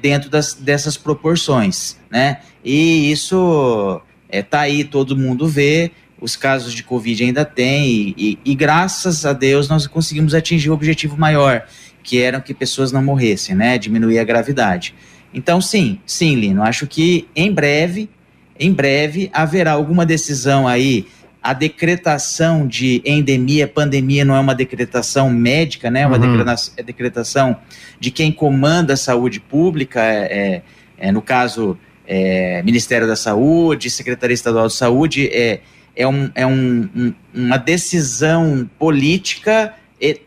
dentro 0.00 0.28
das, 0.28 0.54
dessas 0.54 0.96
proporções, 0.96 1.96
né? 2.10 2.40
E 2.64 3.10
isso 3.10 4.00
é, 4.28 4.42
tá 4.42 4.60
aí, 4.60 4.84
todo 4.84 5.16
mundo 5.16 5.46
vê, 5.46 5.92
os 6.20 6.36
casos 6.36 6.72
de 6.72 6.82
Covid 6.82 7.22
ainda 7.22 7.44
tem, 7.44 7.86
e, 7.86 8.14
e, 8.16 8.38
e, 8.44 8.54
graças 8.54 9.26
a 9.26 9.32
Deus 9.32 9.68
nós 9.68 9.86
conseguimos 9.86 10.34
atingir 10.34 10.70
o 10.70 10.72
objetivo 10.72 11.16
maior, 11.16 11.66
que 12.02 12.20
era 12.20 12.40
que 12.40 12.54
pessoas 12.54 12.90
não 12.90 13.02
morressem, 13.02 13.54
né? 13.54 13.78
Diminuir 13.78 14.18
a 14.18 14.24
gravidade. 14.24 14.94
Então, 15.32 15.60
sim, 15.60 15.98
sim, 16.06 16.34
Lino, 16.36 16.62
acho 16.62 16.86
que 16.86 17.28
em 17.34 17.52
breve, 17.52 18.08
em 18.58 18.72
breve, 18.72 19.30
haverá 19.32 19.72
alguma 19.72 20.06
decisão 20.06 20.66
aí 20.66 21.06
a 21.44 21.52
decretação 21.52 22.66
de 22.66 23.02
endemia, 23.04 23.68
pandemia 23.68 24.24
não 24.24 24.34
é 24.34 24.40
uma 24.40 24.54
decretação 24.54 25.28
médica, 25.28 25.90
né? 25.90 26.00
É 26.00 26.06
uma 26.06 26.16
uhum. 26.16 26.22
decretação, 26.22 26.74
é 26.78 26.82
decretação 26.82 27.56
de 28.00 28.10
quem 28.10 28.32
comanda 28.32 28.94
a 28.94 28.96
saúde 28.96 29.40
pública, 29.40 30.00
é, 30.00 30.62
é, 30.98 31.06
é 31.08 31.12
no 31.12 31.20
caso, 31.20 31.76
é, 32.08 32.62
Ministério 32.62 33.06
da 33.06 33.14
Saúde, 33.14 33.90
Secretaria 33.90 34.32
Estadual 34.32 34.68
de 34.68 34.72
Saúde, 34.72 35.28
é, 35.30 35.60
é, 35.94 36.08
um, 36.08 36.30
é 36.34 36.46
um, 36.46 36.88
um, 36.96 37.14
uma 37.34 37.58
decisão 37.58 38.66
política 38.78 39.74
e 40.00 40.18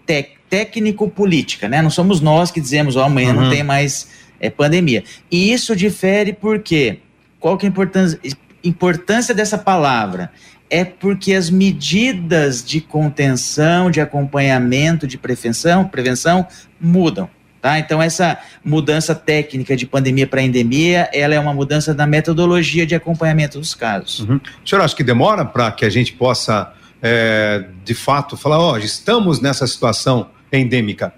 técnico-política, 0.51 1.67
né? 1.67 1.81
Não 1.81 1.89
somos 1.89 2.21
nós 2.21 2.51
que 2.51 2.61
dizemos, 2.61 2.95
ó, 2.95 3.01
oh, 3.01 3.05
amanhã 3.05 3.33
uhum. 3.33 3.41
não 3.41 3.49
tem 3.49 3.63
mais 3.63 4.07
é, 4.39 4.51
pandemia. 4.51 5.03
E 5.31 5.51
isso 5.51 5.75
difere 5.75 6.31
porque, 6.31 6.99
qual 7.39 7.57
que 7.57 7.65
é 7.65 7.69
a 7.69 7.71
importância, 7.71 8.19
importância 8.67 9.33
dessa 9.33 9.57
palavra? 9.57 10.31
é 10.69 10.83
porque 10.83 11.33
as 11.33 11.49
medidas 11.49 12.63
de 12.63 12.81
contenção, 12.81 13.89
de 13.89 14.01
acompanhamento, 14.01 15.07
de 15.07 15.17
prevenção, 15.17 15.87
prevenção 15.87 16.45
mudam. 16.79 17.29
Tá? 17.61 17.79
Então, 17.79 18.01
essa 18.01 18.37
mudança 18.63 19.15
técnica 19.15 19.75
de 19.75 19.85
pandemia 19.85 20.27
para 20.27 20.41
endemia, 20.41 21.09
ela 21.11 21.33
é 21.33 21.39
uma 21.39 21.53
mudança 21.53 21.93
da 21.93 22.05
metodologia 22.05 22.85
de 22.85 22.93
acompanhamento 22.93 23.59
dos 23.59 23.73
casos. 23.73 24.19
Uhum. 24.19 24.39
O 24.63 24.67
senhor 24.67 24.81
acha 24.81 24.95
que 24.95 25.03
demora 25.03 25.43
para 25.43 25.71
que 25.71 25.83
a 25.83 25.89
gente 25.89 26.13
possa, 26.13 26.71
é, 27.01 27.65
de 27.83 27.95
fato, 27.95 28.37
falar, 28.37 28.59
ó, 28.59 28.73
oh, 28.73 28.77
estamos 28.77 29.41
nessa 29.41 29.65
situação 29.65 30.29
endêmica? 30.51 31.13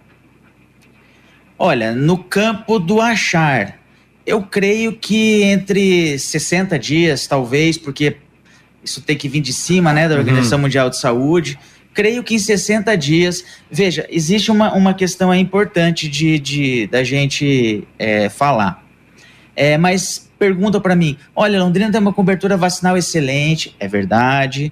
Olha, 1.58 1.94
no 1.94 2.18
campo 2.18 2.80
do 2.80 3.02
achar, 3.02 3.79
eu 4.30 4.44
creio 4.44 4.94
que 4.94 5.42
entre 5.42 6.20
60 6.20 6.78
dias, 6.78 7.26
talvez, 7.26 7.80
porque 7.80 8.18
isso 8.84 9.02
tem 9.02 9.18
que 9.18 9.28
vir 9.28 9.42
de 9.42 9.52
cima, 9.52 9.92
né, 9.92 10.08
da 10.08 10.14
uhum. 10.14 10.20
Organização 10.20 10.60
uhum. 10.60 10.64
Mundial 10.64 10.90
de 10.90 11.00
Saúde. 11.00 11.58
Creio 11.96 12.24
que 12.24 12.36
em 12.36 12.40
60 12.40 12.96
dias. 12.96 13.44
Veja, 13.72 14.06
existe 14.08 14.52
uma, 14.52 14.72
uma 14.74 14.94
questão 14.94 15.34
importante 15.34 16.08
de, 16.08 16.38
de 16.38 16.88
da 16.88 17.04
gente 17.04 17.84
é, 17.98 18.30
falar. 18.30 18.86
É, 19.56 19.78
mas 19.80 20.30
pergunta 20.38 20.80
para 20.80 20.96
mim: 20.96 21.18
olha, 21.36 21.60
Londrina 21.60 21.92
tem 21.92 22.00
uma 22.00 22.14
cobertura 22.14 22.56
vacinal 22.56 22.96
excelente, 22.96 23.76
é 23.80 23.88
verdade. 23.88 24.72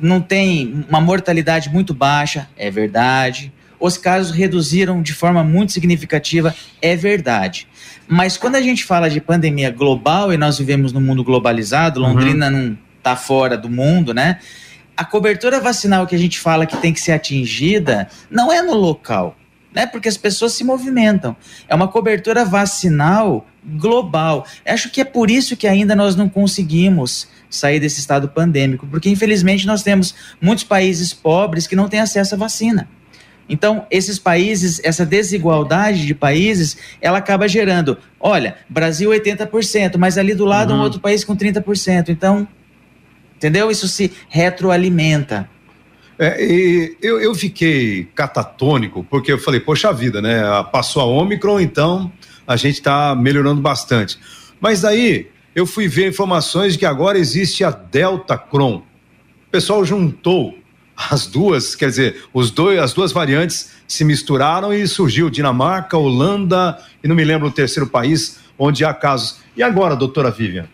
Não 0.00 0.20
tem 0.20 0.86
uma 0.88 1.00
mortalidade 1.00 1.68
muito 1.68 1.92
baixa, 1.92 2.48
é 2.56 2.70
verdade. 2.70 3.52
Os 3.80 3.98
casos 3.98 4.30
reduziram 4.30 5.02
de 5.02 5.12
forma 5.12 5.42
muito 5.42 5.72
significativa, 5.72 6.54
é 6.80 6.94
verdade. 6.94 7.66
Mas 8.12 8.36
quando 8.36 8.56
a 8.56 8.60
gente 8.60 8.84
fala 8.84 9.08
de 9.08 9.22
pandemia 9.22 9.70
global 9.70 10.34
e 10.34 10.36
nós 10.36 10.58
vivemos 10.58 10.92
num 10.92 11.00
mundo 11.00 11.24
globalizado, 11.24 11.98
uhum. 11.98 12.08
Londrina 12.08 12.48
uhum. 12.48 12.52
não 12.52 12.78
está 12.98 13.16
fora 13.16 13.56
do 13.56 13.70
mundo, 13.70 14.12
né? 14.12 14.38
A 14.94 15.02
cobertura 15.02 15.58
vacinal 15.58 16.06
que 16.06 16.14
a 16.14 16.18
gente 16.18 16.38
fala 16.38 16.66
que 16.66 16.76
tem 16.76 16.92
que 16.92 17.00
ser 17.00 17.12
atingida 17.12 18.06
não 18.30 18.52
é 18.52 18.60
no 18.60 18.74
local, 18.74 19.34
né? 19.74 19.86
Porque 19.86 20.10
as 20.10 20.18
pessoas 20.18 20.52
se 20.52 20.62
movimentam. 20.62 21.34
É 21.66 21.74
uma 21.74 21.88
cobertura 21.88 22.44
vacinal 22.44 23.46
global. 23.64 24.46
Acho 24.66 24.90
que 24.90 25.00
é 25.00 25.04
por 25.04 25.30
isso 25.30 25.56
que 25.56 25.66
ainda 25.66 25.96
nós 25.96 26.14
não 26.14 26.28
conseguimos 26.28 27.26
sair 27.48 27.80
desse 27.80 28.00
estado 28.00 28.28
pandêmico, 28.28 28.86
porque 28.88 29.08
infelizmente 29.08 29.66
nós 29.66 29.82
temos 29.82 30.14
muitos 30.38 30.64
países 30.64 31.14
pobres 31.14 31.66
que 31.66 31.74
não 31.74 31.88
têm 31.88 32.00
acesso 32.00 32.34
à 32.34 32.38
vacina. 32.38 32.86
Então, 33.48 33.86
esses 33.90 34.18
países, 34.18 34.80
essa 34.84 35.04
desigualdade 35.04 36.06
de 36.06 36.14
países, 36.14 36.76
ela 37.00 37.18
acaba 37.18 37.46
gerando, 37.48 37.98
olha, 38.18 38.56
Brasil 38.68 39.10
80%, 39.10 39.96
mas 39.98 40.16
ali 40.16 40.34
do 40.34 40.44
lado 40.44 40.72
uhum. 40.72 40.80
um 40.80 40.82
outro 40.82 41.00
país 41.00 41.24
com 41.24 41.36
30%. 41.36 42.08
Então, 42.08 42.46
Entendeu? 43.42 43.72
Isso 43.72 43.88
se 43.88 44.12
retroalimenta. 44.28 45.50
É, 46.16 46.40
eu, 47.02 47.20
eu 47.20 47.34
fiquei 47.34 48.04
catatônico, 48.14 49.02
porque 49.10 49.32
eu 49.32 49.38
falei, 49.38 49.58
poxa 49.58 49.92
vida, 49.92 50.22
né? 50.22 50.40
Passou 50.70 51.02
a 51.02 51.06
Omicron, 51.06 51.58
então 51.58 52.12
a 52.46 52.54
gente 52.54 52.74
está 52.74 53.16
melhorando 53.16 53.60
bastante. 53.60 54.16
Mas 54.60 54.82
daí 54.82 55.26
eu 55.56 55.66
fui 55.66 55.88
ver 55.88 56.08
informações 56.08 56.74
de 56.74 56.78
que 56.78 56.86
agora 56.86 57.18
existe 57.18 57.64
a 57.64 57.72
Delta 57.72 58.38
Cron. 58.38 58.76
O 58.76 59.50
pessoal 59.50 59.84
juntou 59.84 60.56
as 61.10 61.26
duas, 61.26 61.74
quer 61.74 61.88
dizer, 61.88 62.24
os 62.32 62.50
dois, 62.50 62.78
as 62.78 62.92
duas 62.92 63.12
variantes 63.12 63.70
se 63.86 64.04
misturaram 64.04 64.72
e 64.72 64.86
surgiu 64.86 65.28
Dinamarca, 65.28 65.96
Holanda 65.96 66.78
e 67.02 67.08
não 67.08 67.16
me 67.16 67.24
lembro 67.24 67.48
o 67.48 67.52
terceiro 67.52 67.88
país 67.88 68.38
onde 68.58 68.84
há 68.84 68.94
casos. 68.94 69.38
E 69.56 69.62
agora, 69.62 69.96
doutora 69.96 70.30
Vivian? 70.30 70.66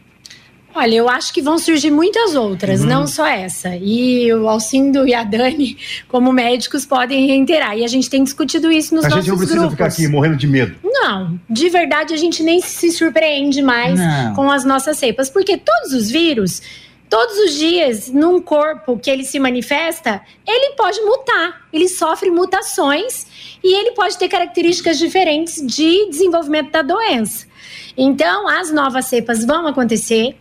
Olha, 0.75 0.95
eu 0.95 1.09
acho 1.09 1.33
que 1.33 1.43
vão 1.43 1.59
surgir 1.59 1.91
muitas 1.91 2.37
outras, 2.37 2.83
uhum. 2.83 2.87
não 2.87 3.07
só 3.07 3.27
essa. 3.27 3.75
E 3.75 4.33
o 4.33 4.49
Alcindo 4.49 5.09
e 5.09 5.12
a 5.12 5.25
Dani, 5.25 5.77
como 6.07 6.33
médicos, 6.33 6.87
podem 6.87 7.27
reiterar. 7.27 7.77
E 7.77 7.85
a 7.85 7.88
gente 7.88 8.09
tem 8.09 8.23
discutido 8.23 8.71
isso 8.71 8.95
nos 8.95 9.05
a 9.05 9.09
nossos 9.09 9.25
grupos. 9.27 9.43
A 9.43 9.47
gente 9.47 9.57
não 9.57 9.69
precisa 9.69 9.87
grupos. 9.87 9.97
ficar 9.97 10.05
aqui 10.05 10.12
morrendo 10.12 10.37
de 10.37 10.47
medo. 10.47 10.77
Não, 10.85 11.41
de 11.51 11.69
verdade 11.69 12.14
a 12.14 12.17
gente 12.17 12.45
nem 12.45 12.61
se 12.61 12.93
surpreende 12.93 13.61
mais 13.61 13.99
não. 13.99 14.35
com 14.35 14.51
as 14.51 14.64
nossas 14.64 14.99
cepas, 14.99 15.29
porque 15.29 15.57
todos 15.57 15.93
os 15.93 16.11
vírus 16.11 16.62
todos 17.09 17.37
os 17.38 17.55
dias 17.55 18.11
num 18.11 18.40
corpo 18.40 18.99
que 18.99 19.11
ele 19.11 19.25
se 19.25 19.38
manifesta, 19.38 20.23
ele 20.47 20.75
pode 20.75 21.01
mutar, 21.01 21.66
ele 21.73 21.88
sofre 21.88 22.31
mutações 22.31 23.27
e 23.62 23.75
ele 23.75 23.92
pode 23.92 24.16
ter 24.18 24.29
características 24.29 24.99
diferentes 24.99 25.64
de 25.64 26.09
desenvolvimento 26.11 26.71
da 26.71 26.83
doença. 26.83 27.47
Então, 27.97 28.47
as 28.49 28.71
novas 28.71 29.07
cepas 29.07 29.44
vão 29.44 29.66
acontecer. 29.66 30.37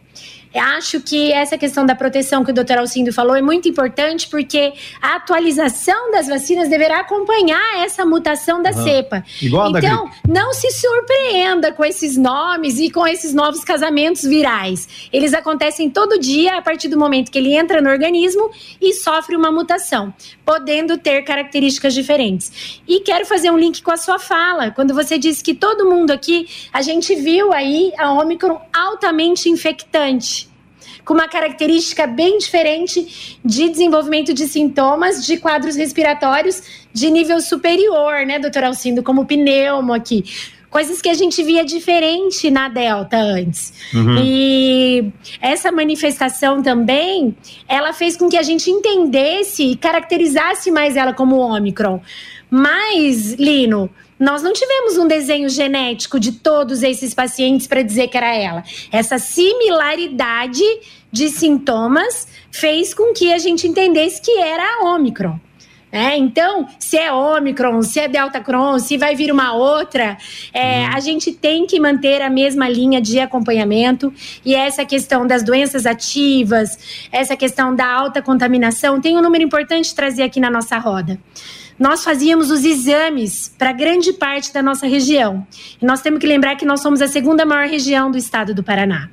Acho 0.58 1.00
que 1.00 1.32
essa 1.32 1.58
questão 1.58 1.86
da 1.86 1.96
proteção 1.96 2.44
que 2.44 2.52
o 2.52 2.54
doutor 2.54 2.78
Alcindo 2.80 3.14
falou 3.14 3.36
é 3.36 3.42
muito 3.42 3.68
importante 3.68 4.28
porque 4.28 4.74
a 5.02 5.16
atualização 5.16 6.12
das 6.12 6.28
vacinas 6.28 6.70
deverá 6.70 7.00
acompanhar 7.00 7.84
essa 7.84 8.06
mutação 8.06 8.62
da 8.62 8.72
uhum. 8.72 8.84
cepa. 8.84 9.24
Igual 9.42 9.70
então, 9.70 10.10
não 10.28 10.54
se 10.54 10.70
surpreenda 10.72 11.72
com 11.72 11.84
esses 11.84 12.18
nomes 12.18 12.80
e 12.80 12.90
com 12.90 13.08
esses 13.08 13.34
novos 13.34 13.64
casamentos 13.64 14.24
virais. 14.24 14.88
Eles 15.12 15.34
acontecem 15.34 15.90
todo 15.90 16.20
dia 16.20 16.58
a 16.58 16.62
partir 16.62 16.88
do 16.88 16.98
momento 16.98 17.32
que 17.32 17.38
ele 17.38 17.54
entra 17.54 17.82
no 17.82 17.90
organismo 17.90 18.50
e 18.82 18.94
sofre 18.94 19.36
uma 19.36 19.52
mutação, 19.52 20.14
podendo 20.46 20.98
ter 20.98 21.24
características 21.24 21.94
diferentes. 21.94 22.82
E 22.88 23.02
quero 23.02 23.26
fazer 23.26 23.52
um 23.52 23.58
link 23.58 23.82
com 23.82 23.92
a 23.92 23.98
sua 23.98 24.20
fala, 24.20 24.72
quando 24.72 24.94
você 24.94 25.18
disse 25.18 25.44
que 25.44 25.54
todo 25.54 25.90
mundo 25.90 26.12
aqui, 26.12 26.48
a 26.72 26.82
gente 26.82 27.16
viu 27.16 27.54
aí 27.54 27.92
a 27.98 28.12
Omicron 28.12 28.60
altamente 28.74 29.50
infectante 29.50 30.47
com 31.08 31.14
uma 31.14 31.30
característica 31.30 32.06
bem 32.06 32.38
diferente 32.38 33.40
de 33.44 33.70
desenvolvimento 33.70 34.34
de 34.34 34.46
sintomas 34.46 35.26
de 35.26 35.38
quadros 35.38 35.78
respiratórios 35.78 36.62
de 36.92 37.10
nível 37.10 37.40
superior, 37.40 38.26
né, 38.26 38.38
doutor 38.38 38.66
Alcindo, 38.66 39.02
como 39.02 39.26
pneumo 39.26 39.94
aqui 39.94 40.26
coisas 40.70 41.02
que 41.02 41.08
a 41.08 41.14
gente 41.14 41.42
via 41.42 41.64
diferente 41.64 42.52
na 42.52 42.68
Delta 42.68 43.18
antes. 43.18 43.74
Uhum. 43.94 44.18
E 44.22 45.12
essa 45.42 45.72
manifestação 45.72 46.62
também, 46.62 47.36
ela 47.70 47.94
fez 47.94 48.18
com 48.18 48.28
que 48.28 48.38
a 48.38 48.44
gente 48.44 48.70
entendesse 48.70 49.64
e 49.64 49.78
caracterizasse 49.78 50.70
mais 50.70 50.98
ela 50.98 51.14
como 51.14 51.38
Ômicron. 51.38 52.02
Mas, 52.50 53.34
Lino, 53.34 53.90
nós 54.20 54.42
não 54.42 54.54
tivemos 54.54 54.98
um 54.98 55.08
desenho 55.08 55.50
genético 55.50 56.20
de 56.20 56.32
todos 56.32 56.84
esses 56.84 57.14
pacientes 57.14 57.68
para 57.68 57.82
dizer 57.82 58.08
que 58.08 58.18
era 58.18 58.36
ela. 58.36 58.64
Essa 58.92 59.20
similaridade 59.20 60.64
de 61.12 61.30
sintomas 61.30 62.28
fez 62.52 62.94
com 62.94 63.14
que 63.14 63.32
a 63.32 63.38
gente 63.38 63.68
entendesse 63.68 64.22
que 64.22 64.40
era 64.40 64.64
a 64.64 64.96
Omicron. 64.96 65.40
É, 65.90 66.18
então, 66.18 66.68
se 66.78 66.98
é 66.98 67.12
Omicron, 67.14 67.82
se 67.82 68.00
é 68.00 68.10
Delta 68.10 68.42
Cron, 68.42 68.78
se 68.78 68.98
vai 68.98 69.16
vir 69.16 69.32
uma 69.32 69.54
outra, 69.54 70.18
é, 70.54 70.82
uhum. 70.82 70.96
a 70.96 71.00
gente 71.00 71.32
tem 71.32 71.66
que 71.66 71.80
manter 71.80 72.22
a 72.22 72.30
mesma 72.30 72.68
linha 72.68 73.00
de 73.00 73.20
acompanhamento. 73.20 74.14
E 74.44 74.54
essa 74.54 74.84
questão 74.84 75.26
das 75.26 75.44
doenças 75.44 75.86
ativas, 75.86 77.08
essa 77.10 77.38
questão 77.38 77.74
da 77.74 77.90
alta 77.90 78.22
contaminação, 78.22 79.00
tem 79.00 79.18
um 79.18 79.22
número 79.22 79.44
importante 79.44 79.96
trazer 79.96 80.24
aqui 80.24 80.42
na 80.42 80.52
nossa 80.52 80.78
roda. 80.78 81.18
Nós 81.80 82.04
fazíamos 82.04 82.50
os 82.50 82.66
exames 82.66 83.54
para 83.56 83.72
grande 83.72 84.12
parte 84.14 84.52
da 84.52 84.64
nossa 84.64 84.88
região. 84.88 85.46
E 85.82 85.86
nós 85.86 86.02
temos 86.02 86.20
que 86.20 86.26
lembrar 86.26 86.56
que 86.56 86.66
nós 86.66 86.82
somos 86.82 87.02
a 87.02 87.08
segunda 87.08 87.46
maior 87.46 87.68
região 87.68 88.10
do 88.10 88.18
estado 88.18 88.54
do 88.54 88.64
Paraná. 88.64 89.10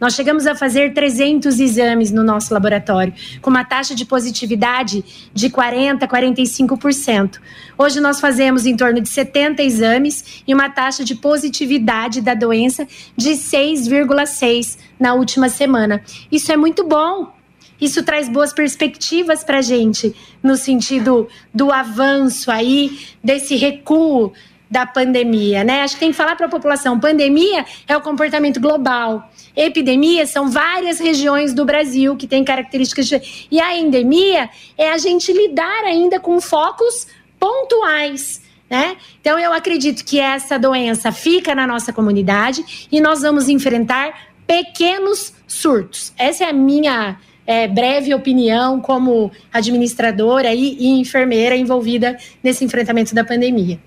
Nós 0.00 0.14
chegamos 0.14 0.46
a 0.46 0.54
fazer 0.54 0.92
300 0.92 1.58
exames 1.60 2.10
no 2.10 2.22
nosso 2.22 2.52
laboratório, 2.52 3.12
com 3.40 3.50
uma 3.50 3.64
taxa 3.64 3.94
de 3.94 4.04
positividade 4.04 5.04
de 5.32 5.48
40% 5.48 6.02
a 6.02 6.08
45%. 6.08 7.40
Hoje 7.78 8.00
nós 8.00 8.20
fazemos 8.20 8.66
em 8.66 8.76
torno 8.76 9.00
de 9.00 9.08
70 9.08 9.62
exames 9.62 10.42
e 10.46 10.54
uma 10.54 10.68
taxa 10.68 11.04
de 11.04 11.14
positividade 11.14 12.20
da 12.20 12.34
doença 12.34 12.86
de 13.16 13.30
6,6% 13.30 14.78
na 14.98 15.14
última 15.14 15.48
semana. 15.48 16.02
Isso 16.30 16.52
é 16.52 16.56
muito 16.56 16.84
bom. 16.84 17.32
Isso 17.80 18.02
traz 18.02 18.28
boas 18.28 18.52
perspectivas 18.52 19.42
para 19.42 19.58
a 19.58 19.62
gente, 19.62 20.14
no 20.42 20.56
sentido 20.56 21.28
do 21.52 21.72
avanço 21.72 22.50
aí, 22.50 22.98
desse 23.22 23.56
recuo 23.56 24.32
da 24.70 24.86
pandemia, 24.86 25.62
né? 25.62 25.82
Acho 25.82 25.94
que 25.94 26.00
tem 26.00 26.10
que 26.10 26.16
falar 26.16 26.36
para 26.36 26.46
a 26.46 26.48
população: 26.48 26.98
pandemia 26.98 27.64
é 27.86 27.96
o 27.96 28.00
comportamento 28.00 28.60
global. 28.60 29.30
Epidemia 29.54 30.26
são 30.26 30.50
várias 30.50 30.98
regiões 30.98 31.54
do 31.54 31.64
Brasil 31.64 32.16
que 32.16 32.26
têm 32.26 32.42
características 32.42 33.06
diferentes. 33.06 33.46
E 33.50 33.60
a 33.60 33.76
endemia 33.76 34.50
é 34.76 34.90
a 34.90 34.98
gente 34.98 35.32
lidar 35.32 35.84
ainda 35.84 36.18
com 36.18 36.40
focos 36.40 37.06
pontuais. 37.38 38.42
Né? 38.68 38.96
Então, 39.20 39.38
eu 39.38 39.52
acredito 39.52 40.04
que 40.04 40.18
essa 40.18 40.58
doença 40.58 41.12
fica 41.12 41.54
na 41.54 41.66
nossa 41.66 41.92
comunidade 41.92 42.88
e 42.90 43.00
nós 43.00 43.22
vamos 43.22 43.48
enfrentar 43.48 44.32
pequenos 44.46 45.32
surtos. 45.46 46.12
Essa 46.18 46.44
é 46.44 46.48
a 46.48 46.52
minha 46.52 47.16
é, 47.46 47.68
breve 47.68 48.14
opinião 48.14 48.80
como 48.80 49.30
administradora 49.52 50.54
e, 50.54 50.76
e 50.78 50.86
enfermeira 51.00 51.56
envolvida 51.56 52.16
nesse 52.42 52.64
enfrentamento 52.64 53.14
da 53.14 53.24
pandemia. 53.24 53.78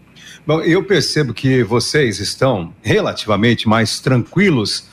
Bom, 0.45 0.61
eu 0.61 0.83
percebo 0.83 1.33
que 1.33 1.63
vocês 1.63 2.19
estão 2.19 2.73
relativamente 2.81 3.67
mais 3.67 3.99
tranquilos 3.99 4.87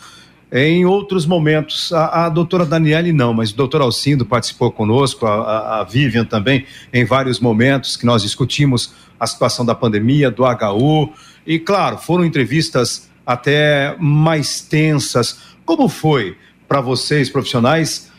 em 0.50 0.85
outros 0.85 1.27
momentos. 1.27 1.92
A, 1.92 2.27
a 2.27 2.29
doutora 2.29 2.64
Daniele 2.64 3.12
não, 3.12 3.35
mas 3.35 3.50
o 3.50 3.57
doutor 3.57 3.81
Alcindo 3.81 4.24
participou 4.24 4.70
conosco, 4.70 5.27
a, 5.27 5.81
a, 5.81 5.85
Vivian 5.85 6.24
também, 6.24 6.64
em 6.92 7.05
vários 7.05 7.40
momentos 7.40 7.96
que 7.96 8.07
nós 8.07 8.22
discutimos 8.22 8.94
a 9.18 9.27
situação 9.27 9.64
da 9.64 9.74
pandemia, 9.74 10.31
do 10.31 10.44
HU. 10.44 11.12
E, 11.46 11.59
claro, 11.59 11.98
foram 11.98 12.24
entrevistas 12.24 13.09
até 13.27 13.96
mais 13.98 14.61
tensas. 14.61 15.38
Como 15.64 15.88
foi 15.88 16.37
para 16.68 16.81
vocês, 16.81 17.29
profissionais, 17.29 18.11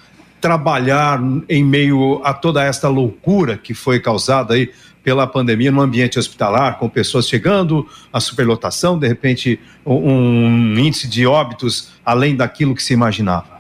trabalhar 0.46 1.20
em 1.50 1.64
meio 1.64 2.22
a 2.24 2.32
toda 2.32 2.64
esta 2.64 2.88
loucura 2.88 3.58
que 3.58 3.74
foi 3.74 4.00
causada 4.00 4.54
aí 4.54 4.72
pela 5.04 5.26
pandemia 5.26 5.72
no 5.72 5.82
ambiente 5.82 6.20
hospitalar, 6.20 6.78
com 6.78 6.88
pessoas 6.88 7.28
chegando, 7.28 7.90
a 8.14 8.20
superlotação, 8.20 9.00
de 9.00 9.08
repente 9.08 9.60
um 9.84 10.78
índice 10.78 11.08
de 11.08 11.26
óbitos 11.26 11.94
além 12.06 12.36
daquilo 12.36 12.76
que 12.76 12.84
se 12.84 12.94
imaginava? 12.94 13.60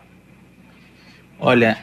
Olha, 1.40 1.80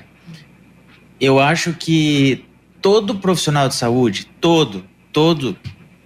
eu 1.20 1.40
acho 1.40 1.72
que 1.72 2.44
todo 2.80 3.16
profissional 3.16 3.66
de 3.66 3.74
saúde, 3.74 4.28
todo, 4.40 4.84
todo 5.12 5.56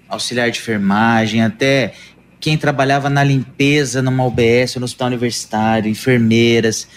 auxiliar 0.09 0.51
de 0.51 0.59
enfermagem, 0.59 1.43
até 1.43 1.93
quem 2.41 2.57
trabalhava 2.57 3.11
na 3.11 3.23
limpeza 3.23 4.01
numa 4.01 4.25
UBS, 4.25 4.77
no 4.77 4.87
hospital 4.87 5.09
universitário, 5.09 5.91
enfermeiras, 5.91 6.89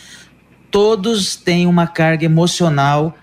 todos 0.71 1.36
têm 1.36 1.67
uma 1.67 1.88
carga 1.88 2.25
emocional 2.25 3.15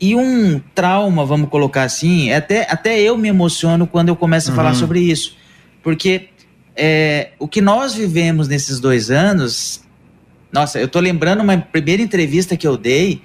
e 0.00 0.14
um 0.14 0.60
trauma, 0.74 1.24
vamos 1.24 1.48
colocar 1.50 1.82
assim, 1.82 2.32
até, 2.32 2.66
até 2.70 3.00
eu 3.00 3.16
me 3.16 3.28
emociono 3.28 3.86
quando 3.86 4.08
eu 4.08 4.16
começo 4.16 4.48
a 4.48 4.50
uhum. 4.50 4.56
falar 4.56 4.74
sobre 4.74 5.00
isso. 5.00 5.36
Porque 5.82 6.28
é, 6.76 7.30
o 7.40 7.48
que 7.48 7.60
nós 7.60 7.94
vivemos 7.94 8.46
nesses 8.46 8.78
dois 8.78 9.10
anos. 9.10 9.82
Nossa, 10.52 10.78
eu 10.78 10.86
tô 10.86 11.00
lembrando 11.00 11.42
uma 11.42 11.58
primeira 11.58 12.00
entrevista 12.00 12.56
que 12.56 12.66
eu 12.66 12.76
dei 12.76 13.20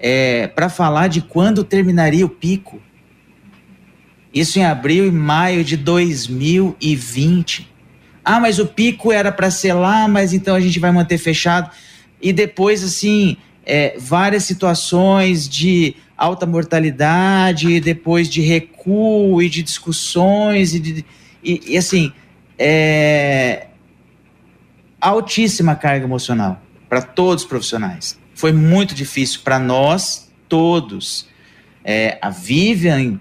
é, 0.00 0.46
para 0.46 0.70
falar 0.70 1.08
de 1.08 1.20
quando 1.20 1.62
terminaria 1.62 2.24
o 2.24 2.30
pico. 2.30 2.80
Isso 4.32 4.58
em 4.58 4.64
abril 4.64 5.06
e 5.06 5.10
maio 5.10 5.62
de 5.62 5.76
2020. 5.76 7.70
Ah, 8.24 8.40
mas 8.40 8.58
o 8.58 8.66
pico 8.66 9.12
era 9.12 9.30
para 9.30 9.50
ser 9.50 9.74
lá, 9.74 10.08
mas 10.08 10.32
então 10.32 10.54
a 10.56 10.60
gente 10.60 10.80
vai 10.80 10.90
manter 10.90 11.18
fechado. 11.18 11.70
E 12.24 12.32
depois, 12.32 12.82
assim, 12.82 13.36
é, 13.66 13.96
várias 13.98 14.44
situações 14.44 15.46
de 15.46 15.94
alta 16.16 16.46
mortalidade, 16.46 17.78
depois 17.80 18.30
de 18.30 18.40
recuo 18.40 19.42
e 19.42 19.48
de 19.50 19.62
discussões, 19.62 20.74
e, 20.74 20.80
de, 20.80 21.04
e, 21.44 21.74
e 21.74 21.76
assim, 21.76 22.10
é, 22.58 23.66
altíssima 24.98 25.74
carga 25.74 26.06
emocional 26.06 26.62
para 26.88 27.02
todos 27.02 27.42
os 27.44 27.48
profissionais. 27.48 28.18
Foi 28.34 28.54
muito 28.54 28.94
difícil 28.94 29.40
para 29.44 29.58
nós 29.58 30.32
todos. 30.48 31.28
É, 31.84 32.16
a 32.22 32.30
Vivian, 32.30 33.20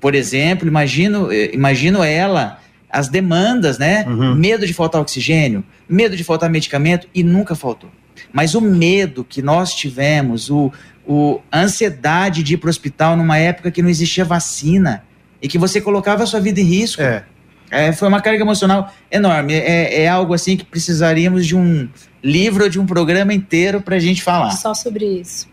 por 0.00 0.16
exemplo, 0.16 0.66
imagino, 0.66 1.32
imagino 1.32 2.02
ela, 2.02 2.58
as 2.90 3.08
demandas, 3.08 3.78
né? 3.78 4.04
Uhum. 4.08 4.34
Medo 4.34 4.66
de 4.66 4.74
faltar 4.74 5.00
oxigênio, 5.00 5.62
medo 5.88 6.16
de 6.16 6.24
faltar 6.24 6.50
medicamento 6.50 7.06
e 7.14 7.22
nunca 7.22 7.54
faltou. 7.54 7.90
Mas 8.32 8.54
o 8.54 8.60
medo 8.60 9.24
que 9.24 9.42
nós 9.42 9.74
tivemos, 9.74 10.50
o, 10.50 10.72
o, 11.06 11.40
a 11.50 11.60
ansiedade 11.60 12.42
de 12.42 12.54
ir 12.54 12.56
para 12.56 12.68
o 12.68 12.70
hospital 12.70 13.16
numa 13.16 13.38
época 13.38 13.70
que 13.70 13.82
não 13.82 13.88
existia 13.88 14.24
vacina 14.24 15.04
e 15.42 15.48
que 15.48 15.58
você 15.58 15.80
colocava 15.80 16.22
a 16.22 16.26
sua 16.26 16.40
vida 16.40 16.60
em 16.60 16.64
risco. 16.64 17.02
É. 17.02 17.24
É, 17.70 17.92
foi 17.92 18.08
uma 18.08 18.20
carga 18.20 18.42
emocional 18.42 18.92
enorme. 19.10 19.54
É, 19.54 20.02
é, 20.02 20.08
algo 20.08 20.34
assim 20.34 20.56
que 20.56 20.64
precisaríamos 20.64 21.46
de 21.46 21.56
um 21.56 21.88
livro 22.22 22.64
ou 22.64 22.70
de 22.70 22.80
um 22.80 22.86
programa 22.86 23.32
inteiro 23.32 23.80
para 23.80 23.96
a 23.96 24.00
gente 24.00 24.22
falar. 24.22 24.50
Só 24.50 24.74
sobre 24.74 25.04
isso. 25.04 25.48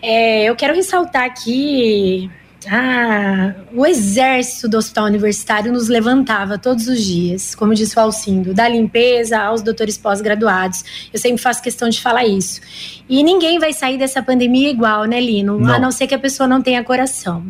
É, 0.00 0.44
eu 0.44 0.54
quero 0.54 0.74
ressaltar 0.74 1.24
aqui 1.24 2.30
ah, 2.66 3.54
o 3.72 3.86
exército 3.86 4.68
do 4.68 4.76
hospital 4.78 5.04
universitário 5.04 5.72
nos 5.72 5.88
levantava 5.88 6.58
todos 6.58 6.88
os 6.88 7.00
dias, 7.00 7.54
como 7.54 7.72
disse 7.72 7.96
o 7.96 8.00
Alcindo, 8.00 8.52
da 8.52 8.68
limpeza 8.68 9.38
aos 9.38 9.62
doutores 9.62 9.96
pós-graduados. 9.96 11.08
Eu 11.12 11.20
sempre 11.20 11.40
faço 11.40 11.62
questão 11.62 11.88
de 11.88 12.00
falar 12.00 12.24
isso. 12.26 12.60
E 13.08 13.22
ninguém 13.22 13.58
vai 13.58 13.72
sair 13.72 13.96
dessa 13.96 14.22
pandemia 14.22 14.70
igual, 14.70 15.04
né, 15.04 15.20
Lino? 15.20 15.58
Não. 15.58 15.72
A 15.72 15.78
não 15.78 15.92
ser 15.92 16.06
que 16.06 16.14
a 16.14 16.18
pessoa 16.18 16.48
não 16.48 16.60
tenha 16.60 16.82
coração. 16.82 17.44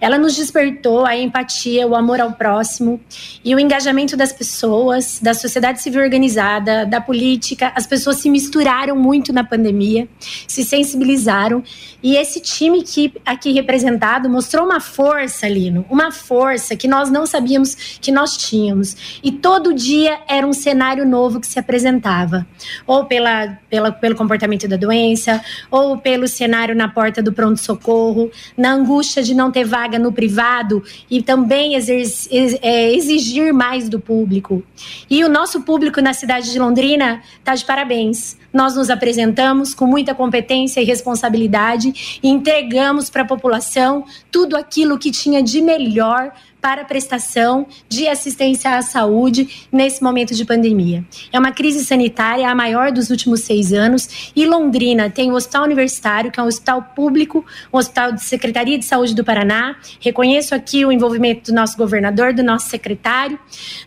Ela 0.00 0.16
nos 0.16 0.36
despertou 0.36 1.04
a 1.04 1.16
empatia, 1.16 1.86
o 1.86 1.96
amor 1.96 2.20
ao 2.20 2.32
próximo 2.32 3.00
e 3.44 3.54
o 3.54 3.60
engajamento 3.60 4.16
das 4.16 4.32
pessoas, 4.32 5.18
da 5.20 5.34
sociedade 5.34 5.82
civil 5.82 6.00
organizada, 6.02 6.86
da 6.86 7.00
política. 7.00 7.72
As 7.74 7.86
pessoas 7.86 8.18
se 8.18 8.30
misturaram 8.30 8.94
muito 8.94 9.32
na 9.32 9.42
pandemia, 9.42 10.08
se 10.46 10.64
sensibilizaram. 10.64 11.62
E 12.02 12.16
esse 12.16 12.40
time 12.40 12.82
que 12.82 13.12
aqui 13.26 13.52
representado 13.52 14.30
mostrou 14.30 14.51
uma 14.60 14.80
força, 14.80 15.48
Lino, 15.48 15.84
uma 15.88 16.10
força 16.10 16.76
que 16.76 16.86
nós 16.86 17.10
não 17.10 17.26
sabíamos 17.26 17.98
que 18.00 18.12
nós 18.12 18.36
tínhamos. 18.36 19.20
E 19.22 19.32
todo 19.32 19.74
dia 19.74 20.20
era 20.28 20.46
um 20.46 20.52
cenário 20.52 21.06
novo 21.06 21.40
que 21.40 21.46
se 21.46 21.58
apresentava, 21.58 22.46
ou 22.86 23.04
pela, 23.04 23.58
pela, 23.68 23.90
pelo 23.90 24.14
comportamento 24.14 24.68
da 24.68 24.76
doença 24.76 24.92
doença, 24.92 25.42
ou 25.70 25.98
pelo 25.98 26.28
cenário 26.28 26.74
na 26.74 26.88
porta 26.88 27.22
do 27.22 27.32
pronto-socorro, 27.32 28.30
na 28.56 28.72
angústia 28.72 29.22
de 29.22 29.34
não 29.34 29.50
ter 29.50 29.64
vaga 29.64 29.98
no 29.98 30.12
privado 30.12 30.82
e 31.10 31.22
também 31.22 31.74
é, 31.74 32.94
exigir 32.94 33.52
mais 33.52 33.88
do 33.88 33.98
público. 33.98 34.62
E 35.08 35.24
o 35.24 35.28
nosso 35.28 35.62
público 35.62 36.00
na 36.00 36.12
cidade 36.12 36.50
de 36.50 36.58
Londrina 36.58 37.22
está 37.38 37.54
de 37.54 37.64
parabéns. 37.64 38.36
Nós 38.52 38.76
nos 38.76 38.90
apresentamos 38.90 39.74
com 39.74 39.86
muita 39.86 40.14
competência 40.14 40.80
e 40.80 40.84
responsabilidade 40.84 42.20
e 42.22 42.28
entregamos 42.28 43.08
para 43.08 43.22
a 43.22 43.26
população 43.26 44.04
tudo 44.30 44.56
aquilo 44.56 44.98
que 44.98 45.10
tinha 45.10 45.42
de 45.42 45.60
melhor 45.60 46.32
para 46.62 46.82
a 46.82 46.84
prestação 46.84 47.66
de 47.88 48.06
assistência 48.06 48.76
à 48.76 48.82
saúde 48.82 49.66
nesse 49.72 50.00
momento 50.00 50.32
de 50.32 50.44
pandemia. 50.44 51.04
É 51.32 51.38
uma 51.38 51.50
crise 51.50 51.84
sanitária 51.84 52.48
a 52.48 52.54
maior 52.54 52.92
dos 52.92 53.10
últimos 53.10 53.40
seis 53.40 53.72
anos 53.72 54.32
e 54.34 54.46
Londrina 54.46 55.10
tem 55.10 55.32
o 55.32 55.34
Hospital 55.34 55.64
Universitário, 55.64 56.30
que 56.30 56.38
é 56.38 56.42
um 56.42 56.46
hospital 56.46 56.80
público, 56.94 57.44
um 57.72 57.78
hospital 57.78 58.12
de 58.12 58.22
Secretaria 58.22 58.78
de 58.78 58.84
Saúde 58.84 59.12
do 59.12 59.24
Paraná. 59.24 59.74
Reconheço 59.98 60.54
aqui 60.54 60.86
o 60.86 60.92
envolvimento 60.92 61.50
do 61.50 61.54
nosso 61.54 61.76
governador, 61.76 62.32
do 62.32 62.44
nosso 62.44 62.68
secretário, 62.68 63.36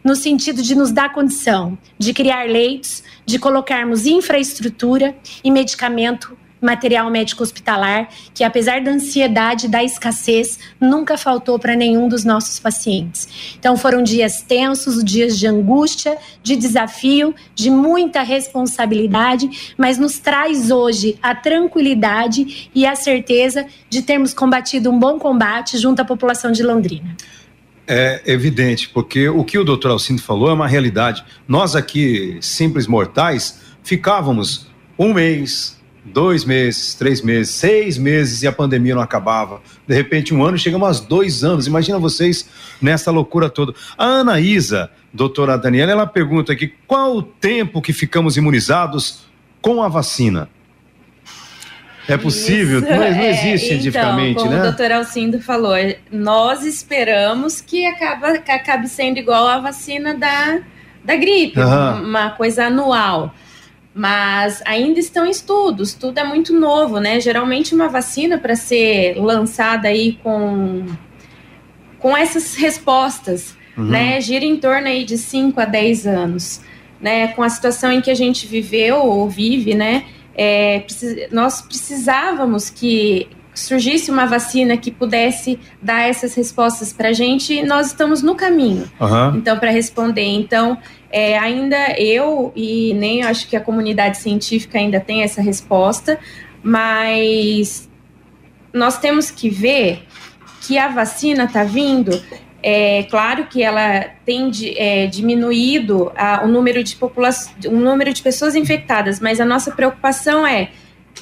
no 0.04 0.14
sentido 0.14 0.62
de 0.62 0.76
nos 0.76 0.92
dar 0.92 1.14
condição 1.14 1.78
de 1.98 2.14
criar 2.14 2.50
leitos, 2.50 3.04
de 3.26 3.40
colocarmos 3.40 4.06
infraestrutura 4.06 5.16
e 5.44 5.52
medicamento 5.52 6.38
material 6.66 7.10
médico 7.12 7.44
hospitalar, 7.44 8.10
que 8.34 8.44
apesar 8.44 8.82
da 8.82 8.92
ansiedade, 8.92 9.68
da 9.68 9.84
escassez, 9.84 10.60
nunca 10.82 11.18
faltou 11.18 11.60
para 11.60 11.76
nenhum 11.76 12.08
dos 12.08 12.26
nossos 12.26 12.60
pacientes. 12.60 13.56
Então 13.58 13.78
foram 13.78 14.02
dias 14.02 14.42
tensos, 14.42 15.04
dias 15.04 15.38
de 15.38 15.48
angústia, 15.48 16.18
de 16.42 16.56
desafio, 16.56 17.36
de 17.54 17.70
muita 17.70 18.24
responsabilidade, 18.24 19.76
mas 19.78 19.98
nos 19.98 20.18
traz 20.18 20.72
hoje 20.72 21.18
a 21.22 21.36
tranquilidade 21.36 22.70
e 22.74 22.86
a 22.86 22.96
certeza 22.96 23.66
de 23.90 24.02
termos 24.02 24.34
combatido 24.34 24.90
um 24.90 24.98
bom 24.98 25.20
combate 25.20 25.78
junto 25.78 26.02
à 26.02 26.06
população 26.06 26.52
de 26.52 26.64
Londrina. 26.64 27.16
É 27.88 28.22
evidente, 28.26 28.90
porque 28.90 29.30
o 29.30 29.44
que 29.44 29.60
o 29.60 29.64
doutor 29.64 29.92
Alcindo 29.92 30.22
falou 30.22 30.50
é 30.50 30.54
uma 30.54 30.68
realidade. 30.68 31.24
Nós 31.48 31.76
aqui, 31.76 32.38
simples 32.42 32.88
mortais, 32.88 33.62
ficávamos 33.84 34.68
um 34.98 35.14
mês, 35.14 35.80
dois 36.04 36.46
meses, 36.46 36.96
três 36.96 37.22
meses, 37.22 37.54
seis 37.54 37.98
meses 37.98 38.42
e 38.42 38.48
a 38.48 38.52
pandemia 38.52 38.96
não 38.96 39.02
acabava. 39.02 39.62
De 39.88 39.94
repente, 39.94 40.34
um 40.34 40.44
ano, 40.44 40.58
chegamos 40.58 41.02
a 41.02 41.04
dois 41.06 41.44
anos. 41.44 41.68
Imagina 41.68 42.00
vocês 42.00 42.50
nessa 42.82 43.12
loucura 43.12 43.50
toda. 43.50 43.74
A 43.98 44.20
Anaísa, 44.20 44.90
doutora 45.14 45.58
Daniela, 45.58 45.92
ela 45.92 46.08
pergunta 46.08 46.54
aqui 46.54 46.74
qual 46.88 47.16
o 47.16 47.22
tempo 47.22 47.82
que 47.82 47.94
ficamos 47.94 48.38
imunizados 48.38 49.26
com 49.62 49.84
a 49.84 49.88
vacina? 49.88 50.50
É 52.08 52.18
possível? 52.18 52.82
Não, 52.82 52.90
não, 52.90 53.04
é, 53.04 53.30
existe 53.30 53.66
é, 53.66 53.70
cientificamente, 53.70 54.32
então, 54.32 54.44
como 54.44 54.56
né? 54.56 54.62
o 54.62 54.64
doutor 54.64 54.92
Alcindo 54.92 55.42
falou, 55.42 55.76
nós 56.12 56.64
esperamos 56.64 57.62
que, 57.62 57.86
acaba, 57.86 58.38
que 58.38 58.52
acabe 58.52 58.88
sendo 58.88 59.18
igual 59.18 59.48
a 59.48 59.60
vacina 59.60 60.14
da, 60.14 60.60
da 61.04 61.16
gripe, 61.16 61.60
uhum. 61.60 62.04
uma 62.04 62.32
coisa 62.32 62.66
anual 62.66 63.34
mas 63.98 64.62
ainda 64.66 65.00
estão 65.00 65.26
estudos, 65.26 65.94
tudo 65.94 66.20
é 66.20 66.24
muito 66.26 66.52
novo, 66.52 67.00
né? 67.00 67.22
Geralmente 67.22 67.74
uma 67.74 67.88
vacina 67.88 68.38
para 68.38 68.54
ser 68.54 69.16
lançada 69.18 69.88
aí 69.88 70.20
com, 70.22 70.86
com 71.98 72.18
essas 72.18 72.56
respostas, 72.56 73.56
uhum. 73.78 73.86
né, 73.86 74.20
gira 74.20 74.44
em 74.44 74.58
torno 74.58 74.88
aí 74.88 75.06
de 75.06 75.18
5 75.18 75.58
a 75.62 75.64
10 75.64 76.08
anos, 76.08 76.62
né? 77.00 77.30
Com 77.30 77.42
a 77.42 77.48
situação 77.48 77.90
em 77.90 78.02
que 78.02 78.12
a 78.12 78.16
gente 78.16 78.46
viveu 78.46 78.98
ou 78.98 79.30
vive, 79.30 79.74
né? 79.74 80.04
É, 80.38 80.86
nós 81.32 81.62
precisávamos 81.62 82.70
que 82.70 83.28
surgisse 83.54 84.12
uma 84.12 84.26
vacina 84.26 84.76
que 84.76 84.92
pudesse 84.92 85.58
dar 85.82 86.02
essas 86.02 86.36
respostas 86.36 86.92
para 86.92 87.10
a 87.10 87.14
gente, 87.14 87.54
e 87.54 87.64
nós 87.64 87.88
estamos 87.88 88.22
no 88.22 88.36
caminho. 88.36 88.92
Uhum. 89.00 89.38
Então, 89.38 89.58
para 89.58 89.72
responder, 89.72 90.26
então 90.26 90.78
é, 91.10 91.38
ainda 91.40 91.98
eu 91.98 92.52
e 92.56 92.94
nem 92.94 93.24
acho 93.24 93.48
que 93.48 93.56
a 93.56 93.62
comunidade 93.62 94.18
científica 94.18 94.78
ainda 94.78 95.00
tem 95.00 95.24
essa 95.24 95.42
resposta, 95.42 96.20
mas 96.62 97.90
nós 98.74 98.98
temos 99.00 99.32
que 99.32 99.50
ver 99.50 100.04
que 100.68 100.78
a 100.78 100.90
vacina 100.90 101.46
está 101.46 101.64
vindo. 101.64 102.12
É 102.68 103.04
claro 103.04 103.46
que 103.46 103.62
ela 103.62 104.06
tem 104.26 104.50
é, 104.76 105.06
diminuído 105.06 106.12
a, 106.16 106.44
o 106.44 106.48
número 106.48 106.84
de 106.84 106.98
o 107.68 107.76
número 107.76 108.12
de 108.12 108.24
pessoas 108.24 108.56
infectadas, 108.56 109.20
mas 109.20 109.40
a 109.40 109.46
nossa 109.46 109.70
preocupação 109.70 110.48
é 110.48 110.72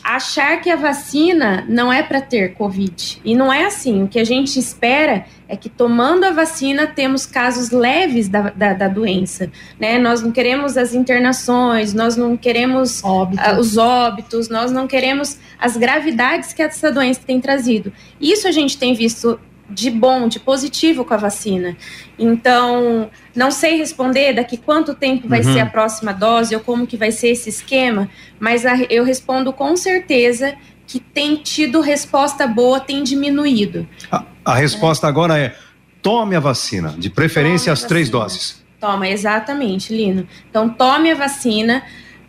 achar 0.02 0.62
que 0.62 0.70
a 0.70 0.78
vacina 0.78 1.66
não 1.68 1.92
é 1.92 2.02
para 2.02 2.22
ter 2.22 2.54
Covid. 2.54 3.22
E 3.26 3.36
não 3.36 3.52
é 3.52 3.66
assim. 3.66 4.04
O 4.04 4.08
que 4.08 4.20
a 4.20 4.24
gente 4.24 4.58
espera 4.58 5.26
é 5.50 5.58
que 5.58 5.68
tomando 5.68 6.24
a 6.24 6.32
vacina 6.32 6.88
temos 6.88 7.26
casos 7.26 7.72
leves 7.72 8.30
da, 8.30 8.50
da, 8.50 8.72
da 8.72 8.88
doença. 8.88 9.52
Né? 9.78 10.00
Nós 10.00 10.22
não 10.22 10.32
queremos 10.32 10.78
as 10.78 10.94
internações, 10.94 11.94
nós 11.94 12.16
não 12.16 12.38
queremos 12.38 13.02
uh, 13.02 13.60
os 13.60 13.78
óbitos, 13.78 14.48
nós 14.48 14.72
não 14.72 14.88
queremos 14.88 15.38
as 15.60 15.76
gravidades 15.76 16.54
que 16.54 16.62
essa 16.62 16.90
doença 16.90 17.20
tem 17.28 17.42
trazido. 17.42 17.92
Isso 18.20 18.48
a 18.48 18.52
gente 18.52 18.78
tem 18.78 18.94
visto 18.94 19.38
de 19.74 19.90
bom, 19.90 20.28
de 20.28 20.40
positivo 20.40 21.04
com 21.04 21.14
a 21.14 21.18
vacina. 21.18 21.76
Então, 22.18 23.10
não 23.36 23.50
sei 23.52 23.78
responder 23.78 24.34
daqui 24.34 24.58
quanto 24.58 24.94
tempo 24.94 25.28
vai 25.28 25.40
uhum. 25.40 25.54
ser 25.54 25.60
a 25.62 25.66
próxima 25.66 26.14
dose 26.14 26.56
ou 26.56 26.62
como 26.62 26.86
que 26.86 26.96
vai 26.96 27.12
ser 27.12 27.30
esse 27.30 27.50
esquema, 27.50 28.10
mas 28.40 28.66
a, 28.66 28.78
eu 28.90 29.04
respondo 29.04 29.52
com 29.52 29.76
certeza 29.76 30.56
que 30.86 31.00
tem 31.00 31.38
tido 31.38 31.82
resposta 31.82 32.46
boa, 32.46 32.80
tem 32.80 33.04
diminuído. 33.04 33.88
A, 34.12 34.24
a 34.46 34.56
resposta 34.56 35.08
é. 35.08 35.10
agora 35.10 35.38
é: 35.38 35.56
tome 36.02 36.36
a 36.36 36.40
vacina, 36.40 36.94
de 36.98 37.10
preferência 37.10 37.74
tome 37.74 37.74
as 37.74 37.84
três 37.84 38.10
doses. 38.10 38.64
Toma, 38.80 39.08
exatamente, 39.08 39.96
Lino. 39.96 40.28
Então, 40.50 40.70
tome 40.70 41.10
a 41.10 41.16
vacina. 41.16 41.84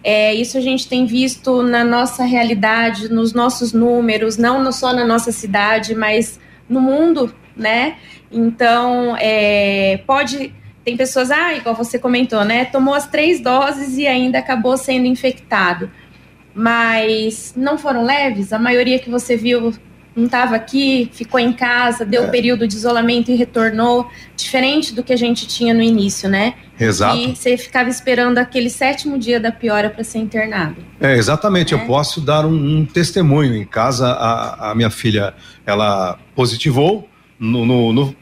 É, 0.04 0.34
isso 0.34 0.56
a 0.58 0.60
gente 0.60 0.86
tem 0.86 1.06
visto 1.06 1.62
na 1.62 1.82
nossa 1.82 2.24
realidade, 2.24 3.08
nos 3.08 3.32
nossos 3.32 3.72
números, 3.72 4.36
não 4.36 4.70
só 4.70 4.92
na 4.92 5.04
nossa 5.04 5.32
cidade, 5.32 5.94
mas 5.94 6.38
no 6.68 6.80
mundo, 6.80 7.34
né? 7.56 7.96
Então, 8.30 9.16
é, 9.18 10.00
pode. 10.06 10.52
Tem 10.84 10.96
pessoas, 10.96 11.30
ah, 11.30 11.54
igual 11.54 11.74
você 11.74 11.98
comentou, 11.98 12.44
né? 12.44 12.66
Tomou 12.66 12.94
as 12.94 13.06
três 13.06 13.40
doses 13.40 13.96
e 13.96 14.06
ainda 14.06 14.38
acabou 14.38 14.76
sendo 14.76 15.06
infectado. 15.06 15.90
Mas 16.54 17.54
não 17.56 17.78
foram 17.78 18.04
leves? 18.04 18.52
A 18.52 18.58
maioria 18.58 18.98
que 18.98 19.08
você 19.08 19.36
viu 19.36 19.72
não 20.16 20.26
estava 20.26 20.54
aqui, 20.54 21.10
ficou 21.12 21.40
em 21.40 21.52
casa, 21.52 22.04
deu 22.04 22.24
é. 22.24 22.26
período 22.28 22.68
de 22.68 22.74
isolamento 22.74 23.30
e 23.30 23.34
retornou, 23.34 24.08
diferente 24.36 24.94
do 24.94 25.02
que 25.02 25.12
a 25.12 25.16
gente 25.16 25.46
tinha 25.46 25.74
no 25.74 25.82
início, 25.82 26.28
né? 26.28 26.54
Exato. 26.78 27.16
E 27.16 27.34
você 27.34 27.56
ficava 27.56 27.88
esperando 27.88 28.38
aquele 28.38 28.70
sétimo 28.70 29.18
dia 29.18 29.40
da 29.40 29.50
piora 29.50 29.90
para 29.90 30.04
ser 30.04 30.18
internado. 30.18 30.76
É, 31.00 31.16
exatamente. 31.16 31.74
É. 31.74 31.76
Eu 31.76 31.86
posso 31.86 32.20
dar 32.20 32.46
um, 32.46 32.78
um, 32.78 32.86
testemunho. 32.86 33.54
Em 33.56 33.64
casa, 33.64 34.08
a, 34.08 34.70
a, 34.70 34.74
minha 34.74 34.90
filha, 34.90 35.34
ela 35.66 36.18
positivou 36.34 37.08
no, 37.38 37.64
no, 37.66 37.92
no 37.92 38.16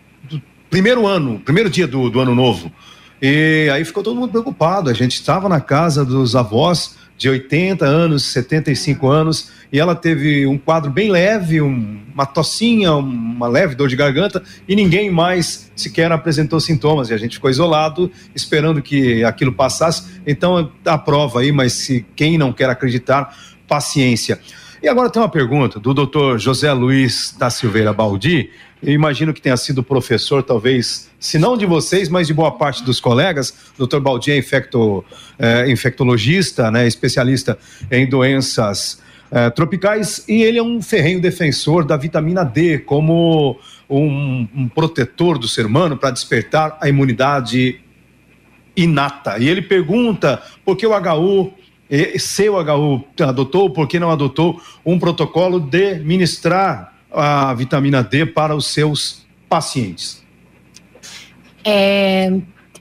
primeiro 0.71 1.07
ano, 1.07 1.41
primeiro 1.45 1.69
dia 1.69 1.87
do, 1.87 2.09
do 2.09 2.21
ano 2.21 2.35
novo. 2.35 2.73
E 3.21 3.71
aí 3.73 3.85
ficou 3.85 4.03
todo 4.03 4.19
mundo 4.19 4.31
preocupado. 4.31 4.91
A 4.91 4.95
gente 4.95 5.15
estava 5.15 5.49
na 5.49 5.61
casa 5.61 6.05
dos 6.05 6.35
avós 6.35 6.97
de 7.23 7.29
80 7.29 7.87
anos, 7.87 8.25
75 8.25 9.07
anos, 9.07 9.53
e 9.73 9.79
ela 9.79 9.95
teve 9.95 10.45
um 10.45 10.59
quadro 10.59 10.91
bem 10.91 11.09
leve, 11.09 11.63
um, 11.63 12.01
uma 12.13 12.27
tossinha, 12.27 12.95
uma 12.95 13.47
leve 13.47 13.77
dor 13.77 13.89
de 13.89 13.95
garganta, 13.95 14.43
e 14.67 14.75
ninguém 14.75 15.09
mais 15.09 15.71
sequer 15.77 16.11
apresentou 16.11 16.59
sintomas, 16.59 17.11
e 17.11 17.15
a 17.15 17.17
gente 17.17 17.37
ficou 17.37 17.49
isolado, 17.49 18.11
esperando 18.35 18.83
que 18.83 19.23
aquilo 19.23 19.53
passasse. 19.53 20.21
Então, 20.27 20.73
a 20.85 20.99
prova 20.99 21.43
aí, 21.43 21.53
mas 21.53 21.75
se 21.75 22.05
quem 22.17 22.37
não 22.37 22.53
quer 22.53 22.69
acreditar, 22.69 23.39
paciência. 23.69 24.41
E 24.83 24.89
agora 24.89 25.09
tem 25.09 25.23
uma 25.23 25.29
pergunta 25.29 25.79
do 25.79 25.95
doutor 25.95 26.41
José 26.41 26.73
Luiz 26.73 27.37
da 27.39 27.51
Silveira 27.51 27.93
Baldi. 27.93 28.51
Eu 28.83 28.93
imagino 28.93 29.33
que 29.33 29.41
tenha 29.41 29.57
sido 29.57 29.81
professor, 29.81 30.43
talvez, 30.43 31.09
se 31.21 31.39
não 31.39 31.57
de 31.57 31.65
vocês, 31.65 32.09
mas 32.09 32.27
de 32.27 32.35
boa 32.35 32.51
parte 32.51 32.83
dos 32.83 32.99
colegas. 32.99 33.55
Doutor 33.79 34.01
Baldi 34.01 34.33
é 34.33 34.37
infecto, 34.37 35.05
é, 35.39 35.71
infectologista, 35.71 36.69
né, 36.69 36.85
especialista 36.85 37.57
em 37.89 38.09
doenças 38.09 39.01
é, 39.31 39.49
tropicais, 39.51 40.25
e 40.29 40.43
ele 40.43 40.59
é 40.59 40.63
um 40.63 40.83
ferrenho 40.83 41.21
defensor 41.21 41.85
da 41.85 41.97
vitamina 41.97 42.43
D 42.43 42.81
como 42.81 43.57
um, 43.89 44.49
um 44.53 44.69
protetor 44.69 45.39
do 45.39 45.47
ser 45.47 45.65
humano 45.65 45.97
para 45.97 46.11
despertar 46.11 46.77
a 46.81 46.89
imunidade 46.89 47.81
inata. 48.77 49.39
E 49.39 49.49
ele 49.49 49.63
pergunta 49.63 50.43
por 50.65 50.77
que 50.77 50.87
o 50.87 50.91
HU 50.91 51.55
se 52.19 52.49
o 52.49 52.55
HU 52.55 53.05
adotou, 53.21 53.69
por 53.71 53.87
que 53.87 54.01
não 54.01 54.11
adotou 54.11 54.61
um 54.85 54.99
protocolo 54.99 55.61
de 55.61 55.97
ministrar 55.97 56.92
a 57.13 57.53
vitamina 57.55 58.03
D 58.03 58.27
para 58.27 58.55
os 58.55 58.67
seus 58.67 59.27
pacientes? 59.49 60.23
É, 61.65 62.33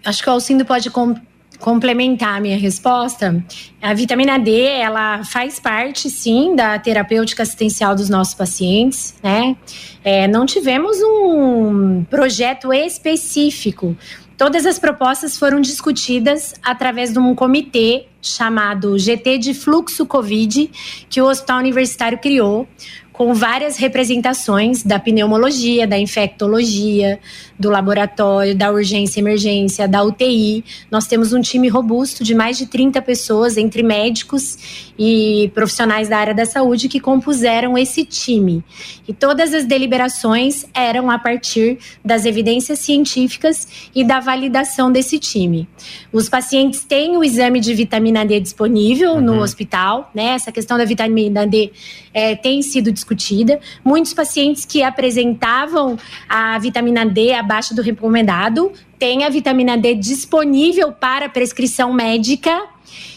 acho 0.04 0.24
que 0.24 0.30
o 0.30 0.34
Alcindo 0.34 0.66
pode 0.66 0.90
com, 0.90 1.16
complementar 1.60 2.38
a 2.38 2.40
minha 2.40 2.58
resposta. 2.58 3.44
A 3.82 3.94
vitamina 3.94 4.40
D, 4.40 4.64
ela 4.64 5.24
faz 5.24 5.60
parte, 5.60 6.10
sim, 6.10 6.56
da 6.56 6.80
terapêutica 6.80 7.44
assistencial 7.44 7.96
dos 7.96 8.10
nossos 8.10 8.34
pacientes, 8.34 9.16
né? 9.22 9.56
É, 10.04 10.28
não 10.28 10.46
tivemos 10.46 10.98
um 11.02 12.04
projeto 12.10 12.74
específico 12.74 13.96
Todas 14.42 14.66
as 14.66 14.80
propostas 14.80 15.38
foram 15.38 15.62
discutidas 15.62 16.56
através 16.64 17.14
de 17.14 17.20
um 17.20 17.36
comitê 17.36 18.08
chamado 18.20 18.98
GT 18.98 19.38
de 19.38 19.54
Fluxo 19.54 20.04
Covid, 20.04 20.68
que 21.08 21.22
o 21.22 21.30
Hospital 21.30 21.60
Universitário 21.60 22.18
criou, 22.18 22.68
com 23.14 23.34
várias 23.34 23.78
representações 23.78 24.84
da 24.84 24.98
pneumologia, 24.98 25.86
da 25.86 25.98
infectologia, 25.98 27.20
do 27.60 27.70
laboratório, 27.70 28.56
da 28.56 28.72
urgência 28.72 29.20
e 29.20 29.22
emergência, 29.22 29.88
da 29.88 30.04
UTI. 30.04 30.64
Nós 30.90 31.06
temos 31.08 31.34
um 31.34 31.42
time 31.42 31.68
robusto 31.68 32.24
de 32.24 32.34
mais 32.34 32.58
de 32.58 32.66
30 32.66 33.02
pessoas, 33.02 33.58
entre 33.58 33.84
médicos 33.84 34.92
e 34.98 35.52
profissionais 35.54 36.10
da 36.10 36.18
área 36.18 36.34
da 36.34 36.46
saúde, 36.46 36.88
que 36.88 37.00
compuseram 37.00 37.78
esse 37.78 38.06
time. 38.06 38.64
E 39.08 39.14
todas 39.14 39.54
as 39.54 39.66
deliberações 39.66 40.66
eram 40.74 41.12
a 41.12 41.20
partir 41.20 41.78
das 42.04 42.26
evidências 42.26 42.80
científicas 42.80 43.68
e 43.94 44.04
da 44.04 44.20
validação 44.20 44.92
desse 44.92 45.20
time. 45.20 45.68
Os 46.12 46.30
pacientes 46.30 46.84
têm 46.84 47.18
o 47.18 47.24
exame 47.24 47.60
de 47.60 47.74
vitamina 47.74 48.26
D 48.26 48.40
disponível 48.40 49.14
uhum. 49.14 49.22
no 49.22 49.42
hospital, 49.42 50.10
né? 50.16 50.30
Essa 50.30 50.52
questão 50.52 50.78
da 50.78 50.86
vitamina 50.86 51.46
D 51.46 51.72
é, 52.14 52.36
tem 52.36 52.62
sido 52.62 52.92
discutida. 52.92 53.60
Muitos 53.84 54.14
pacientes 54.14 54.66
que 54.66 54.84
apresentavam 54.84 55.98
a 56.28 56.58
vitamina 56.60 57.06
D 57.06 57.34
abaixo 57.34 57.76
do 57.76 57.82
recomendado 57.82 58.72
têm 59.00 59.24
a 59.24 59.30
vitamina 59.30 59.78
D 59.78 59.96
disponível 59.96 60.92
para 60.92 61.30
prescrição 61.30 61.94
médica 61.94 62.68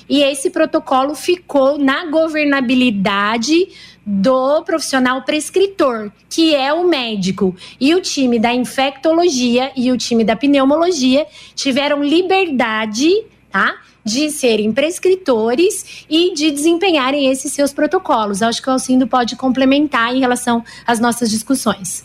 e 0.08 0.22
esse 0.22 0.50
protocolo 0.50 1.14
ficou 1.14 1.78
na 1.78 2.06
governabilidade 2.06 3.68
do 4.06 4.62
profissional 4.62 5.22
prescritor, 5.22 6.12
que 6.28 6.54
é 6.54 6.72
o 6.72 6.86
médico. 6.86 7.56
E 7.80 7.94
o 7.94 8.02
time 8.02 8.38
da 8.38 8.52
infectologia 8.52 9.72
e 9.74 9.90
o 9.90 9.96
time 9.96 10.22
da 10.22 10.36
pneumologia 10.36 11.26
tiveram 11.54 12.02
liberdade, 12.02 13.10
tá? 13.50 13.76
De 14.04 14.30
serem 14.30 14.72
prescritores 14.72 16.04
e 16.10 16.34
de 16.34 16.50
desempenharem 16.50 17.30
esses 17.30 17.52
seus 17.52 17.72
protocolos. 17.72 18.42
Acho 18.42 18.62
que 18.62 18.68
o 18.68 18.72
Alcindo 18.72 19.06
pode 19.06 19.34
complementar 19.36 20.14
em 20.14 20.20
relação 20.20 20.62
às 20.86 21.00
nossas 21.00 21.30
discussões. 21.30 22.04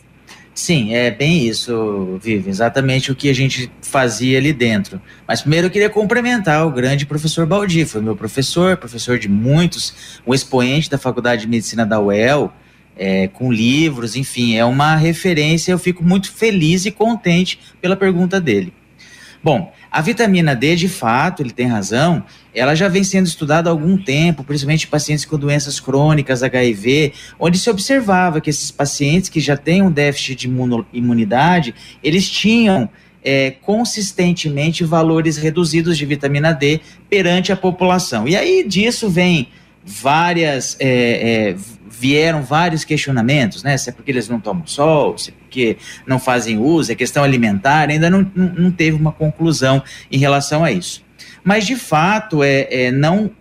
Sim, 0.53 0.93
é 0.93 1.09
bem 1.09 1.47
isso, 1.47 2.19
Vivi, 2.21 2.49
exatamente 2.49 3.11
o 3.11 3.15
que 3.15 3.29
a 3.29 3.33
gente 3.33 3.71
fazia 3.81 4.37
ali 4.37 4.51
dentro. 4.51 5.01
Mas 5.25 5.39
primeiro 5.39 5.67
eu 5.67 5.71
queria 5.71 5.89
cumprimentar 5.89 6.67
o 6.67 6.71
grande 6.71 7.05
professor 7.05 7.45
Baldi, 7.45 7.85
foi 7.85 8.01
meu 8.01 8.13
professor, 8.13 8.75
professor 8.75 9.17
de 9.17 9.29
muitos, 9.29 10.19
um 10.27 10.33
expoente 10.33 10.89
da 10.89 10.97
Faculdade 10.97 11.43
de 11.43 11.47
Medicina 11.47 11.85
da 11.85 12.01
UEL, 12.01 12.51
é, 12.97 13.29
com 13.29 13.49
livros, 13.49 14.17
enfim, 14.17 14.57
é 14.57 14.65
uma 14.65 14.97
referência. 14.97 15.71
Eu 15.71 15.79
fico 15.79 16.03
muito 16.03 16.29
feliz 16.29 16.85
e 16.85 16.91
contente 16.91 17.57
pela 17.79 17.95
pergunta 17.95 18.41
dele. 18.41 18.73
Bom, 19.41 19.71
a 19.91 20.01
vitamina 20.01 20.55
D, 20.55 20.75
de 20.75 20.87
fato, 20.87 21.41
ele 21.41 21.51
tem 21.51 21.67
razão, 21.67 22.23
ela 22.53 22.75
já 22.75 22.87
vem 22.87 23.03
sendo 23.03 23.25
estudada 23.25 23.69
há 23.69 23.71
algum 23.71 23.97
tempo, 23.97 24.43
principalmente 24.43 24.87
pacientes 24.87 25.25
com 25.25 25.37
doenças 25.37 25.79
crônicas, 25.79 26.43
HIV, 26.43 27.13
onde 27.39 27.57
se 27.57 27.69
observava 27.69 28.39
que 28.39 28.49
esses 28.49 28.69
pacientes 28.69 29.29
que 29.29 29.39
já 29.39 29.57
têm 29.57 29.81
um 29.81 29.91
déficit 29.91 30.35
de 30.35 30.49
imunidade, 30.93 31.73
eles 32.03 32.29
tinham 32.29 32.89
é, 33.23 33.51
consistentemente 33.51 34.83
valores 34.83 35.37
reduzidos 35.37 35.97
de 35.97 36.05
vitamina 36.05 36.53
D 36.53 36.79
perante 37.09 37.51
a 37.51 37.55
população. 37.55 38.27
E 38.27 38.35
aí 38.35 38.63
disso 38.67 39.09
vem 39.09 39.49
várias 39.83 40.77
é, 40.79 40.87
é, 40.87 41.55
vieram 41.89 42.43
vários 42.43 42.83
questionamentos, 42.83 43.63
né? 43.63 43.77
Se 43.77 43.89
é 43.89 43.91
porque 43.91 44.11
eles 44.11 44.29
não 44.29 44.39
tomam 44.39 44.65
sol, 44.67 45.17
se 45.17 45.31
é 45.31 45.33
porque 45.33 45.77
não 46.05 46.19
fazem 46.19 46.57
uso, 46.57 46.91
é 46.91 46.95
questão 46.95 47.23
alimentar, 47.23 47.89
ainda 47.89 48.09
não, 48.09 48.29
não 48.35 48.71
teve 48.71 48.97
uma 48.97 49.11
conclusão 49.11 49.81
em 50.11 50.17
relação 50.17 50.63
a 50.63 50.71
isso. 50.71 51.03
Mas 51.43 51.65
de 51.65 51.75
fato, 51.75 52.43
é, 52.43 52.67
é 52.69 52.91
não 52.91 53.31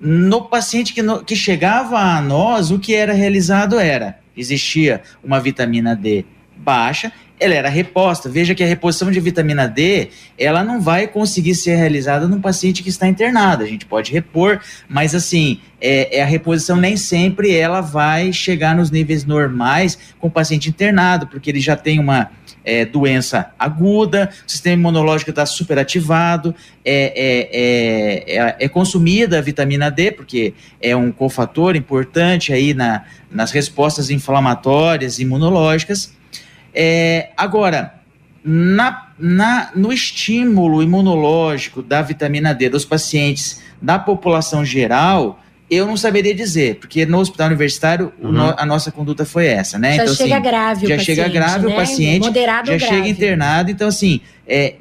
no 0.00 0.42
paciente 0.42 0.94
que, 0.94 1.02
no, 1.02 1.24
que 1.24 1.34
chegava 1.34 1.98
a 1.98 2.20
nós, 2.20 2.70
o 2.70 2.78
que 2.78 2.94
era 2.94 3.12
realizado 3.12 3.78
era 3.78 4.18
existia 4.36 5.02
uma 5.22 5.40
vitamina 5.40 5.96
D 5.96 6.24
baixa 6.56 7.12
ela 7.40 7.54
era 7.54 7.68
reposta. 7.68 8.28
Veja 8.28 8.54
que 8.54 8.62
a 8.62 8.66
reposição 8.66 9.10
de 9.10 9.20
vitamina 9.20 9.66
D, 9.66 10.08
ela 10.36 10.62
não 10.62 10.80
vai 10.80 11.06
conseguir 11.06 11.54
ser 11.54 11.76
realizada 11.76 12.26
no 12.26 12.40
paciente 12.40 12.82
que 12.82 12.88
está 12.88 13.06
internado. 13.06 13.62
A 13.62 13.66
gente 13.66 13.86
pode 13.86 14.12
repor, 14.12 14.60
mas 14.88 15.14
assim, 15.14 15.60
é, 15.80 16.18
é, 16.18 16.22
a 16.22 16.26
reposição 16.26 16.76
nem 16.76 16.96
sempre 16.96 17.54
ela 17.54 17.80
vai 17.80 18.32
chegar 18.32 18.74
nos 18.74 18.90
níveis 18.90 19.24
normais 19.24 19.98
com 20.18 20.26
o 20.28 20.30
paciente 20.30 20.68
internado, 20.68 21.26
porque 21.26 21.50
ele 21.50 21.60
já 21.60 21.76
tem 21.76 22.00
uma 22.00 22.30
é, 22.64 22.84
doença 22.84 23.50
aguda, 23.58 24.30
o 24.46 24.50
sistema 24.50 24.74
imunológico 24.74 25.30
está 25.30 25.46
superativado, 25.46 26.54
é, 26.84 27.12
é, 27.14 28.36
é, 28.36 28.46
é, 28.46 28.56
é, 28.60 28.68
consumida 28.68 29.38
a 29.38 29.40
vitamina 29.40 29.90
D, 29.90 30.12
porque 30.12 30.52
é 30.80 30.94
um 30.94 31.10
cofator 31.10 31.76
importante 31.76 32.52
aí 32.52 32.74
na, 32.74 33.04
nas 33.30 33.52
respostas 33.52 34.10
inflamatórias 34.10 35.18
imunológicas, 35.18 36.12
é, 36.74 37.30
agora, 37.36 37.94
na, 38.44 39.08
na, 39.18 39.70
no 39.74 39.92
estímulo 39.92 40.82
imunológico 40.82 41.82
da 41.82 42.02
vitamina 42.02 42.54
D 42.54 42.68
dos 42.68 42.84
pacientes 42.84 43.62
da 43.80 43.98
população 43.98 44.64
geral, 44.64 45.40
eu 45.70 45.86
não 45.86 45.96
saberia 45.96 46.34
dizer, 46.34 46.76
porque 46.76 47.04
no 47.04 47.18
hospital 47.18 47.48
universitário 47.48 48.12
uhum. 48.20 48.32
no, 48.32 48.54
a 48.56 48.64
nossa 48.64 48.90
conduta 48.90 49.24
foi 49.24 49.46
essa, 49.46 49.78
né? 49.78 49.96
Já 49.96 50.02
então, 50.04 50.14
chega 50.14 50.34
assim, 50.34 50.42
grave 50.42 50.86
já 50.86 50.96
o 50.96 51.00
chega 51.00 51.22
paciente, 51.22 51.34
grave 51.34 51.66
né? 51.66 51.72
o 51.72 51.76
paciente, 51.76 52.24
Moderado 52.24 52.66
já 52.70 52.76
grave. 52.76 52.94
chega 52.94 53.08
internado, 53.08 53.70
então 53.70 53.88
assim, 53.88 54.20
é, 54.46 54.74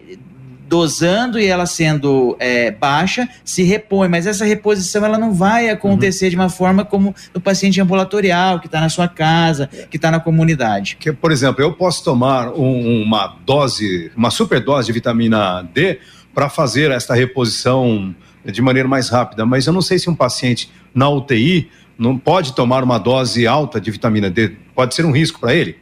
dosando 0.67 1.39
e 1.39 1.45
ela 1.45 1.65
sendo 1.65 2.35
é, 2.39 2.71
baixa, 2.71 3.27
se 3.43 3.63
repõe, 3.63 4.07
mas 4.07 4.27
essa 4.27 4.45
reposição 4.45 5.03
ela 5.05 5.17
não 5.17 5.33
vai 5.33 5.69
acontecer 5.69 6.25
uhum. 6.25 6.29
de 6.31 6.35
uma 6.35 6.49
forma 6.49 6.83
como 6.83 7.15
no 7.33 7.39
paciente 7.39 7.79
ambulatorial, 7.79 8.59
que 8.59 8.67
está 8.67 8.81
na 8.81 8.89
sua 8.89 9.07
casa, 9.07 9.69
que 9.89 9.97
está 9.97 10.11
na 10.11 10.19
comunidade. 10.19 10.97
Que, 10.99 11.11
por 11.11 11.31
exemplo, 11.31 11.63
eu 11.63 11.73
posso 11.73 12.03
tomar 12.03 12.49
um, 12.49 13.03
uma 13.03 13.37
dose, 13.45 14.11
uma 14.15 14.29
superdose 14.29 14.87
de 14.87 14.93
vitamina 14.93 15.67
D 15.73 15.99
para 16.33 16.49
fazer 16.49 16.91
esta 16.91 17.15
reposição 17.15 18.13
de 18.45 18.61
maneira 18.61 18.87
mais 18.87 19.09
rápida, 19.09 19.45
mas 19.45 19.65
eu 19.65 19.73
não 19.73 19.81
sei 19.81 19.99
se 19.99 20.09
um 20.09 20.15
paciente 20.15 20.69
na 20.93 21.09
UTI 21.09 21.69
não 21.97 22.17
pode 22.17 22.53
tomar 22.53 22.83
uma 22.83 22.97
dose 22.97 23.47
alta 23.47 23.81
de 23.81 23.89
vitamina 23.89 24.29
D, 24.29 24.53
pode 24.75 24.93
ser 24.93 25.05
um 25.05 25.11
risco 25.11 25.39
para 25.39 25.53
ele? 25.53 25.75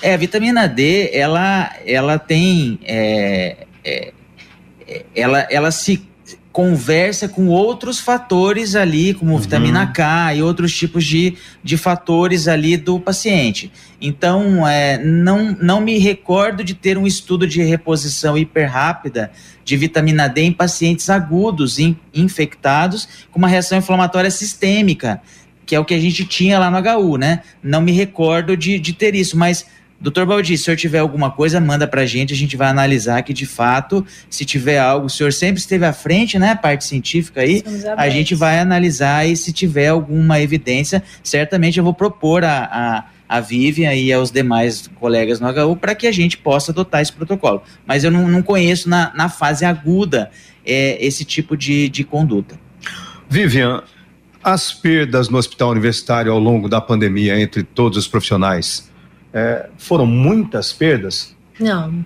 É, 0.00 0.14
a 0.14 0.16
vitamina 0.16 0.66
D, 0.66 1.10
ela, 1.12 1.70
ela 1.86 2.18
tem 2.18 2.78
é, 2.82 3.66
é, 3.84 4.12
ela, 5.14 5.46
ela 5.50 5.70
se 5.70 6.06
conversa 6.52 7.28
com 7.28 7.48
outros 7.48 7.98
fatores 7.98 8.76
ali, 8.76 9.14
como 9.14 9.32
uhum. 9.32 9.38
vitamina 9.38 9.86
K 9.86 10.34
e 10.34 10.42
outros 10.42 10.76
tipos 10.76 11.04
de, 11.04 11.34
de 11.64 11.78
fatores 11.78 12.46
ali 12.46 12.76
do 12.76 13.00
paciente. 13.00 13.72
Então, 14.00 14.68
é, 14.68 14.98
não, 14.98 15.56
não 15.60 15.80
me 15.80 15.98
recordo 15.98 16.62
de 16.62 16.74
ter 16.74 16.98
um 16.98 17.06
estudo 17.06 17.46
de 17.46 17.62
reposição 17.62 18.36
hiper 18.36 18.70
rápida 18.70 19.32
de 19.64 19.76
vitamina 19.76 20.28
D 20.28 20.42
em 20.42 20.52
pacientes 20.52 21.08
agudos, 21.08 21.78
in, 21.78 21.96
infectados, 22.12 23.08
com 23.30 23.38
uma 23.38 23.48
reação 23.48 23.78
inflamatória 23.78 24.30
sistêmica, 24.30 25.22
que 25.64 25.74
é 25.74 25.80
o 25.80 25.84
que 25.84 25.94
a 25.94 26.00
gente 26.00 26.26
tinha 26.26 26.58
lá 26.58 26.70
no 26.70 26.78
HU, 26.78 27.16
né? 27.16 27.42
Não 27.62 27.80
me 27.80 27.92
recordo 27.92 28.56
de, 28.56 28.78
de 28.78 28.92
ter 28.92 29.14
isso, 29.14 29.38
mas 29.38 29.64
Doutor 30.02 30.26
Baldi, 30.26 30.56
se 30.56 30.62
o 30.62 30.64
senhor 30.64 30.76
tiver 30.76 30.98
alguma 30.98 31.30
coisa, 31.30 31.60
manda 31.60 31.86
pra 31.86 32.04
gente, 32.04 32.34
a 32.34 32.36
gente 32.36 32.56
vai 32.56 32.66
analisar 32.66 33.22
que 33.22 33.32
de 33.32 33.46
fato, 33.46 34.04
se 34.28 34.44
tiver 34.44 34.76
algo, 34.76 35.06
o 35.06 35.08
senhor 35.08 35.32
sempre 35.32 35.60
esteve 35.60 35.84
à 35.84 35.92
frente, 35.92 36.40
né, 36.40 36.56
parte 36.56 36.84
científica 36.84 37.40
aí, 37.40 37.62
a 37.96 38.08
gente 38.08 38.34
vai 38.34 38.58
analisar 38.58 39.24
e 39.24 39.36
se 39.36 39.52
tiver 39.52 39.86
alguma 39.86 40.40
evidência, 40.40 41.04
certamente 41.22 41.78
eu 41.78 41.84
vou 41.84 41.94
propor 41.94 42.42
a, 42.42 42.64
a, 43.28 43.36
a 43.36 43.40
Vivian 43.40 43.94
e 43.94 44.12
aos 44.12 44.32
demais 44.32 44.90
colegas 44.98 45.38
no 45.38 45.48
HU 45.48 45.76
para 45.76 45.94
que 45.94 46.08
a 46.08 46.12
gente 46.12 46.36
possa 46.36 46.72
adotar 46.72 47.00
esse 47.00 47.12
protocolo. 47.12 47.62
Mas 47.86 48.02
eu 48.02 48.10
não, 48.10 48.28
não 48.28 48.42
conheço 48.42 48.88
na, 48.88 49.12
na 49.14 49.28
fase 49.28 49.64
aguda 49.64 50.32
é, 50.66 50.98
esse 51.00 51.24
tipo 51.24 51.56
de, 51.56 51.88
de 51.88 52.02
conduta. 52.02 52.58
Vivian, 53.30 53.84
as 54.42 54.72
perdas 54.72 55.28
no 55.28 55.38
hospital 55.38 55.70
universitário 55.70 56.32
ao 56.32 56.40
longo 56.40 56.68
da 56.68 56.80
pandemia 56.80 57.40
entre 57.40 57.62
todos 57.62 57.96
os 57.96 58.08
profissionais, 58.08 58.90
é, 59.32 59.68
foram 59.76 60.06
muitas 60.06 60.72
perdas? 60.72 61.34
Não. 61.58 62.04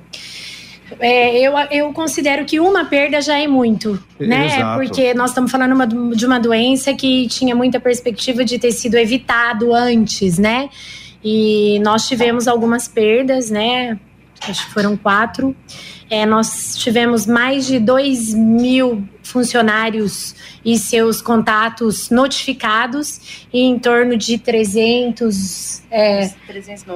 É, 1.01 1.41
eu, 1.41 1.53
eu 1.71 1.93
considero 1.93 2.45
que 2.45 2.61
uma 2.61 2.85
perda 2.85 3.21
já 3.21 3.39
é 3.39 3.49
muito, 3.49 4.03
né? 4.21 4.47
Exato. 4.47 4.81
Porque 4.81 5.13
nós 5.15 5.31
estamos 5.31 5.51
falando 5.51 5.73
uma, 5.73 5.87
de 5.87 6.25
uma 6.25 6.39
doença 6.39 6.95
que 6.95 7.27
tinha 7.27 7.57
muita 7.57 7.81
perspectiva 7.81 8.45
de 8.45 8.59
ter 8.59 8.71
sido 8.71 8.97
evitado 8.97 9.75
antes, 9.75 10.39
né? 10.39 10.69
E 11.25 11.81
nós 11.81 12.07
tivemos 12.07 12.47
algumas 12.47 12.87
perdas, 12.87 13.51
né? 13.51 13.99
Acho 14.49 14.67
que 14.67 14.73
foram 14.73 14.97
quatro. 14.97 15.57
É, 16.09 16.25
nós 16.25 16.77
tivemos 16.77 17.27
mais 17.27 17.67
de 17.67 17.81
2 17.81 18.33
mil 18.35 19.07
funcionários 19.23 20.37
e 20.65 20.79
seus 20.79 21.21
contatos 21.21 22.11
notificados 22.11 23.47
e 23.53 23.61
em 23.61 23.79
torno 23.79 24.17
de 24.17 24.39
300, 24.39 25.83
é, 25.91 26.31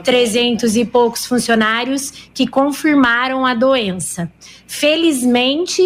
300 0.04 0.76
e 0.76 0.84
poucos 0.84 1.26
funcionários 1.26 2.12
que 2.32 2.46
confirmaram 2.46 3.44
a 3.44 3.52
doença. 3.52 4.30
Felizmente, 4.66 5.82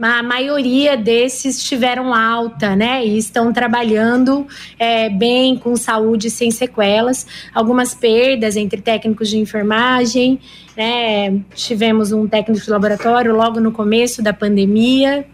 a 0.00 0.22
maioria 0.22 0.96
desses 0.96 1.62
tiveram 1.62 2.12
alta, 2.12 2.74
né? 2.74 3.04
E 3.06 3.16
estão 3.16 3.52
trabalhando 3.52 4.46
é, 4.78 5.08
bem, 5.08 5.56
com 5.56 5.76
saúde, 5.76 6.30
sem 6.30 6.50
sequelas. 6.50 7.26
Algumas 7.54 7.94
perdas 7.94 8.56
entre 8.56 8.80
técnicos 8.80 9.28
de 9.28 9.38
enfermagem, 9.38 10.40
né? 10.76 11.40
Tivemos 11.54 12.10
um 12.10 12.26
técnico 12.26 12.64
de 12.64 12.70
laboratório 12.70 13.34
logo 13.36 13.60
no 13.60 13.70
começo 13.70 14.20
da 14.20 14.32
pandemia. 14.32 15.26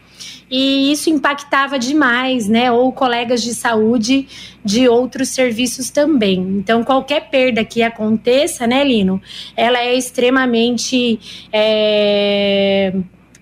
E 0.50 0.92
isso 0.92 1.08
impactava 1.08 1.78
demais, 1.78 2.48
né? 2.48 2.70
Ou 2.70 2.92
colegas 2.92 3.40
de 3.42 3.54
saúde 3.54 4.26
de 4.62 4.88
outros 4.88 5.28
serviços 5.28 5.90
também. 5.90 6.38
Então, 6.38 6.84
qualquer 6.84 7.30
perda 7.30 7.64
que 7.64 7.82
aconteça, 7.82 8.66
né, 8.66 8.84
Lino? 8.84 9.22
Ela 9.56 9.78
é 9.78 9.94
extremamente. 9.94 11.18
É 11.50 12.92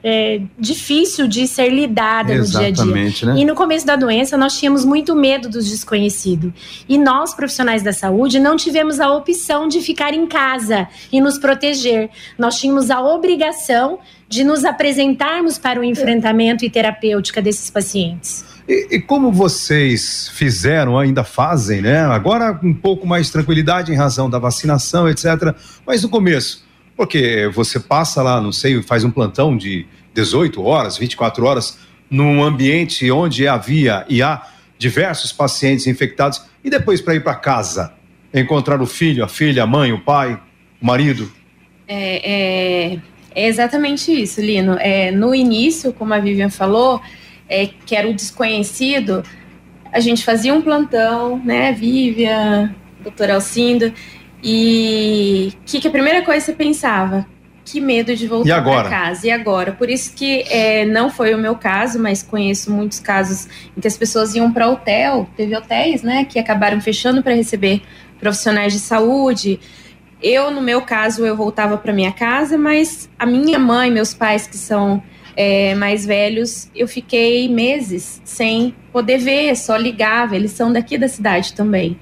é, 0.02 0.40
difícil 0.58 1.26
de 1.26 1.46
ser 1.46 1.70
lidada 1.70 2.32
Exatamente, 2.32 2.84
no 2.84 2.92
dia 2.92 3.02
a 3.02 3.10
dia. 3.10 3.34
Né? 3.34 3.40
E 3.40 3.44
no 3.44 3.54
começo 3.54 3.86
da 3.86 3.96
doença, 3.96 4.36
nós 4.36 4.56
tínhamos 4.58 4.84
muito 4.84 5.14
medo 5.14 5.48
do 5.48 5.58
desconhecido. 5.62 6.52
E 6.88 6.96
nós, 6.96 7.34
profissionais 7.34 7.82
da 7.82 7.92
saúde, 7.92 8.38
não 8.38 8.56
tivemos 8.56 9.00
a 9.00 9.12
opção 9.12 9.66
de 9.66 9.80
ficar 9.80 10.14
em 10.14 10.26
casa 10.26 10.88
e 11.12 11.20
nos 11.20 11.38
proteger. 11.38 12.10
Nós 12.38 12.56
tínhamos 12.58 12.90
a 12.90 13.00
obrigação 13.00 13.98
de 14.28 14.44
nos 14.44 14.64
apresentarmos 14.64 15.58
para 15.58 15.80
o 15.80 15.84
enfrentamento 15.84 16.64
e 16.64 16.70
terapêutica 16.70 17.40
desses 17.40 17.70
pacientes. 17.70 18.44
E, 18.68 18.96
e, 18.96 19.00
como 19.00 19.32
vocês 19.32 20.28
fizeram, 20.34 20.98
ainda 20.98 21.24
fazem, 21.24 21.80
né? 21.80 22.00
Agora 22.00 22.60
um 22.62 22.74
pouco 22.74 23.06
mais 23.06 23.30
tranquilidade 23.30 23.90
em 23.90 23.96
razão 23.96 24.28
da 24.28 24.38
vacinação, 24.38 25.08
etc. 25.08 25.54
Mas 25.86 26.02
no 26.02 26.10
começo, 26.10 26.67
porque 26.98 27.48
você 27.54 27.78
passa 27.78 28.20
lá, 28.20 28.40
não 28.40 28.50
sei, 28.50 28.82
faz 28.82 29.04
um 29.04 29.10
plantão 29.12 29.56
de 29.56 29.86
18 30.12 30.60
horas, 30.60 30.98
24 30.98 31.46
horas, 31.46 31.78
num 32.10 32.42
ambiente 32.42 33.08
onde 33.08 33.46
havia 33.46 34.04
e 34.08 34.20
há 34.20 34.42
diversos 34.76 35.32
pacientes 35.32 35.86
infectados, 35.86 36.42
e 36.64 36.68
depois 36.68 37.00
para 37.00 37.14
ir 37.14 37.22
para 37.22 37.36
casa, 37.36 37.94
encontrar 38.34 38.82
o 38.82 38.86
filho, 38.86 39.22
a 39.22 39.28
filha, 39.28 39.62
a 39.62 39.66
mãe, 39.66 39.92
o 39.92 40.00
pai, 40.00 40.40
o 40.82 40.86
marido. 40.86 41.30
É, 41.86 42.94
é, 42.94 42.98
é 43.32 43.46
exatamente 43.46 44.10
isso, 44.10 44.40
Lino. 44.40 44.76
É, 44.80 45.12
no 45.12 45.32
início, 45.32 45.92
como 45.92 46.12
a 46.12 46.18
Vivian 46.18 46.50
falou, 46.50 47.00
é, 47.48 47.68
que 47.86 47.94
era 47.94 48.08
o 48.08 48.12
desconhecido, 48.12 49.22
a 49.92 50.00
gente 50.00 50.24
fazia 50.24 50.52
um 50.52 50.60
plantão, 50.60 51.40
né, 51.44 51.72
Vivian, 51.72 52.74
doutor 53.04 53.30
Alcindo, 53.30 53.92
e 54.42 55.52
o 55.52 55.64
que, 55.66 55.80
que 55.80 55.88
a 55.88 55.90
primeira 55.90 56.22
coisa 56.22 56.46
você 56.46 56.52
pensava? 56.52 57.26
Que 57.64 57.80
medo 57.80 58.16
de 58.16 58.26
voltar 58.26 58.62
para 58.62 58.88
casa. 58.88 59.26
E 59.26 59.30
agora? 59.30 59.72
Por 59.72 59.90
isso 59.90 60.14
que 60.14 60.42
é, 60.48 60.86
não 60.86 61.10
foi 61.10 61.34
o 61.34 61.38
meu 61.38 61.54
caso, 61.54 61.98
mas 61.98 62.22
conheço 62.22 62.72
muitos 62.72 62.98
casos 62.98 63.46
em 63.76 63.80
que 63.80 63.86
as 63.86 63.96
pessoas 63.96 64.34
iam 64.34 64.50
para 64.50 64.68
hotel. 64.68 65.28
Teve 65.36 65.54
hotéis, 65.54 66.02
né, 66.02 66.24
que 66.24 66.38
acabaram 66.38 66.80
fechando 66.80 67.22
para 67.22 67.34
receber 67.34 67.82
profissionais 68.18 68.72
de 68.72 68.78
saúde. 68.78 69.60
Eu, 70.22 70.50
no 70.50 70.62
meu 70.62 70.82
caso, 70.82 71.26
eu 71.26 71.36
voltava 71.36 71.76
para 71.76 71.92
minha 71.92 72.12
casa, 72.12 72.56
mas 72.56 73.08
a 73.18 73.26
minha 73.26 73.58
mãe, 73.58 73.90
meus 73.90 74.14
pais 74.14 74.46
que 74.46 74.56
são 74.56 75.02
é, 75.36 75.74
mais 75.74 76.06
velhos, 76.06 76.70
eu 76.74 76.88
fiquei 76.88 77.48
meses 77.48 78.20
sem 78.24 78.74
poder 78.92 79.18
ver, 79.18 79.54
só 79.56 79.76
ligava. 79.76 80.34
Eles 80.34 80.52
são 80.52 80.72
daqui 80.72 80.96
da 80.96 81.06
cidade 81.06 81.52
também. 81.52 81.98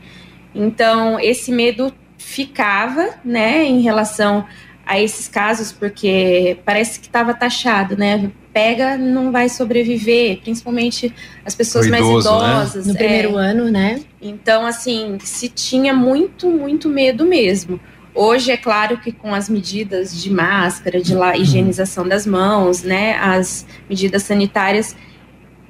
Então, 0.55 1.19
esse 1.19 1.51
medo 1.51 1.93
ficava, 2.19 3.11
né, 3.25 3.65
em 3.65 3.81
relação 3.81 4.47
a 4.87 5.01
esses 5.01 5.27
casos, 5.27 5.73
porque 5.73 6.59
parece 6.65 7.01
que 7.01 7.07
estava 7.07 7.35
taxado, 7.35 7.97
né? 7.97 8.31
Pega, 8.53 8.97
não 8.97 9.33
vai 9.33 9.49
sobreviver, 9.49 10.41
principalmente 10.41 11.13
as 11.45 11.55
pessoas 11.55 11.87
idoso, 11.87 12.03
mais 12.03 12.15
né? 12.15 12.21
idosas. 12.21 12.87
Né? 12.87 12.93
No 12.93 12.99
primeiro 12.99 13.39
é. 13.39 13.47
ano, 13.51 13.71
né? 13.71 14.01
Então, 14.23 14.65
assim, 14.65 15.19
se 15.21 15.49
tinha 15.49 15.93
muito, 15.93 16.49
muito 16.49 16.89
medo 16.89 17.27
mesmo. 17.27 17.81
Hoje, 18.15 18.53
é 18.53 18.57
claro 18.57 18.97
que 18.99 19.13
com 19.13 19.35
as 19.35 19.49
medidas 19.49 20.23
de 20.23 20.31
máscara, 20.31 21.03
de 21.03 21.15
lá, 21.15 21.37
higienização 21.37 22.09
das 22.09 22.25
mãos, 22.25 22.83
né, 22.83 23.19
as 23.19 23.67
medidas 23.91 24.23
sanitárias, 24.23 24.97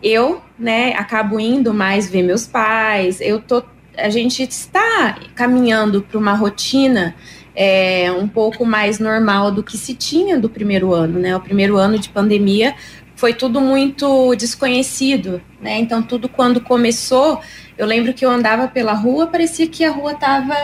eu, 0.02 0.40
né, 0.56 0.92
acabo 0.92 1.40
indo 1.40 1.74
mais 1.74 2.08
ver 2.08 2.22
meus 2.22 2.46
pais, 2.46 3.20
eu 3.20 3.40
tô 3.40 3.64
a 3.96 4.10
gente 4.10 4.42
está 4.42 5.18
caminhando 5.34 6.02
para 6.02 6.18
uma 6.18 6.34
rotina 6.34 7.14
é, 7.54 8.12
um 8.12 8.28
pouco 8.28 8.64
mais 8.66 8.98
normal 8.98 9.50
do 9.50 9.62
que 9.62 9.78
se 9.78 9.94
tinha 9.94 10.38
do 10.38 10.48
primeiro 10.48 10.92
ano, 10.92 11.18
né? 11.18 11.34
O 11.34 11.40
primeiro 11.40 11.76
ano 11.76 11.98
de 11.98 12.08
pandemia 12.10 12.74
foi 13.14 13.32
tudo 13.32 13.60
muito 13.60 14.34
desconhecido, 14.34 15.40
né? 15.60 15.78
Então 15.78 16.02
tudo 16.02 16.28
quando 16.28 16.60
começou, 16.60 17.40
eu 17.78 17.86
lembro 17.86 18.12
que 18.12 18.26
eu 18.26 18.30
andava 18.30 18.68
pela 18.68 18.92
rua, 18.92 19.26
parecia 19.26 19.66
que 19.66 19.82
a 19.84 19.90
rua 19.90 20.12
estava 20.12 20.54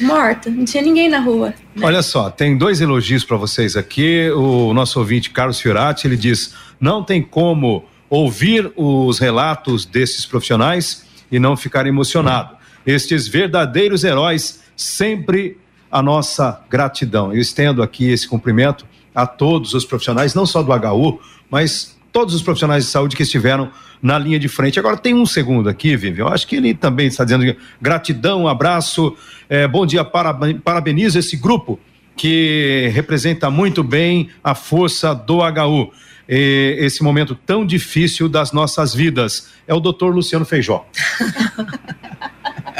morta, 0.00 0.48
não 0.48 0.64
tinha 0.64 0.82
ninguém 0.82 1.08
na 1.08 1.18
rua. 1.18 1.52
Né? 1.74 1.84
Olha 1.84 2.02
só, 2.02 2.30
tem 2.30 2.56
dois 2.56 2.80
elogios 2.80 3.24
para 3.24 3.36
vocês 3.36 3.76
aqui. 3.76 4.30
O 4.30 4.72
nosso 4.72 4.98
ouvinte 4.98 5.30
Carlos 5.30 5.60
Fiorati, 5.60 6.06
ele 6.06 6.16
diz: 6.16 6.54
"Não 6.80 7.02
tem 7.02 7.20
como 7.20 7.84
ouvir 8.08 8.72
os 8.76 9.18
relatos 9.18 9.84
desses 9.84 10.24
profissionais 10.24 11.09
e 11.30 11.38
não 11.38 11.56
ficar 11.56 11.86
emocionado. 11.86 12.56
Estes 12.86 13.28
verdadeiros 13.28 14.04
heróis, 14.04 14.62
sempre 14.76 15.58
a 15.90 16.02
nossa 16.02 16.60
gratidão. 16.70 17.32
Eu 17.32 17.40
estendo 17.40 17.82
aqui 17.82 18.10
esse 18.10 18.28
cumprimento 18.28 18.86
a 19.14 19.26
todos 19.26 19.74
os 19.74 19.84
profissionais, 19.84 20.34
não 20.34 20.46
só 20.46 20.62
do 20.62 20.72
HU, 20.72 21.20
mas 21.50 21.96
todos 22.12 22.34
os 22.34 22.42
profissionais 22.42 22.84
de 22.84 22.90
saúde 22.90 23.16
que 23.16 23.22
estiveram 23.22 23.70
na 24.02 24.18
linha 24.18 24.38
de 24.38 24.48
frente. 24.48 24.78
Agora 24.78 24.96
tem 24.96 25.14
um 25.14 25.26
segundo 25.26 25.68
aqui, 25.68 25.96
Vivi. 25.96 26.20
Eu 26.20 26.28
acho 26.28 26.46
que 26.46 26.56
ele 26.56 26.74
também 26.74 27.06
está 27.06 27.24
dizendo 27.24 27.54
gratidão, 27.80 28.48
abraço, 28.48 29.16
é, 29.48 29.68
bom 29.68 29.84
dia, 29.84 30.04
parabenizo 30.04 31.18
esse 31.18 31.36
grupo 31.36 31.78
que 32.16 32.90
representa 32.92 33.50
muito 33.50 33.82
bem 33.82 34.28
a 34.42 34.54
força 34.54 35.14
do 35.14 35.38
HU 35.38 35.92
esse 36.30 37.02
momento 37.02 37.34
tão 37.34 37.66
difícil 37.66 38.28
das 38.28 38.52
nossas 38.52 38.94
vidas. 38.94 39.48
É 39.66 39.74
o 39.74 39.80
doutor 39.80 40.14
Luciano 40.14 40.44
Feijó. 40.44 40.86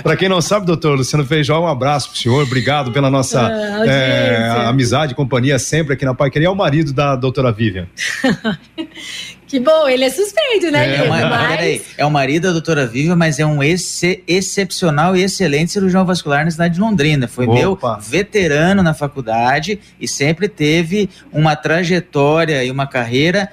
Para 0.03 0.17
quem 0.17 0.29
não 0.29 0.41
sabe, 0.41 0.67
doutor 0.67 0.97
Luciano 0.97 1.25
Feijó, 1.27 1.61
um 1.61 1.67
abraço 1.67 2.09
para 2.09 2.17
o 2.17 2.19
senhor, 2.19 2.43
obrigado 2.43 2.91
pela 2.91 3.11
nossa 3.11 3.47
ah, 3.47 3.87
é, 3.87 4.65
amizade 4.67 5.13
e 5.13 5.15
companhia 5.15 5.59
sempre 5.59 5.95
aqui 5.95 6.05
na 6.05 6.15
Pai 6.15 6.31
Querer. 6.31 6.47
É 6.47 6.51
o 6.51 6.55
marido 6.55 6.93
da 6.93 7.17
doutora 7.17 7.53
Vivian. 7.53 7.87
Que 9.51 9.59
bom, 9.59 9.89
ele 9.89 10.05
é 10.05 10.11
suspeito, 10.11 10.71
né, 10.71 10.95
é, 10.95 11.09
mas... 11.09 11.49
Peraí, 11.49 11.83
é 11.99 12.07
o 12.07 12.11
marido 12.11 12.45
da 12.45 12.53
doutora 12.53 12.87
Vivian, 12.87 13.17
mas 13.17 13.41
é 13.41 13.45
um 13.45 13.61
ex 13.61 14.01
excepcional 14.29 15.17
e 15.17 15.25
excelente 15.25 15.73
cirurgião 15.73 16.07
vascular 16.07 16.45
na 16.45 16.53
cidade 16.53 16.75
de 16.75 16.81
Londrina. 16.81 17.27
Foi 17.27 17.47
Opa. 17.49 17.55
meu 17.55 17.79
veterano 18.01 18.81
na 18.81 18.95
faculdade 18.95 19.81
e 20.01 20.07
sempre 20.07 20.49
teve 20.49 21.11
uma 21.33 21.57
trajetória 21.57 22.63
e 22.63 22.71
uma 22.71 22.87
carreira 22.87 23.51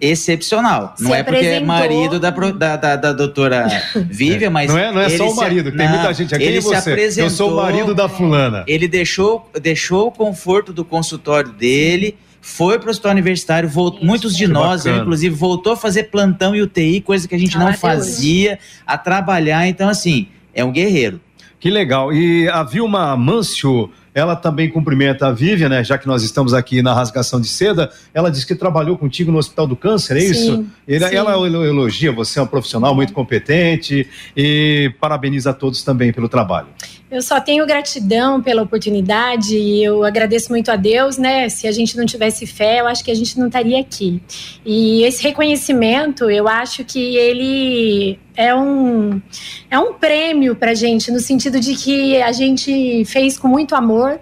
excepcional. 0.00 0.94
Se 0.96 1.04
não 1.04 1.14
é 1.14 1.22
porque 1.22 1.46
é 1.46 1.60
marido 1.60 2.18
da, 2.18 2.30
da, 2.30 2.76
da, 2.76 2.96
da 2.96 3.12
doutora 3.12 3.68
Vivian, 3.94 4.50
mas. 4.50 4.72
Não 4.72 4.76
é, 4.76 4.90
não 4.90 5.00
é 5.00 5.08
só 5.10 5.30
o 5.30 5.36
marido, 5.36 5.70
se, 5.70 5.76
tem 5.76 5.86
não, 5.86 5.94
muita 5.94 6.14
gente 6.14 6.34
aqui. 6.34 6.42
Ele 6.42 6.58
é 6.58 6.60
você. 6.60 6.80
Se 6.80 6.90
apresentou, 6.90 7.26
Eu 7.26 7.30
sou 7.30 7.52
o 7.52 7.56
marido 7.56 7.94
da 7.94 8.08
fulana. 8.08 8.64
Ele 8.66 8.88
deixou, 8.88 9.48
deixou 9.62 10.08
o 10.08 10.10
conforto 10.10 10.72
do 10.72 10.84
consultório 10.84 11.52
dele 11.52 12.16
foi 12.40 12.78
para 12.78 12.88
o 12.88 12.90
hospital 12.90 13.12
universitário, 13.12 13.68
voltou, 13.68 14.04
muitos 14.04 14.36
de 14.36 14.46
nós, 14.46 14.86
eu, 14.86 14.96
inclusive, 14.96 15.34
voltou 15.34 15.74
a 15.74 15.76
fazer 15.76 16.04
plantão 16.04 16.54
e 16.54 16.62
UTI, 16.62 17.00
coisa 17.00 17.28
que 17.28 17.34
a 17.34 17.38
gente 17.38 17.56
ah, 17.56 17.60
não 17.60 17.72
fazia, 17.74 18.58
a 18.86 18.96
trabalhar. 18.96 19.66
Então, 19.66 19.88
assim, 19.88 20.28
é 20.54 20.64
um 20.64 20.72
guerreiro. 20.72 21.20
Que 21.58 21.70
legal. 21.70 22.12
E 22.12 22.48
a 22.48 22.62
Vilma 22.62 23.14
Mâncio 23.16 23.90
ela 24.14 24.34
também 24.34 24.68
cumprimenta 24.68 25.28
a 25.28 25.32
Vivian, 25.32 25.68
né? 25.68 25.84
Já 25.84 25.96
que 25.96 26.06
nós 26.06 26.22
estamos 26.22 26.52
aqui 26.52 26.82
na 26.82 26.92
rasgação 26.92 27.40
de 27.40 27.46
seda. 27.46 27.90
Ela 28.12 28.30
disse 28.30 28.46
que 28.46 28.54
trabalhou 28.54 28.96
contigo 28.98 29.30
no 29.30 29.38
Hospital 29.38 29.66
do 29.66 29.76
Câncer, 29.76 30.16
é 30.16 30.24
isso? 30.24 30.56
Sim, 30.56 30.70
Ele, 30.86 31.06
sim. 31.06 31.14
Ela 31.14 31.34
elogia 31.46 32.10
você, 32.10 32.38
é 32.38 32.42
um 32.42 32.46
profissional 32.46 32.94
muito 32.94 33.12
competente 33.12 34.08
e 34.36 34.92
parabeniza 35.00 35.50
a 35.50 35.52
todos 35.52 35.82
também 35.82 36.12
pelo 36.12 36.28
trabalho. 36.28 36.68
Eu 37.10 37.20
só 37.20 37.40
tenho 37.40 37.66
gratidão 37.66 38.40
pela 38.40 38.62
oportunidade 38.62 39.56
e 39.56 39.82
eu 39.82 40.04
agradeço 40.04 40.50
muito 40.50 40.70
a 40.70 40.76
Deus, 40.76 41.18
né? 41.18 41.48
Se 41.48 41.66
a 41.66 41.72
gente 41.72 41.96
não 41.96 42.06
tivesse 42.06 42.46
fé, 42.46 42.80
eu 42.80 42.86
acho 42.86 43.02
que 43.02 43.10
a 43.10 43.14
gente 43.14 43.36
não 43.36 43.48
estaria 43.48 43.80
aqui. 43.80 44.22
E 44.64 45.02
esse 45.02 45.20
reconhecimento, 45.20 46.30
eu 46.30 46.46
acho 46.46 46.84
que 46.84 47.16
ele 47.16 48.16
é 48.36 48.54
um, 48.54 49.20
é 49.68 49.76
um 49.76 49.94
prêmio 49.94 50.54
para 50.54 50.72
gente, 50.72 51.10
no 51.10 51.18
sentido 51.18 51.58
de 51.58 51.74
que 51.74 52.22
a 52.22 52.30
gente 52.30 53.04
fez 53.06 53.36
com 53.36 53.48
muito 53.48 53.74
amor, 53.74 54.20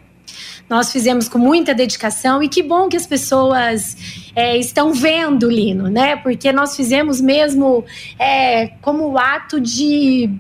nós 0.69 0.91
fizemos 0.91 1.29
com 1.29 1.39
muita 1.39 1.75
dedicação 1.75 2.43
e 2.43 2.49
que 2.49 2.63
bom 2.63 2.89
que 2.89 2.97
as 2.97 3.07
pessoas 3.07 4.31
é, 4.35 4.57
estão 4.57 4.95
vendo, 4.95 5.51
Lino, 5.51 5.89
né? 5.89 6.17
Porque 6.17 6.53
nós 6.53 6.75
fizemos 6.75 7.21
mesmo 7.21 7.85
é, 8.19 8.69
como 8.81 9.19
ato 9.19 9.61
de 9.61 10.31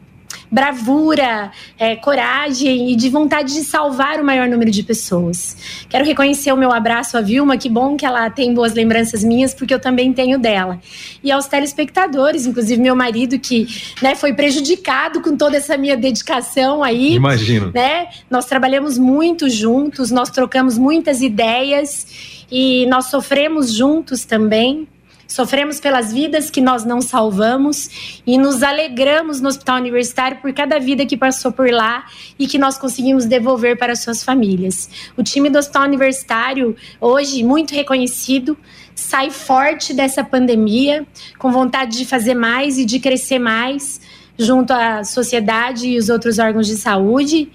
bravura, 0.50 1.50
é, 1.78 1.96
coragem 1.96 2.90
e 2.90 2.96
de 2.96 3.08
vontade 3.08 3.54
de 3.54 3.62
salvar 3.62 4.20
o 4.20 4.24
maior 4.24 4.48
número 4.48 4.70
de 4.70 4.82
pessoas. 4.82 5.56
Quero 5.88 6.04
reconhecer 6.04 6.52
o 6.52 6.56
meu 6.56 6.72
abraço 6.72 7.16
à 7.16 7.20
Vilma, 7.20 7.56
que 7.56 7.68
bom 7.68 7.96
que 7.96 8.06
ela 8.06 8.28
tem 8.30 8.54
boas 8.54 8.74
lembranças 8.74 9.22
minhas, 9.22 9.54
porque 9.54 9.72
eu 9.72 9.80
também 9.80 10.12
tenho 10.12 10.38
dela. 10.38 10.80
E 11.22 11.30
aos 11.30 11.46
telespectadores, 11.46 12.46
inclusive 12.46 12.80
meu 12.80 12.96
marido, 12.96 13.38
que 13.38 13.66
né, 14.02 14.14
foi 14.14 14.32
prejudicado 14.32 15.20
com 15.20 15.36
toda 15.36 15.56
essa 15.56 15.76
minha 15.76 15.96
dedicação 15.96 16.82
aí. 16.82 17.14
Imagino. 17.14 17.70
Né? 17.74 18.08
Nós 18.30 18.46
trabalhamos 18.46 18.98
muito 18.98 19.48
juntos, 19.48 20.10
nós 20.10 20.30
trocamos 20.30 20.78
muitas 20.78 21.20
ideias 21.20 22.46
e 22.50 22.86
nós 22.86 23.06
sofremos 23.06 23.72
juntos 23.72 24.24
também. 24.24 24.88
Sofremos 25.28 25.78
pelas 25.78 26.10
vidas 26.10 26.48
que 26.48 26.58
nós 26.58 26.86
não 26.86 27.02
salvamos 27.02 28.18
e 28.26 28.38
nos 28.38 28.62
alegramos 28.62 29.42
no 29.42 29.48
hospital 29.48 29.76
universitário 29.76 30.38
por 30.38 30.54
cada 30.54 30.80
vida 30.80 31.04
que 31.04 31.18
passou 31.18 31.52
por 31.52 31.70
lá 31.70 32.06
e 32.38 32.46
que 32.46 32.56
nós 32.56 32.78
conseguimos 32.78 33.26
devolver 33.26 33.76
para 33.76 33.94
suas 33.94 34.24
famílias. 34.24 34.88
O 35.18 35.22
time 35.22 35.50
do 35.50 35.58
hospital 35.58 35.84
universitário, 35.84 36.74
hoje 36.98 37.44
muito 37.44 37.74
reconhecido, 37.74 38.56
sai 38.94 39.30
forte 39.30 39.92
dessa 39.92 40.24
pandemia, 40.24 41.06
com 41.38 41.52
vontade 41.52 41.98
de 41.98 42.06
fazer 42.06 42.34
mais 42.34 42.78
e 42.78 42.86
de 42.86 42.98
crescer 42.98 43.38
mais 43.38 44.00
junto 44.38 44.72
à 44.72 45.04
sociedade 45.04 45.88
e 45.88 45.98
os 45.98 46.08
outros 46.08 46.38
órgãos 46.38 46.66
de 46.66 46.76
saúde. 46.76 47.50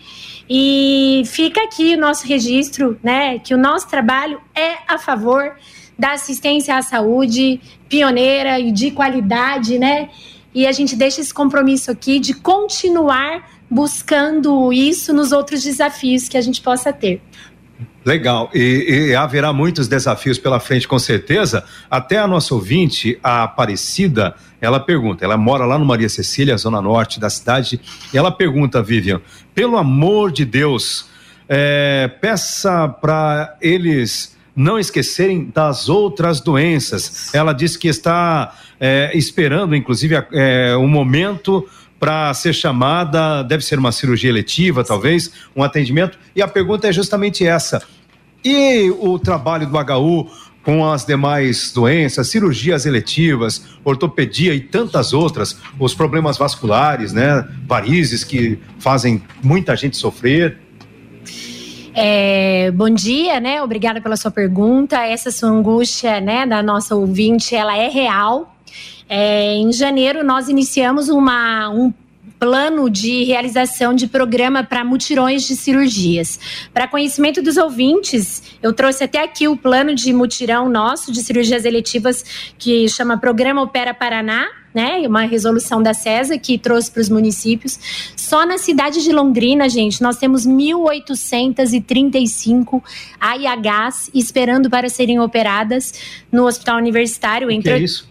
E 0.48 1.24
fica 1.26 1.64
aqui 1.64 1.96
o 1.96 2.00
nosso 2.00 2.28
registro, 2.28 3.00
né, 3.02 3.40
que 3.40 3.56
o 3.56 3.58
nosso 3.58 3.88
trabalho 3.88 4.40
é 4.54 4.76
a 4.88 5.00
favor 5.00 5.56
da 5.98 6.14
assistência 6.14 6.78
à 6.78 6.82
saúde 6.82 7.60
pioneira 7.88 8.60
e 8.60 8.72
de 8.72 8.92
qualidade, 8.92 9.78
né? 9.78 10.10
E 10.54 10.68
a 10.68 10.72
gente 10.72 10.96
deixa 10.96 11.22
esse 11.22 11.34
compromisso 11.34 11.90
aqui 11.90 12.20
de 12.20 12.34
continuar 12.34 13.50
buscando 13.70 14.72
isso 14.72 15.14
nos 15.14 15.32
outros 15.32 15.64
desafios 15.64 16.30
que 16.30 16.38
a 16.38 16.42
gente 16.42 16.62
possa 16.62 16.94
ter. 16.94 17.22
Legal, 18.06 18.50
e, 18.54 19.10
e, 19.10 19.16
haverá 19.16 19.54
muitos 19.54 19.88
desafios 19.88 20.38
pela 20.38 20.60
frente, 20.60 20.88
com 20.88 21.00
certeza. 21.00 21.64
Até 21.90 22.18
a 22.18 22.28
nossa 22.28 22.54
ouvinte, 22.54 23.18
a 23.24 23.44
Aparecida, 23.44 24.36
ela 24.60 24.80
pergunta: 24.80 25.24
ela 25.24 25.38
mora 25.38 25.66
lá 25.66 25.80
no 25.80 25.86
Maria 25.86 26.10
Cecília, 26.10 26.58
zona 26.58 26.82
norte 26.82 27.18
da 27.18 27.30
cidade, 27.30 27.80
e 28.14 28.18
ela 28.18 28.30
pergunta, 28.30 28.84
Vivian, 28.84 29.22
pelo 29.56 29.78
amor 29.78 30.34
de 30.34 30.44
Deus, 30.44 31.10
é, 31.48 32.10
peça 32.20 32.90
para 32.90 33.56
eles 33.62 34.33
não 34.56 34.78
esquecerem 34.78 35.52
das 35.54 35.90
outras 35.90 36.40
doenças. 36.40 37.34
Ela 37.34 37.54
disse 37.54 37.78
que 37.78 37.88
está 37.88 38.56
é, 38.80 39.12
esperando, 39.16 39.76
inclusive, 39.76 40.16
é, 40.32 40.76
um 40.78 40.88
momento 40.88 41.68
para 42.00 42.34
ser 42.34 42.54
chamada, 42.54 43.44
deve 43.44 43.64
ser 43.64 43.80
uma 43.80 43.92
cirurgia 43.92 44.30
eletiva, 44.30 44.84
talvez, 44.84 45.32
um 45.56 45.64
atendimento. 45.64 46.18
E 46.36 46.42
a 46.42 46.48
pergunta 46.48 46.88
é 46.88 46.92
justamente 46.92 47.46
essa: 47.46 47.82
e 48.44 48.92
o 49.00 49.18
trabalho 49.18 49.68
do 49.68 49.78
HU 49.78 50.30
com 50.64 50.90
as 50.90 51.06
demais 51.06 51.72
doenças, 51.74 52.30
cirurgias 52.30 52.86
eletivas, 52.86 53.66
ortopedia 53.84 54.56
e 54.56 54.62
tantas 54.62 55.14
outras, 55.14 55.58
os 55.78 55.94
problemas 55.94 56.38
vasculares, 56.38 57.12
né, 57.12 57.46
varizes 57.68 58.24
que 58.24 58.58
fazem 58.80 59.22
muita 59.44 59.76
gente 59.76 59.98
sofrer? 59.98 60.58
É, 61.96 62.72
bom 62.72 62.90
dia, 62.90 63.40
né? 63.40 63.62
Obrigada 63.62 64.02
pela 64.02 64.18
sua 64.18 64.32
pergunta. 64.32 64.98
Essa 65.04 65.30
sua 65.30 65.50
angústia, 65.50 66.20
né, 66.20 66.46
da 66.46 66.64
nossa 66.64 66.96
ouvinte, 66.96 67.56
ela 67.56 67.78
é 67.78 67.88
real. 67.88 68.56
É, 69.08 69.54
em 69.56 69.72
janeiro, 69.72 70.24
nós 70.24 70.50
iniciamos 70.50 71.08
uma, 71.08 71.70
um 71.70 71.94
plano 72.40 72.90
de 72.90 73.24
realização 73.26 73.94
de 73.94 74.08
programa 74.08 74.64
para 74.64 74.84
mutirões 74.84 75.44
de 75.44 75.56
cirurgias. 75.56 76.40
Para 76.74 76.88
conhecimento 76.88 77.44
dos 77.44 77.58
ouvintes, 77.58 78.42
eu 78.62 78.74
trouxe 78.74 79.04
até 79.04 79.24
aqui 79.24 79.48
o 79.48 79.56
plano 79.56 79.94
de 79.94 80.12
mutirão 80.12 80.68
nosso 80.68 81.12
de 81.12 81.22
cirurgias 81.22 81.64
eletivas 81.64 82.54
que 82.58 82.90
chama 82.90 83.18
Programa 83.18 83.62
Opera 83.62 83.94
Paraná, 83.94 84.48
né? 84.74 85.06
Uma 85.08 85.24
resolução 85.24 85.84
da 85.84 85.94
CESA 85.94 86.38
que 86.38 86.58
trouxe 86.58 86.90
para 86.92 87.02
os 87.02 87.10
municípios. 87.10 87.78
Só 88.16 88.46
na 88.46 88.58
cidade 88.58 89.04
de 89.04 89.12
Londrina, 89.12 89.68
gente, 89.70 90.02
nós 90.02 90.16
temos 90.18 90.48
1.835 90.48 92.82
AIHs 93.20 94.10
esperando 94.14 94.70
para 94.70 94.88
serem 94.90 95.20
operadas 95.20 95.94
no 96.32 96.46
hospital 96.46 96.78
universitário. 96.78 97.48
O 97.48 97.62
que 97.62 97.70
é 97.70 97.80
isso? 97.80 98.08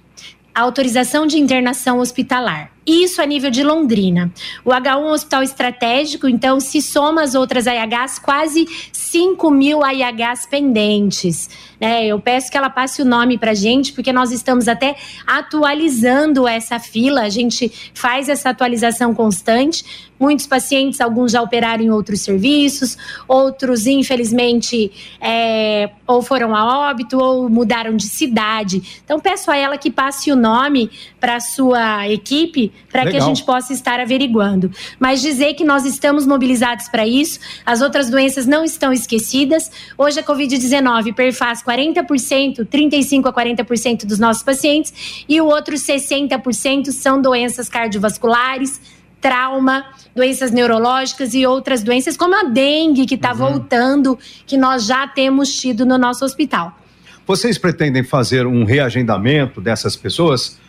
Autorização 0.55 1.27
de 1.27 1.39
internação 1.39 1.99
hospitalar. 1.99 2.71
Isso 2.87 3.23
a 3.23 3.27
nível 3.27 3.51
de 3.51 3.63
Londrina. 3.63 4.31
O 4.65 4.71
H1 4.71 4.87
é 4.87 4.97
um 4.97 5.13
hospital 5.13 5.43
estratégico, 5.43 6.29
então 6.29 6.61
se 6.61 6.83
soma 6.83 7.23
as 7.23 7.35
outras 7.35 7.67
AIHs, 7.67 8.19
quase 8.19 8.67
5 9.13 9.51
mil 9.51 9.85
AIHs 9.85 10.47
pendentes. 10.47 11.51
Né? 11.79 12.07
Eu 12.07 12.19
peço 12.19 12.51
que 12.51 12.57
ela 12.57 12.71
passe 12.71 13.03
o 13.03 13.05
nome 13.05 13.37
para 13.37 13.53
gente, 13.53 13.93
porque 13.93 14.11
nós 14.11 14.33
estamos 14.33 14.69
até 14.69 14.97
atualizando 15.27 16.49
essa 16.49 16.79
fila. 16.79 17.21
A 17.21 17.29
gente 17.29 17.71
faz 17.93 18.31
essa 18.31 18.49
atualização 18.49 19.15
constante. 19.15 20.11
Muitos 20.23 20.47
pacientes, 20.47 21.01
alguns 21.01 21.33
já 21.33 21.43
operaram 21.43 21.83
em 21.83 21.91
outros 21.91 22.21
serviços, 22.21 22.97
outros, 23.27 23.89
infelizmente, 23.89 24.93
é, 25.21 25.91
ou 26.07 26.23
foram 26.23 26.55
a 26.55 26.89
óbito 26.89 27.19
ou 27.19 27.49
mudaram 27.49 27.97
de 27.97 28.07
cidade. 28.07 29.01
Então, 29.05 29.19
peço 29.19 29.51
a 29.51 29.57
ela 29.57 29.77
que 29.77 29.91
passe 29.91 30.31
o 30.31 30.37
nome 30.37 30.89
para 31.19 31.35
a 31.35 31.41
sua 31.41 32.09
equipe, 32.09 32.73
para 32.89 33.11
que 33.11 33.17
a 33.17 33.21
gente 33.21 33.43
possa 33.43 33.73
estar 33.73 33.99
averiguando. 33.99 34.71
Mas 34.97 35.21
dizer 35.21 35.55
que 35.55 35.65
nós 35.65 35.85
estamos 35.85 36.25
mobilizados 36.25 36.89
para 36.89 37.05
isso, 37.05 37.41
as 37.67 37.81
outras 37.81 38.09
doenças 38.09 38.47
não 38.47 38.63
estão 38.63 38.93
esquecidas. 38.93 39.73
Hoje, 39.99 40.21
a 40.21 40.23
Covid-19 40.23 41.15
perfaz 41.17 41.65
40%, 41.65 42.65
35% 42.65 43.27
a 43.27 43.33
40% 43.33 44.07
dos 44.07 44.21
nossos 44.21 44.45
pacientes, 44.45 45.25
e 45.29 45.41
o 45.41 45.47
outro 45.47 45.75
60% 45.75 46.93
são 46.93 47.21
doenças 47.21 47.69
cardiovasculares, 47.69 48.81
trauma, 49.23 49.87
doenças 50.15 50.51
neurológicas 50.51 51.33
e 51.33 51.47
outras 51.47 51.83
doenças, 51.83 52.17
como 52.17 52.35
a 52.35 52.43
dengue, 52.43 53.07
que 53.07 53.15
está 53.15 53.31
uhum. 53.31 53.39
voltando, 53.39 54.19
que 54.45 54.59
nós 54.59 54.85
já 54.85 55.07
temos 55.07 55.55
tido 55.59 55.87
no 55.87 55.97
nosso 55.97 56.25
hospital. 56.25 56.77
Vocês 57.25 57.57
pretendem 57.57 58.03
fazer 58.03 58.47
um 58.47 58.65
reagendamento 58.65 59.61
dessas 59.61 59.97
pessoas? 59.97 60.61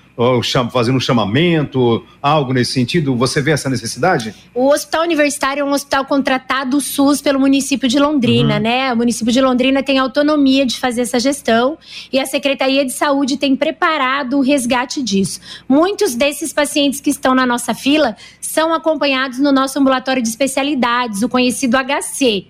fazendo 0.72 0.96
um 0.96 1.00
chamamento, 1.00 2.06
algo 2.22 2.54
nesse 2.54 2.72
sentido? 2.74 3.16
Você 3.16 3.42
vê 3.42 3.52
essa 3.52 3.70
necessidade? 3.70 4.34
O 4.54 4.70
Hospital 4.70 5.02
Universitário 5.02 5.62
é 5.62 5.64
um 5.64 5.72
hospital 5.72 6.06
contratado 6.06 6.72
do 6.72 6.82
SUS 6.82 7.22
pelo 7.22 7.40
município 7.40 7.90
de 7.90 8.00
Londrina, 8.00 8.56
uhum. 8.56 8.62
né? 8.62 8.94
O 8.94 8.98
município 8.98 9.34
de 9.34 9.42
Londrina 9.42 9.82
tem 9.82 9.98
autonomia 9.98 10.66
de 10.66 10.80
fazer 10.80 11.02
essa 11.02 11.20
gestão 11.20 11.78
e 12.12 12.20
a 12.20 12.26
Secretaria 12.26 12.86
de 12.86 12.92
Saúde 12.92 13.38
tem 13.38 13.56
preparado 13.56 14.38
o 14.38 14.42
resgate 14.42 15.02
disso. 15.02 15.40
Muitos 15.68 16.16
desses 16.16 16.54
pacientes 16.54 17.02
que 17.02 17.10
estão 17.10 17.34
na 17.34 17.46
nossa 17.46 17.74
fila 17.74 18.16
são 18.54 18.72
acompanhados 18.72 19.40
no 19.40 19.52
nosso 19.52 19.80
ambulatório 19.80 20.22
de 20.22 20.30
especialidades, 20.30 21.24
o 21.24 21.28
conhecido 21.28 21.76
HC. 21.76 22.46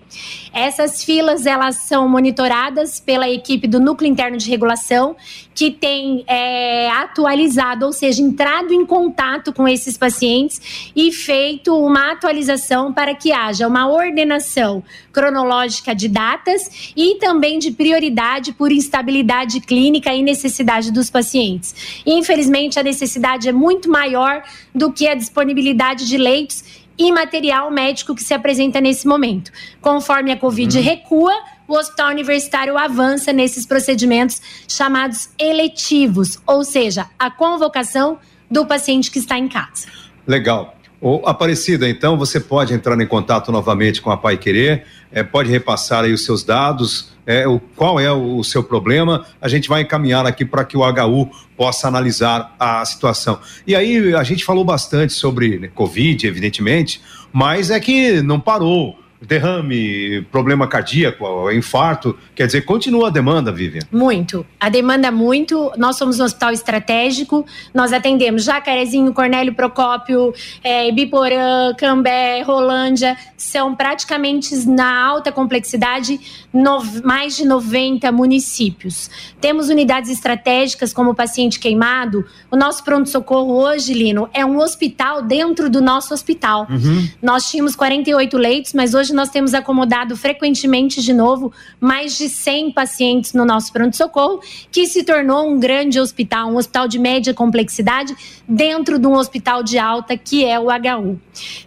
Essas 0.52 1.02
filas 1.02 1.46
elas 1.46 1.76
são 1.76 2.06
monitoradas 2.06 3.00
pela 3.00 3.26
equipe 3.26 3.66
do 3.66 3.80
Núcleo 3.80 4.10
Interno 4.10 4.36
de 4.36 4.50
Regulação, 4.50 5.16
que 5.54 5.70
tem 5.70 6.24
é, 6.26 6.90
atualizado, 6.90 7.86
ou 7.86 7.92
seja, 7.92 8.20
entrado 8.20 8.72
em 8.72 8.84
contato 8.84 9.52
com 9.52 9.68
esses 9.68 9.96
pacientes 9.96 10.90
e 10.94 11.12
feito 11.12 11.76
uma 11.76 12.12
atualização 12.12 12.92
para 12.92 13.14
que 13.14 13.32
haja 13.32 13.68
uma 13.68 13.88
ordenação 13.88 14.82
cronológica 15.12 15.94
de 15.94 16.08
datas 16.08 16.92
e 16.96 17.16
também 17.16 17.58
de 17.58 17.70
prioridade 17.70 18.52
por 18.52 18.72
instabilidade 18.72 19.60
clínica 19.60 20.12
e 20.12 20.22
necessidade 20.22 20.90
dos 20.90 21.08
pacientes. 21.08 22.02
Infelizmente, 22.04 22.78
a 22.78 22.82
necessidade 22.82 23.48
é 23.48 23.52
muito 23.52 23.88
maior 23.88 24.42
do 24.74 24.92
que 24.92 25.06
a 25.06 25.14
disponibilidade 25.14 26.06
de 26.06 26.18
leitos 26.18 26.84
e 26.98 27.10
material 27.12 27.70
médico 27.70 28.14
que 28.14 28.22
se 28.22 28.34
apresenta 28.34 28.80
nesse 28.80 29.06
momento. 29.06 29.52
Conforme 29.80 30.32
a 30.32 30.36
Covid 30.36 30.76
uhum. 30.76 30.84
recua, 30.84 31.32
o 31.66 31.74
hospital 31.74 32.10
universitário 32.10 32.76
avança 32.76 33.32
nesses 33.32 33.66
procedimentos 33.66 34.40
chamados 34.68 35.30
eletivos, 35.38 36.38
ou 36.46 36.64
seja, 36.64 37.06
a 37.18 37.30
convocação 37.30 38.18
do 38.50 38.66
paciente 38.66 39.10
que 39.10 39.18
está 39.18 39.38
em 39.38 39.48
casa. 39.48 39.88
Legal. 40.26 40.76
Ô, 41.00 41.20
Aparecida, 41.26 41.88
então 41.88 42.16
você 42.16 42.40
pode 42.40 42.72
entrar 42.72 42.98
em 42.98 43.06
contato 43.06 43.52
novamente 43.52 44.00
com 44.00 44.10
a 44.10 44.16
Pai 44.16 44.38
Querer, 44.38 44.84
é, 45.12 45.22
pode 45.22 45.50
repassar 45.50 46.04
aí 46.04 46.12
os 46.12 46.24
seus 46.24 46.42
dados, 46.42 47.12
é, 47.26 47.46
o, 47.46 47.60
qual 47.76 48.00
é 48.00 48.10
o, 48.10 48.38
o, 48.38 48.44
seu 48.44 48.62
problema, 48.62 49.26
a 49.40 49.48
gente 49.48 49.68
vai 49.68 49.82
encaminhar 49.82 50.26
aqui 50.26 50.44
para 50.44 50.64
que 50.64 50.76
o 50.76 50.80
HU 50.80 51.30
possa 51.56 51.88
analisar 51.88 52.54
a 52.58 52.84
situação. 52.86 53.38
E 53.66 53.74
aí 53.74 54.14
a 54.14 54.22
gente 54.22 54.44
falou 54.44 54.64
bastante 54.64 55.12
sobre 55.12 55.58
né, 55.58 55.68
Covid, 55.68 56.26
evidentemente, 56.26 57.02
mas 57.32 57.70
é 57.70 57.78
que 57.78 58.22
não 58.22 58.40
parou 58.40 58.98
derrame, 59.26 60.22
problema 60.30 60.66
cardíaco, 60.66 61.50
infarto. 61.50 62.16
Quer 62.34 62.46
dizer, 62.46 62.62
continua 62.62 63.08
a 63.08 63.10
demanda, 63.10 63.50
Vivian? 63.50 63.82
Muito. 63.90 64.46
A 64.58 64.68
demanda 64.68 65.08
é 65.08 65.10
muito. 65.10 65.72
Nós 65.76 65.96
somos 65.96 66.20
um 66.20 66.24
hospital 66.24 66.52
estratégico. 66.52 67.46
Nós 67.72 67.92
atendemos 67.92 68.44
Jacarezinho, 68.44 69.12
Cornélio 69.12 69.54
Procópio, 69.54 70.32
é, 70.62 70.90
Biporã, 70.92 71.74
Cambé, 71.76 72.42
Rolândia. 72.42 73.16
São 73.36 73.74
praticamente 73.74 74.54
na 74.68 75.04
alta 75.04 75.32
complexidade 75.32 76.20
no, 76.52 76.82
mais 77.02 77.36
de 77.36 77.44
90 77.44 78.10
municípios. 78.12 79.10
Temos 79.40 79.68
unidades 79.68 80.10
estratégicas 80.10 80.92
como 80.92 81.10
o 81.10 81.14
paciente 81.14 81.58
queimado. 81.58 82.24
O 82.50 82.56
nosso 82.56 82.84
pronto-socorro 82.84 83.52
hoje, 83.52 83.94
Lino, 83.94 84.28
é 84.32 84.44
um 84.44 84.58
hospital 84.58 85.22
dentro 85.22 85.70
do 85.70 85.80
nosso 85.80 86.12
hospital. 86.12 86.66
Uhum. 86.70 87.08
Nós 87.22 87.50
tínhamos 87.50 87.74
48 87.74 88.36
leitos, 88.36 88.72
mas 88.72 88.94
hoje 88.94 89.12
nós 89.14 89.30
temos 89.30 89.54
acomodado 89.54 90.16
frequentemente 90.16 91.02
de 91.02 91.12
novo 91.12 91.52
mais 91.80 92.18
de 92.18 92.28
100 92.28 92.72
pacientes 92.72 93.32
no 93.32 93.44
nosso 93.44 93.72
pronto-socorro, 93.72 94.40
que 94.70 94.86
se 94.86 95.04
tornou 95.04 95.48
um 95.48 95.58
grande 95.58 95.98
hospital, 96.00 96.50
um 96.50 96.56
hospital 96.56 96.88
de 96.88 96.98
média 96.98 97.32
complexidade, 97.32 98.14
dentro 98.46 98.98
de 98.98 99.06
um 99.06 99.14
hospital 99.14 99.62
de 99.62 99.78
alta, 99.78 100.16
que 100.16 100.44
é 100.44 100.58
o 100.58 100.66
HU. 100.66 101.18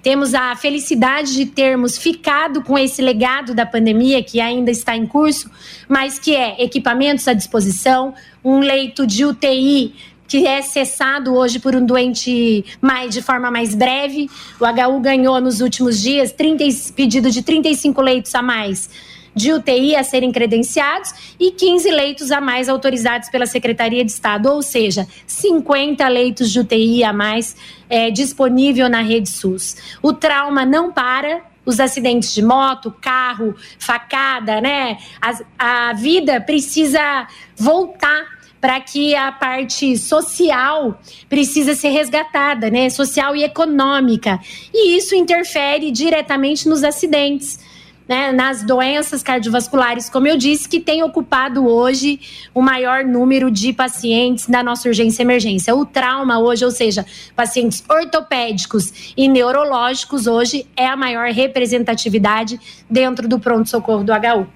Temos 0.01 0.33
a 0.33 0.55
felicidade 0.55 1.33
de 1.33 1.45
termos 1.45 1.97
ficado 1.97 2.61
com 2.61 2.77
esse 2.77 3.01
legado 3.01 3.53
da 3.53 3.65
pandemia, 3.65 4.23
que 4.23 4.39
ainda 4.39 4.71
está 4.71 4.95
em 4.95 5.05
curso, 5.05 5.49
mas 5.87 6.19
que 6.19 6.35
é 6.35 6.61
equipamentos 6.63 7.27
à 7.27 7.33
disposição, 7.33 8.13
um 8.43 8.59
leito 8.59 9.05
de 9.05 9.25
UTI 9.25 9.93
que 10.27 10.45
é 10.45 10.61
cessado 10.61 11.33
hoje 11.33 11.59
por 11.59 11.75
um 11.75 11.85
doente 11.85 12.65
mais, 12.81 13.13
de 13.13 13.21
forma 13.21 13.49
mais 13.49 13.73
breve. 13.73 14.29
O 14.59 14.65
HU 14.65 14.99
ganhou 14.99 15.39
nos 15.39 15.61
últimos 15.61 16.01
dias 16.01 16.31
30, 16.31 16.65
pedido 16.95 17.31
de 17.31 17.41
35 17.41 18.01
leitos 18.01 18.35
a 18.35 18.41
mais 18.41 18.89
de 19.37 19.53
UTI 19.53 19.95
a 19.95 20.03
serem 20.03 20.31
credenciados 20.31 21.35
e 21.39 21.51
15 21.51 21.91
leitos 21.91 22.31
a 22.31 22.41
mais 22.41 22.67
autorizados 22.67 23.29
pela 23.29 23.45
Secretaria 23.45 24.03
de 24.03 24.11
Estado, 24.11 24.51
ou 24.51 24.63
seja, 24.63 25.07
50 25.27 26.07
leitos 26.07 26.51
de 26.51 26.59
UTI 26.59 27.03
a 27.03 27.13
mais 27.13 27.55
é, 27.87 28.09
disponível 28.09 28.89
na 28.89 29.01
rede 29.01 29.29
SUS. 29.29 29.77
O 30.01 30.11
trauma 30.11 30.65
não 30.65 30.91
para, 30.91 31.43
os 31.63 31.79
acidentes 31.79 32.33
de 32.33 32.41
moto, 32.41 32.91
carro, 32.99 33.53
facada, 33.77 34.59
né? 34.59 34.97
A, 35.21 35.89
a 35.89 35.93
vida 35.93 36.41
precisa 36.41 37.27
voltar 37.55 38.36
para 38.59 38.79
que 38.79 39.15
a 39.15 39.31
parte 39.31 39.97
social 39.97 40.99
precisa 41.29 41.75
ser 41.75 41.89
resgatada, 41.89 42.69
né? 42.69 42.89
Social 42.89 43.35
e 43.35 43.43
econômica. 43.43 44.39
E 44.73 44.97
isso 44.97 45.15
interfere 45.15 45.91
diretamente 45.91 46.67
nos 46.67 46.83
acidentes. 46.83 47.59
Né, 48.07 48.31
nas 48.31 48.63
doenças 48.63 49.21
cardiovasculares, 49.21 50.09
como 50.09 50.29
eu 50.29 50.37
disse, 50.37 50.69
que 50.69 50.79
tem 50.79 51.03
ocupado 51.03 51.67
hoje 51.67 52.21
o 52.53 52.61
maior 52.61 53.03
número 53.03 53.51
de 53.51 53.73
pacientes 53.73 54.47
da 54.47 54.63
nossa 54.63 54.87
urgência 54.87 55.21
e 55.21 55.25
emergência. 55.25 55.75
O 55.75 55.85
trauma 55.85 56.39
hoje, 56.39 56.63
ou 56.63 56.71
seja, 56.71 57.05
pacientes 57.35 57.83
ortopédicos 57.89 59.11
e 59.17 59.27
neurológicos, 59.27 60.25
hoje 60.25 60.65
é 60.77 60.87
a 60.87 60.95
maior 60.95 61.33
representatividade 61.33 62.57
dentro 62.89 63.27
do 63.27 63.39
pronto-socorro 63.39 64.05
do 64.05 64.13
HU. 64.13 64.47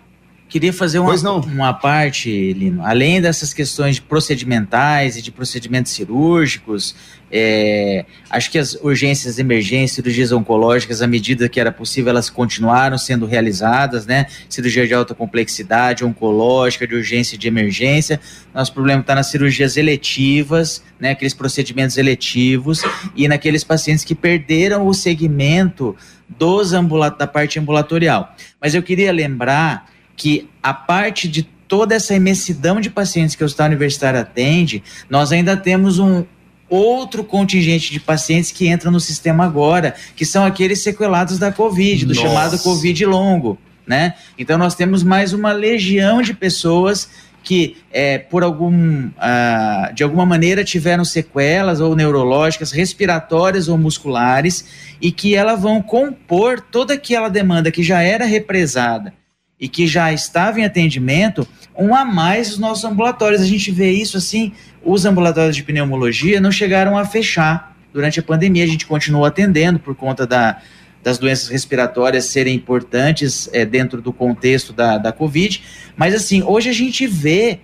Queria 0.52 0.74
fazer 0.74 1.00
uma, 1.00 1.16
uma 1.46 1.74
parte, 1.74 2.52
Lino, 2.52 2.86
além 2.86 3.22
dessas 3.22 3.54
questões 3.54 3.96
de 3.96 4.02
procedimentais 4.02 5.16
e 5.16 5.22
de 5.22 5.32
procedimentos 5.32 5.94
cirúrgicos, 5.94 6.94
é, 7.32 8.04
acho 8.30 8.52
que 8.52 8.60
as 8.60 8.74
urgências, 8.74 9.40
emergências, 9.40 9.92
cirurgias 9.92 10.34
oncológicas, 10.34 11.02
à 11.02 11.08
medida 11.08 11.48
que 11.48 11.58
era 11.58 11.72
possível, 11.72 12.10
elas 12.10 12.30
continuaram 12.30 12.98
sendo 12.98 13.26
realizadas, 13.26 14.06
né? 14.06 14.26
Cirurgia 14.50 14.86
de 14.86 14.94
alta 14.94 15.16
complexidade, 15.16 16.04
oncológica, 16.04 16.86
de 16.86 16.96
urgência 16.96 17.36
e 17.36 17.38
de 17.38 17.48
emergência. 17.48 18.20
Nosso 18.54 18.74
problema 18.74 19.00
está 19.00 19.16
nas 19.16 19.28
cirurgias 19.28 19.78
eletivas, 19.78 20.84
né? 21.00 21.12
Aqueles 21.12 21.34
procedimentos 21.34 21.96
eletivos 21.96 22.82
e 23.16 23.26
naqueles 23.26 23.64
pacientes 23.64 24.04
que 24.04 24.14
perderam 24.14 24.86
o 24.86 24.94
segmento 24.94 25.96
dos 26.28 26.72
da 27.18 27.26
parte 27.26 27.58
ambulatorial. 27.58 28.36
Mas 28.60 28.76
eu 28.76 28.84
queria 28.84 29.14
lembrar 29.14 29.91
que 30.22 30.48
a 30.62 30.72
parte 30.72 31.28
de 31.28 31.42
toda 31.68 31.96
essa 31.96 32.14
imensidão 32.14 32.80
de 32.80 32.92
pacientes 32.92 33.36
que 33.36 33.42
o 33.42 33.46
Hospital 33.48 33.70
Universitário 33.70 34.20
atende, 34.20 34.84
nós 35.10 35.32
ainda 35.32 35.58
temos 35.58 35.98
um 35.98 36.24
outro 36.70 37.24
contingente 37.24 37.92
de 37.92 38.00
pacientes 38.00 38.52
que 38.52 38.70
entram 38.70 38.92
no 38.92 39.00
sistema 39.00 39.46
agora, 39.46 39.96
que 40.16 40.24
são 40.24 40.46
aqueles 40.46 40.84
sequelados 40.84 41.40
da 41.40 41.52
Covid, 41.52 42.06
do 42.06 42.14
Nossa. 42.14 42.28
chamado 42.28 42.60
Covid 42.60 43.04
longo, 43.04 43.58
né? 43.88 44.14
Então 44.38 44.60
nós 44.60 44.76
temos 44.76 45.02
mais 45.02 45.34
uma 45.34 45.54
legião 45.54 46.22
de 46.22 46.36
pessoas 46.36 47.10
que 47.44 47.78
é, 47.92 48.20
por 48.20 48.44
algum 48.44 49.08
uh, 49.08 49.92
de 49.96 50.04
alguma 50.04 50.24
maneira 50.24 50.64
tiveram 50.64 51.04
sequelas 51.04 51.80
ou 51.80 51.96
neurológicas, 51.96 52.72
respiratórias 52.72 53.68
ou 53.68 53.76
musculares 53.76 54.66
e 55.02 55.12
que 55.12 55.34
elas 55.34 55.60
vão 55.60 55.82
compor 55.82 56.62
toda 56.62 56.94
aquela 56.94 57.28
demanda 57.28 57.72
que 57.72 57.82
já 57.82 58.04
era 58.04 58.24
represada 58.24 59.20
e 59.62 59.70
que 59.70 59.86
já 59.86 60.12
estava 60.12 60.60
em 60.60 60.66
atendimento, 60.66 61.48
um 61.78 61.94
a 61.94 62.04
mais 62.04 62.52
os 62.52 62.58
nossos 62.58 62.84
ambulatórios. 62.84 63.42
A 63.42 63.46
gente 63.46 63.70
vê 63.70 63.92
isso 63.92 64.18
assim, 64.18 64.52
os 64.84 65.06
ambulatórios 65.06 65.56
de 65.56 65.62
pneumologia 65.62 66.42
não 66.42 66.52
chegaram 66.52 66.98
a 66.98 67.06
fechar 67.06 67.78
durante 67.94 68.20
a 68.20 68.24
pandemia, 68.24 68.64
a 68.64 68.68
gente 68.68 68.88
continuou 68.88 69.24
atendendo 69.24 69.78
por 69.78 69.94
conta 69.94 70.26
da, 70.26 70.62
das 71.04 71.18
doenças 71.18 71.50
respiratórias 71.50 72.26
serem 72.26 72.56
importantes 72.56 73.50
é, 73.54 73.66
dentro 73.66 74.02
do 74.02 74.12
contexto 74.12 74.74
da, 74.74 74.98
da 74.98 75.12
Covid, 75.12 75.62
mas 75.96 76.16
assim, 76.16 76.42
hoje 76.42 76.70
a 76.70 76.74
gente 76.74 77.06
vê 77.06 77.60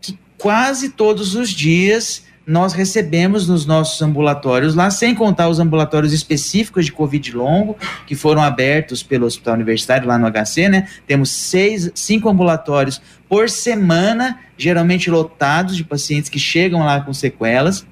que 0.00 0.18
quase 0.36 0.90
todos 0.90 1.34
os 1.34 1.50
dias 1.50 2.24
nós 2.50 2.72
recebemos 2.72 3.46
nos 3.46 3.64
nossos 3.64 4.02
ambulatórios 4.02 4.74
lá, 4.74 4.90
sem 4.90 5.14
contar 5.14 5.48
os 5.48 5.60
ambulatórios 5.60 6.12
específicos 6.12 6.84
de 6.84 6.90
Covid 6.90 7.30
longo, 7.36 7.78
que 8.08 8.16
foram 8.16 8.42
abertos 8.42 9.04
pelo 9.04 9.24
Hospital 9.24 9.54
Universitário 9.54 10.08
lá 10.08 10.18
no 10.18 10.26
HC, 10.26 10.68
né? 10.68 10.88
Temos 11.06 11.30
seis, 11.30 11.92
cinco 11.94 12.28
ambulatórios 12.28 13.00
por 13.28 13.48
semana, 13.48 14.40
geralmente 14.58 15.08
lotados 15.08 15.76
de 15.76 15.84
pacientes 15.84 16.28
que 16.28 16.40
chegam 16.40 16.80
lá 16.80 17.00
com 17.00 17.14
sequelas. 17.14 17.86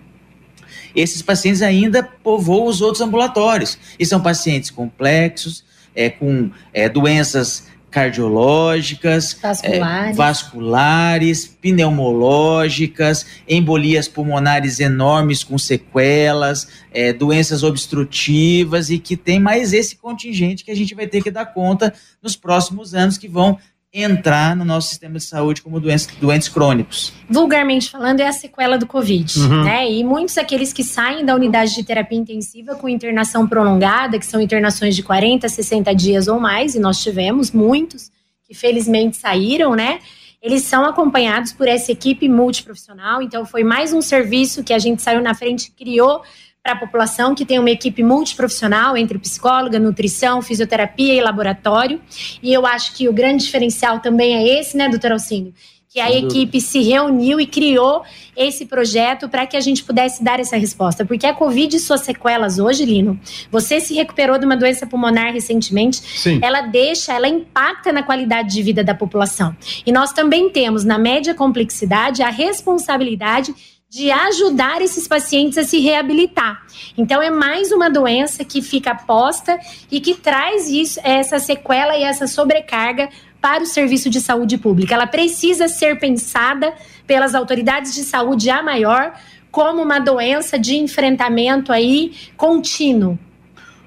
Esses 0.93 1.23
pacientes 1.23 1.63
ainda 1.63 2.03
povoam 2.03 2.67
os 2.67 2.81
outros 2.81 3.01
ambulatórios, 3.01 3.79
e 3.97 4.05
são 4.05 4.21
pacientes 4.21 4.71
complexos, 4.71 5.65
é, 5.95 6.11
com 6.11 6.51
é, 6.73 6.89
doenças 6.89 7.69
cardiológicas, 7.91 9.37
vasculares. 9.41 10.11
É, 10.11 10.13
vasculares, 10.13 11.47
pneumológicas, 11.47 13.27
embolias 13.49 14.07
pulmonares 14.07 14.79
enormes 14.79 15.43
com 15.43 15.57
sequelas, 15.57 16.69
é, 16.93 17.13
doenças 17.13 17.63
obstrutivas 17.63 18.91
e 18.91 18.99
que 18.99 19.17
tem 19.17 19.41
mais 19.41 19.73
esse 19.73 19.97
contingente 19.97 20.65
que 20.65 20.71
a 20.71 20.77
gente 20.77 20.95
vai 20.95 21.07
ter 21.07 21.23
que 21.23 21.31
dar 21.31 21.47
conta 21.47 21.93
nos 22.23 22.37
próximos 22.37 22.95
anos 22.95 23.17
que 23.17 23.29
vão 23.29 23.59
entrar 23.93 24.55
no 24.55 24.65
nosso 24.65 24.89
sistema 24.89 25.15
de 25.15 25.25
saúde 25.25 25.63
como 25.63 25.81
doentes, 25.81 26.07
doentes 26.21 26.49
crônicos. 26.49 27.13
Vulgarmente 27.29 27.91
falando, 27.91 28.21
é 28.21 28.27
a 28.27 28.33
sequela 28.33 28.77
do 28.77 28.87
Covid, 28.87 29.39
uhum. 29.39 29.65
né? 29.65 29.91
E 29.91 30.05
muitos 30.05 30.35
daqueles 30.35 30.73
que 30.73 30.85
saem 30.85 31.25
da 31.25 31.35
unidade 31.35 31.75
de 31.75 31.83
terapia 31.83 32.19
intensiva 32.19 32.75
com 32.75 32.89
internação 32.89 33.49
prolongada, 33.49 34.19
que 34.19 34.27
são 34.27 34.41
internações 34.41 34.95
de 34.95 35.03
40, 35.03 35.49
60 35.49 35.95
dias 35.95 36.29
ou 36.29 36.39
mais, 36.39 36.75
e 36.75 36.79
nós 36.81 37.03
tivemos 37.03 37.51
muitos 37.51 38.11
que 38.47 38.55
felizmente 38.55 39.17
saíram, 39.17 39.75
né? 39.75 40.01
Eles 40.41 40.63
são 40.63 40.85
acompanhados 40.85 41.53
por 41.53 41.67
essa 41.67 41.91
equipe 41.91 42.29
multiprofissional, 42.29 43.21
então 43.21 43.45
foi 43.45 43.65
mais 43.65 43.93
um 43.93 44.01
serviço 44.01 44.63
que 44.63 44.73
a 44.73 44.79
gente 44.79 45.03
saiu 45.03 45.21
na 45.21 45.35
frente 45.35 45.67
e 45.67 45.71
criou 45.73 46.23
para 46.69 46.75
a 46.75 46.77
população, 46.77 47.35
que 47.35 47.47
tem 47.47 47.59
uma 47.59 47.71
equipe 47.71 48.03
multiprofissional 48.03 48.95
entre 48.95 49.19
psicóloga, 49.19 49.79
nutrição, 49.79 50.43
fisioterapia 50.43 51.15
e 51.15 51.21
laboratório. 51.21 51.99
E 52.43 52.53
eu 52.53 52.67
acho 52.67 52.95
que 52.95 53.09
o 53.09 53.13
grande 53.13 53.45
diferencial 53.45 54.01
também 54.01 54.37
é 54.37 54.61
esse, 54.61 54.77
né, 54.77 54.87
doutor 54.87 55.13
Alcindo? 55.13 55.55
Que 55.89 55.99
a 55.99 56.13
equipe 56.13 56.61
se 56.61 56.83
reuniu 56.83 57.41
e 57.41 57.47
criou 57.47 58.03
esse 58.37 58.67
projeto 58.67 59.31
para 59.31 59.47
que 59.47 59.57
a 59.57 59.61
gente 59.61 59.83
pudesse 59.83 60.23
dar 60.23 60.39
essa 60.39 60.59
resposta. 60.59 61.07
Porque 61.07 61.27
a 61.27 61.33
Covid 61.33 61.75
e 61.75 61.81
suas 61.81 62.03
sequelas 62.03 62.59
hoje, 62.59 62.85
Lino, 62.85 63.19
você 63.51 63.81
se 63.81 63.95
recuperou 63.95 64.39
de 64.39 64.45
uma 64.45 64.55
doença 64.55 64.87
pulmonar 64.87 65.33
recentemente, 65.33 65.97
Sim. 65.97 66.39
ela 66.43 66.61
deixa, 66.61 67.15
ela 67.15 67.27
impacta 67.27 67.91
na 67.91 68.03
qualidade 68.03 68.53
de 68.53 68.63
vida 68.63 68.85
da 68.85 68.95
população. 68.95 69.57
E 69.87 69.91
nós 69.91 70.13
também 70.13 70.51
temos, 70.51 70.85
na 70.85 70.99
média 70.99 71.35
complexidade, 71.35 72.23
a 72.23 72.29
responsabilidade 72.29 73.55
de 73.91 74.11
ajudar 74.11 74.83
esses 74.83 75.09
pacientes 75.09 75.57
a 75.57 75.65
se 75.65 75.81
reabilitar. 75.81 76.63
Então 76.97 77.23
é 77.23 77.31
mais 77.31 77.73
uma 77.73 77.89
doença 77.89 78.45
que 78.45 78.61
fica 78.61 78.95
posta 78.95 79.59
e 79.91 79.99
que 79.99 80.15
traz 80.15 80.69
isso, 80.69 81.01
essa 81.03 81.39
sequela 81.39 81.97
e 81.97 82.03
essa 82.03 82.27
sobrecarga 82.27 83.09
para 83.41 83.63
o 83.63 83.67
serviço 83.67 84.11
de 84.11 84.21
saúde 84.21 84.59
pública. 84.59 84.95
Ela 84.95 85.07
precisa 85.07 85.69
ser 85.69 85.99
pensada 85.99 86.75
pelas 87.07 87.35
autoridades 87.35 87.95
de 87.95 88.03
saúde 88.03 88.51
a 88.51 88.63
maior 88.63 89.15
como 89.51 89.81
uma 89.81 89.99
doença 89.99 90.59
de 90.59 90.77
enfrentamento 90.77 91.73
aí 91.73 92.13
contínuo. 92.37 93.19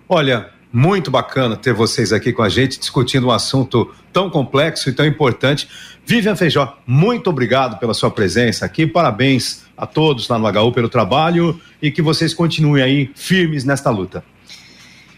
Olha, 0.09 0.49
muito 0.73 1.11
bacana 1.11 1.55
ter 1.55 1.73
vocês 1.73 2.11
aqui 2.11 2.33
com 2.33 2.41
a 2.41 2.49
gente 2.49 2.79
discutindo 2.79 3.27
um 3.27 3.31
assunto 3.31 3.93
tão 4.11 4.31
complexo 4.31 4.89
e 4.89 4.93
tão 4.93 5.05
importante. 5.05 5.69
Vivian 6.03 6.35
Feijó, 6.35 6.75
muito 6.87 7.29
obrigado 7.29 7.77
pela 7.77 7.93
sua 7.93 8.09
presença 8.09 8.65
aqui. 8.65 8.87
Parabéns 8.87 9.60
a 9.81 9.87
todos 9.87 10.29
lá 10.29 10.37
no 10.37 10.47
HU 10.47 10.71
pelo 10.71 10.87
trabalho 10.87 11.59
e 11.81 11.89
que 11.89 12.03
vocês 12.03 12.35
continuem 12.35 12.83
aí 12.83 13.09
firmes 13.15 13.65
nesta 13.65 13.89
luta. 13.89 14.23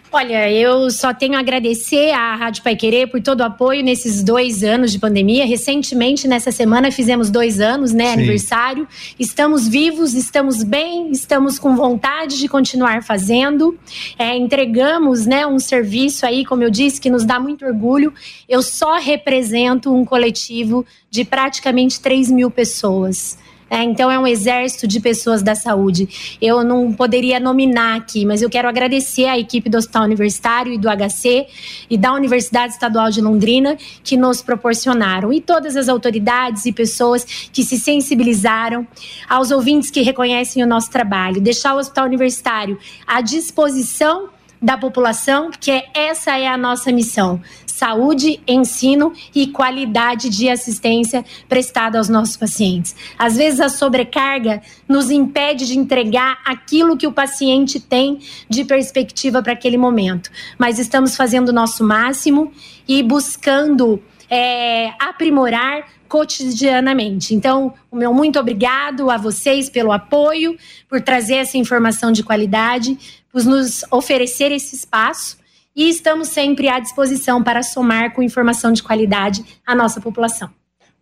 Olha, 0.09 0.49
eu 0.49 0.91
só 0.91 1.11
tenho 1.11 1.35
a 1.35 1.39
agradecer 1.39 2.11
à 2.11 2.35
Rádio 2.35 2.61
Pai 2.61 2.75
Querer 2.75 3.07
por 3.07 3.19
todo 3.19 3.41
o 3.41 3.43
apoio 3.43 3.83
nesses 3.83 4.23
dois 4.23 4.63
anos 4.63 4.91
de 4.91 4.99
pandemia. 4.99 5.43
Recentemente, 5.43 6.27
nessa 6.27 6.51
semana, 6.51 6.91
fizemos 6.91 7.31
dois 7.31 7.59
anos, 7.59 7.91
né? 7.91 8.05
Sim. 8.05 8.13
Aniversário. 8.13 8.87
Estamos 9.19 9.67
vivos, 9.67 10.13
estamos 10.13 10.63
bem, 10.63 11.11
estamos 11.11 11.57
com 11.57 11.75
vontade 11.75 12.37
de 12.37 12.47
continuar 12.47 13.03
fazendo. 13.03 13.77
É, 14.17 14.37
entregamos, 14.37 15.25
né, 15.25 15.47
um 15.47 15.57
serviço 15.57 16.27
aí, 16.27 16.45
como 16.45 16.61
eu 16.61 16.69
disse, 16.69 17.01
que 17.01 17.09
nos 17.09 17.25
dá 17.25 17.39
muito 17.39 17.65
orgulho. 17.65 18.13
Eu 18.47 18.61
só 18.61 18.99
represento 18.99 19.91
um 19.91 20.05
coletivo 20.05 20.85
de 21.09 21.25
praticamente 21.25 21.99
3 21.99 22.29
mil 22.29 22.51
pessoas. 22.51 23.41
É, 23.73 23.81
então 23.81 24.11
é 24.11 24.19
um 24.19 24.27
exército 24.27 24.87
de 24.87 24.99
pessoas 24.99 25.41
da 25.41 25.55
saúde. 25.55 26.37
Eu 26.39 26.63
não 26.63 26.93
poderia 26.93 27.39
nominar 27.39 27.95
aqui, 27.95 28.23
mas 28.23 28.39
eu 28.39 28.47
quero 28.47 28.69
agradecer 28.69 29.25
à 29.25 29.35
equipe 29.35 29.67
do 29.67 29.79
Hospital 29.79 30.03
Universitário 30.03 30.71
e 30.71 30.77
do 30.77 30.87
HC 30.87 31.47
e 31.89 31.97
da 31.97 32.13
Universidade 32.13 32.73
Estadual 32.73 33.09
de 33.09 33.19
Londrina 33.19 33.75
que 34.03 34.15
nos 34.15 34.43
proporcionaram 34.43 35.33
e 35.33 35.41
todas 35.41 35.75
as 35.75 35.89
autoridades 35.89 36.67
e 36.67 36.71
pessoas 36.71 37.25
que 37.51 37.63
se 37.63 37.79
sensibilizaram, 37.79 38.85
aos 39.27 39.49
ouvintes 39.49 39.89
que 39.89 40.03
reconhecem 40.03 40.61
o 40.61 40.67
nosso 40.67 40.91
trabalho, 40.91 41.41
deixar 41.41 41.73
o 41.73 41.79
Hospital 41.79 42.05
Universitário 42.05 42.77
à 43.07 43.21
disposição 43.21 44.29
da 44.63 44.77
população, 44.77 45.51
porque 45.51 45.83
essa 45.93 46.37
é 46.39 46.47
a 46.47 46.57
nossa 46.57 46.89
missão: 46.89 47.41
saúde, 47.67 48.39
ensino 48.47 49.11
e 49.35 49.47
qualidade 49.47 50.29
de 50.29 50.49
assistência 50.49 51.25
prestada 51.49 51.97
aos 51.97 52.07
nossos 52.07 52.37
pacientes. 52.37 52.95
Às 53.19 53.35
vezes 53.35 53.59
a 53.59 53.67
sobrecarga 53.67 54.61
nos 54.87 55.11
impede 55.11 55.67
de 55.67 55.77
entregar 55.77 56.39
aquilo 56.45 56.95
que 56.95 57.05
o 57.05 57.11
paciente 57.11 57.77
tem 57.77 58.19
de 58.49 58.63
perspectiva 58.63 59.43
para 59.43 59.51
aquele 59.51 59.77
momento, 59.77 60.31
mas 60.57 60.79
estamos 60.79 61.17
fazendo 61.17 61.49
o 61.49 61.53
nosso 61.53 61.83
máximo 61.83 62.53
e 62.87 63.03
buscando 63.03 64.01
é, 64.29 64.93
aprimorar 64.97 65.85
cotidianamente. 66.07 67.33
Então, 67.33 67.73
o 67.89 67.95
meu 67.95 68.13
muito 68.13 68.39
obrigado 68.39 69.09
a 69.09 69.17
vocês 69.17 69.67
pelo 69.67 69.91
apoio, 69.91 70.55
por 70.87 71.01
trazer 71.01 71.37
essa 71.37 71.57
informação 71.57 72.11
de 72.11 72.23
qualidade, 72.23 73.22
por 73.33 73.43
nos 73.43 73.83
oferecer 73.91 74.51
esse 74.51 74.75
espaço 74.75 75.37
e 75.75 75.89
estamos 75.89 76.27
sempre 76.27 76.69
à 76.69 76.79
disposição 76.79 77.43
para 77.43 77.63
somar 77.63 78.13
com 78.13 78.21
informação 78.21 78.71
de 78.71 78.83
qualidade 78.83 79.43
à 79.65 79.73
nossa 79.73 79.99
população. 79.99 80.51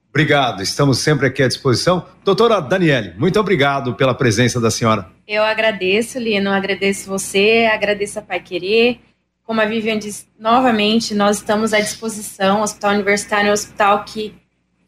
Obrigado, 0.10 0.64
estamos 0.64 1.00
sempre 1.00 1.28
aqui 1.28 1.44
à 1.44 1.48
disposição. 1.48 2.06
Doutora 2.24 2.62
Daniele, 2.62 3.14
muito 3.18 3.38
obrigado 3.38 3.94
pela 3.96 4.14
presença 4.14 4.62
da 4.62 4.72
senhora. 4.72 5.10
Eu 5.28 5.44
agradeço, 5.44 6.18
Lino, 6.18 6.50
agradeço 6.52 7.10
você, 7.10 7.70
agradeço 7.72 8.20
a 8.20 8.22
Pai 8.22 8.40
Querer. 8.40 9.00
Como 9.44 9.60
a 9.60 9.66
Vivian 9.66 10.00
disse, 10.00 10.28
novamente, 10.40 11.14
nós 11.14 11.38
estamos 11.38 11.74
à 11.74 11.80
disposição. 11.82 12.62
O 12.62 12.64
Hospital 12.64 12.92
Universitário 12.92 13.48
é 13.48 13.52
um 13.52 13.54
hospital 13.54 14.06
que 14.06 14.34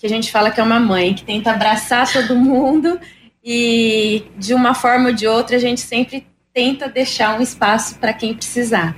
que 0.04 0.08
a 0.08 0.10
gente 0.10 0.34
fala 0.34 0.52
que 0.52 0.60
é 0.60 0.64
uma 0.64 0.82
mãe, 0.82 1.14
que 1.14 1.24
tenta 1.24 1.52
abraçar 1.52 2.12
todo 2.12 2.36
mundo 2.36 3.00
e 3.42 4.26
de 4.38 4.54
uma 4.54 4.74
forma 4.74 5.08
ou 5.08 5.16
de 5.16 5.26
outra 5.26 5.56
a 5.56 5.60
gente 5.60 5.80
sempre 5.80 6.28
tenta 6.54 6.88
deixar 6.88 7.40
um 7.40 7.42
espaço 7.42 7.98
para 7.98 8.14
quem 8.14 8.34
precisar. 8.34 8.96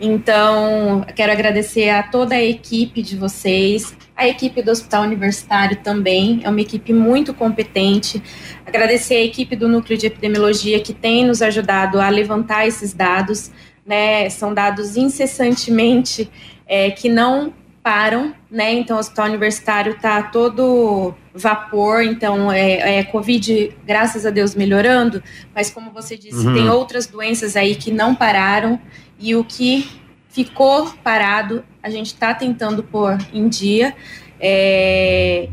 Então, 0.00 1.06
quero 1.14 1.30
agradecer 1.30 1.88
a 1.88 2.02
toda 2.02 2.34
a 2.34 2.42
equipe 2.42 3.00
de 3.00 3.16
vocês, 3.16 3.96
a 4.16 4.26
equipe 4.26 4.60
do 4.60 4.70
Hospital 4.70 5.04
Universitário 5.04 5.76
também, 5.76 6.40
é 6.42 6.50
uma 6.50 6.60
equipe 6.60 6.92
muito 6.92 7.32
competente. 7.32 8.20
Agradecer 8.66 9.14
a 9.14 9.22
equipe 9.22 9.54
do 9.54 9.68
Núcleo 9.68 9.96
de 9.96 10.06
Epidemiologia 10.06 10.80
que 10.80 10.92
tem 10.92 11.24
nos 11.24 11.40
ajudado 11.40 12.00
a 12.00 12.08
levantar 12.08 12.66
esses 12.66 12.92
dados, 12.92 13.50
né? 13.86 14.28
São 14.28 14.52
dados 14.52 14.96
incessantemente 14.96 16.28
é, 16.66 16.90
que 16.90 17.08
não 17.08 17.54
param, 17.86 18.34
né? 18.50 18.72
Então, 18.72 18.96
o 18.96 18.98
hospital 18.98 19.26
universitário 19.26 19.92
está 19.92 20.20
todo 20.20 21.14
vapor, 21.32 22.02
então 22.02 22.50
é, 22.50 22.98
é, 22.98 23.04
Covid, 23.04 23.76
graças 23.86 24.26
a 24.26 24.30
Deus, 24.30 24.56
melhorando, 24.56 25.22
mas 25.54 25.70
como 25.70 25.92
você 25.92 26.16
disse, 26.16 26.44
uhum. 26.44 26.52
tem 26.52 26.68
outras 26.68 27.06
doenças 27.06 27.54
aí 27.54 27.76
que 27.76 27.92
não 27.92 28.12
pararam 28.12 28.80
e 29.20 29.36
o 29.36 29.44
que 29.44 29.88
ficou 30.28 30.92
parado, 31.04 31.62
a 31.80 31.88
gente 31.88 32.06
está 32.06 32.34
tentando 32.34 32.82
pôr 32.82 33.16
em 33.32 33.48
dia. 33.48 33.94
É, 34.40 35.48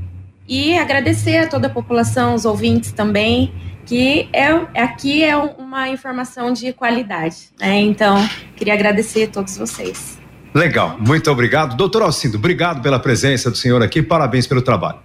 e 0.48 0.76
agradecer 0.76 1.38
a 1.38 1.48
toda 1.48 1.68
a 1.68 1.70
população, 1.70 2.34
os 2.34 2.46
ouvintes 2.46 2.92
também, 2.92 3.54
que 3.86 4.28
é, 4.34 4.50
aqui 4.82 5.24
é 5.24 5.38
uma 5.38 5.88
informação 5.88 6.52
de 6.52 6.74
qualidade. 6.74 7.52
Né? 7.60 7.82
Então, 7.82 8.18
queria 8.56 8.74
agradecer 8.74 9.26
a 9.26 9.28
todos 9.28 9.56
vocês. 9.56 10.23
Legal, 10.54 11.00
muito 11.00 11.32
obrigado. 11.32 11.76
Doutor 11.76 12.04
Alcindo, 12.04 12.38
obrigado 12.38 12.80
pela 12.82 13.00
presença 13.00 13.50
do 13.50 13.58
senhor 13.58 13.82
aqui, 13.82 14.04
parabéns 14.04 14.46
pelo 14.46 14.62
trabalho. 14.62 15.00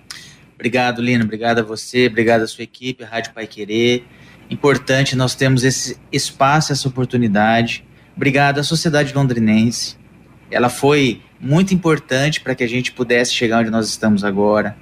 Obrigado, 0.54 1.00
Lino, 1.00 1.24
obrigado 1.24 1.60
a 1.60 1.62
você, 1.62 2.06
obrigado 2.06 2.42
à 2.42 2.46
sua 2.46 2.64
equipe, 2.64 3.02
Rádio 3.02 3.32
Pai 3.32 3.46
Querer. 3.46 4.04
Importante 4.50 5.16
nós 5.16 5.34
temos 5.34 5.64
esse 5.64 5.98
espaço, 6.12 6.72
essa 6.72 6.86
oportunidade. 6.86 7.82
Obrigado 8.14 8.58
à 8.58 8.62
sociedade 8.62 9.14
londrinense. 9.14 9.96
Ela 10.50 10.68
foi 10.68 11.22
muito 11.40 11.72
importante 11.72 12.42
para 12.42 12.54
que 12.54 12.64
a 12.64 12.68
gente 12.68 12.92
pudesse 12.92 13.32
chegar 13.32 13.60
onde 13.60 13.70
nós 13.70 13.88
estamos 13.88 14.24
agora. 14.24 14.76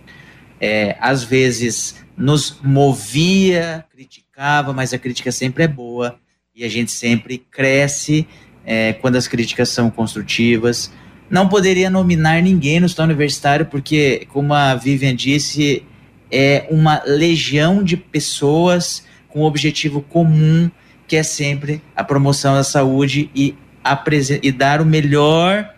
É, 0.60 0.96
às 1.00 1.22
vezes 1.22 2.04
nos 2.16 2.58
movia, 2.60 3.84
criticava, 3.90 4.72
mas 4.72 4.92
a 4.92 4.98
crítica 4.98 5.30
sempre 5.30 5.62
é 5.62 5.68
boa 5.68 6.18
e 6.54 6.64
a 6.64 6.68
gente 6.68 6.90
sempre 6.90 7.38
cresce 7.38 8.26
é, 8.66 8.92
quando 8.94 9.16
as 9.16 9.28
críticas 9.28 9.68
são 9.68 9.88
construtivas. 9.88 10.90
Não 11.30 11.48
poderia 11.48 11.88
nominar 11.88 12.42
ninguém 12.42 12.80
no 12.80 12.86
estado 12.86 13.06
universitário, 13.06 13.66
porque, 13.66 14.26
como 14.32 14.52
a 14.52 14.74
Vivian 14.74 15.14
disse, 15.14 15.84
é 16.30 16.66
uma 16.70 17.02
legião 17.06 17.82
de 17.82 17.96
pessoas 17.96 19.04
com 19.28 19.42
objetivo 19.42 20.02
comum, 20.02 20.70
que 21.06 21.16
é 21.16 21.22
sempre 21.22 21.80
a 21.94 22.02
promoção 22.02 22.54
da 22.54 22.64
saúde 22.64 23.30
e, 23.34 23.54
e 24.42 24.52
dar 24.52 24.80
o 24.80 24.84
melhor 24.84 25.72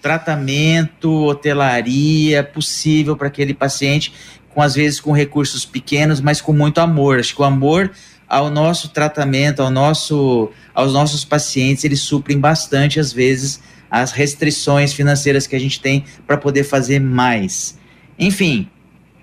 tratamento, 0.00 1.24
hotelaria 1.24 2.44
possível 2.44 3.16
para 3.16 3.26
aquele 3.26 3.52
paciente, 3.52 4.12
com 4.54 4.62
às 4.62 4.74
vezes 4.74 5.00
com 5.00 5.12
recursos 5.12 5.64
pequenos, 5.64 6.20
mas 6.20 6.40
com 6.40 6.52
muito 6.52 6.78
amor. 6.78 7.18
Acho 7.18 7.34
que 7.34 7.42
o 7.42 7.44
amor 7.44 7.90
ao 8.28 8.50
nosso 8.50 8.90
tratamento, 8.90 9.62
ao 9.62 9.70
nosso, 9.70 10.50
aos 10.74 10.92
nossos 10.92 11.24
pacientes, 11.24 11.84
eles 11.84 12.00
suprem 12.00 12.38
bastante 12.38 13.00
às 13.00 13.12
vezes 13.12 13.60
as 13.90 14.12
restrições 14.12 14.92
financeiras 14.92 15.46
que 15.46 15.56
a 15.56 15.58
gente 15.58 15.80
tem 15.80 16.04
para 16.26 16.36
poder 16.36 16.64
fazer 16.64 17.00
mais. 17.00 17.78
Enfim, 18.18 18.68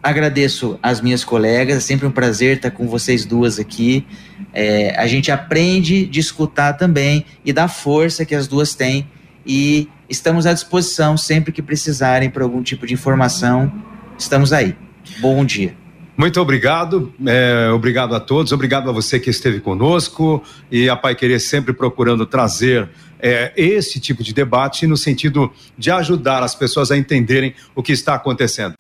agradeço 0.02 0.80
as 0.82 1.02
minhas 1.02 1.24
colegas, 1.24 1.78
é 1.78 1.80
sempre 1.80 2.08
um 2.08 2.12
prazer 2.12 2.58
estar 2.58 2.72
com 2.72 2.88
vocês 2.88 3.26
duas 3.26 3.60
aqui. 3.60 4.06
É, 4.54 4.96
a 4.98 5.06
gente 5.06 5.32
aprende 5.32 6.06
de 6.06 6.20
escutar 6.20 6.74
também 6.74 7.26
e 7.44 7.54
da 7.54 7.68
força 7.68 8.26
que 8.26 8.34
as 8.34 8.48
duas 8.48 8.74
têm 8.74 9.08
e 9.46 9.88
estamos 10.10 10.46
à 10.46 10.54
disposição 10.54 11.16
sempre 11.16 11.52
que 11.52 11.62
precisarem 11.62 12.30
por 12.30 12.42
algum 12.42 12.64
tipo 12.64 12.88
de 12.88 12.94
informação. 12.94 13.72
Estamos 14.18 14.52
aí. 14.52 14.76
Bom 15.20 15.46
dia. 15.46 15.85
Muito 16.18 16.40
obrigado, 16.40 17.14
é, 17.26 17.70
obrigado 17.72 18.16
a 18.16 18.20
todos, 18.20 18.54
obrigado 18.54 18.90
a 18.90 18.94
você 18.94 19.20
que 19.20 19.30
esteve 19.30 19.60
conosco 19.60 20.42
e 20.72 20.88
a 20.88 20.96
Pai 20.96 21.14
Querer 21.14 21.40
sempre 21.40 21.74
procurando 21.74 22.26
trazer 22.26 22.90
é, 23.20 23.52
esse 23.58 24.00
tipo 24.00 24.24
de 24.24 24.34
debate 24.34 24.88
no 24.88 24.96
sentido 24.96 25.52
de 25.78 25.92
ajudar 25.92 26.42
as 26.42 26.56
pessoas 26.56 26.90
a 26.90 26.98
entenderem 26.98 27.54
o 27.76 27.84
que 27.84 27.92
está 27.92 28.16
acontecendo. 28.16 28.76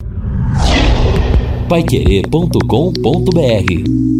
Paiquerê.com.br 1.67 4.14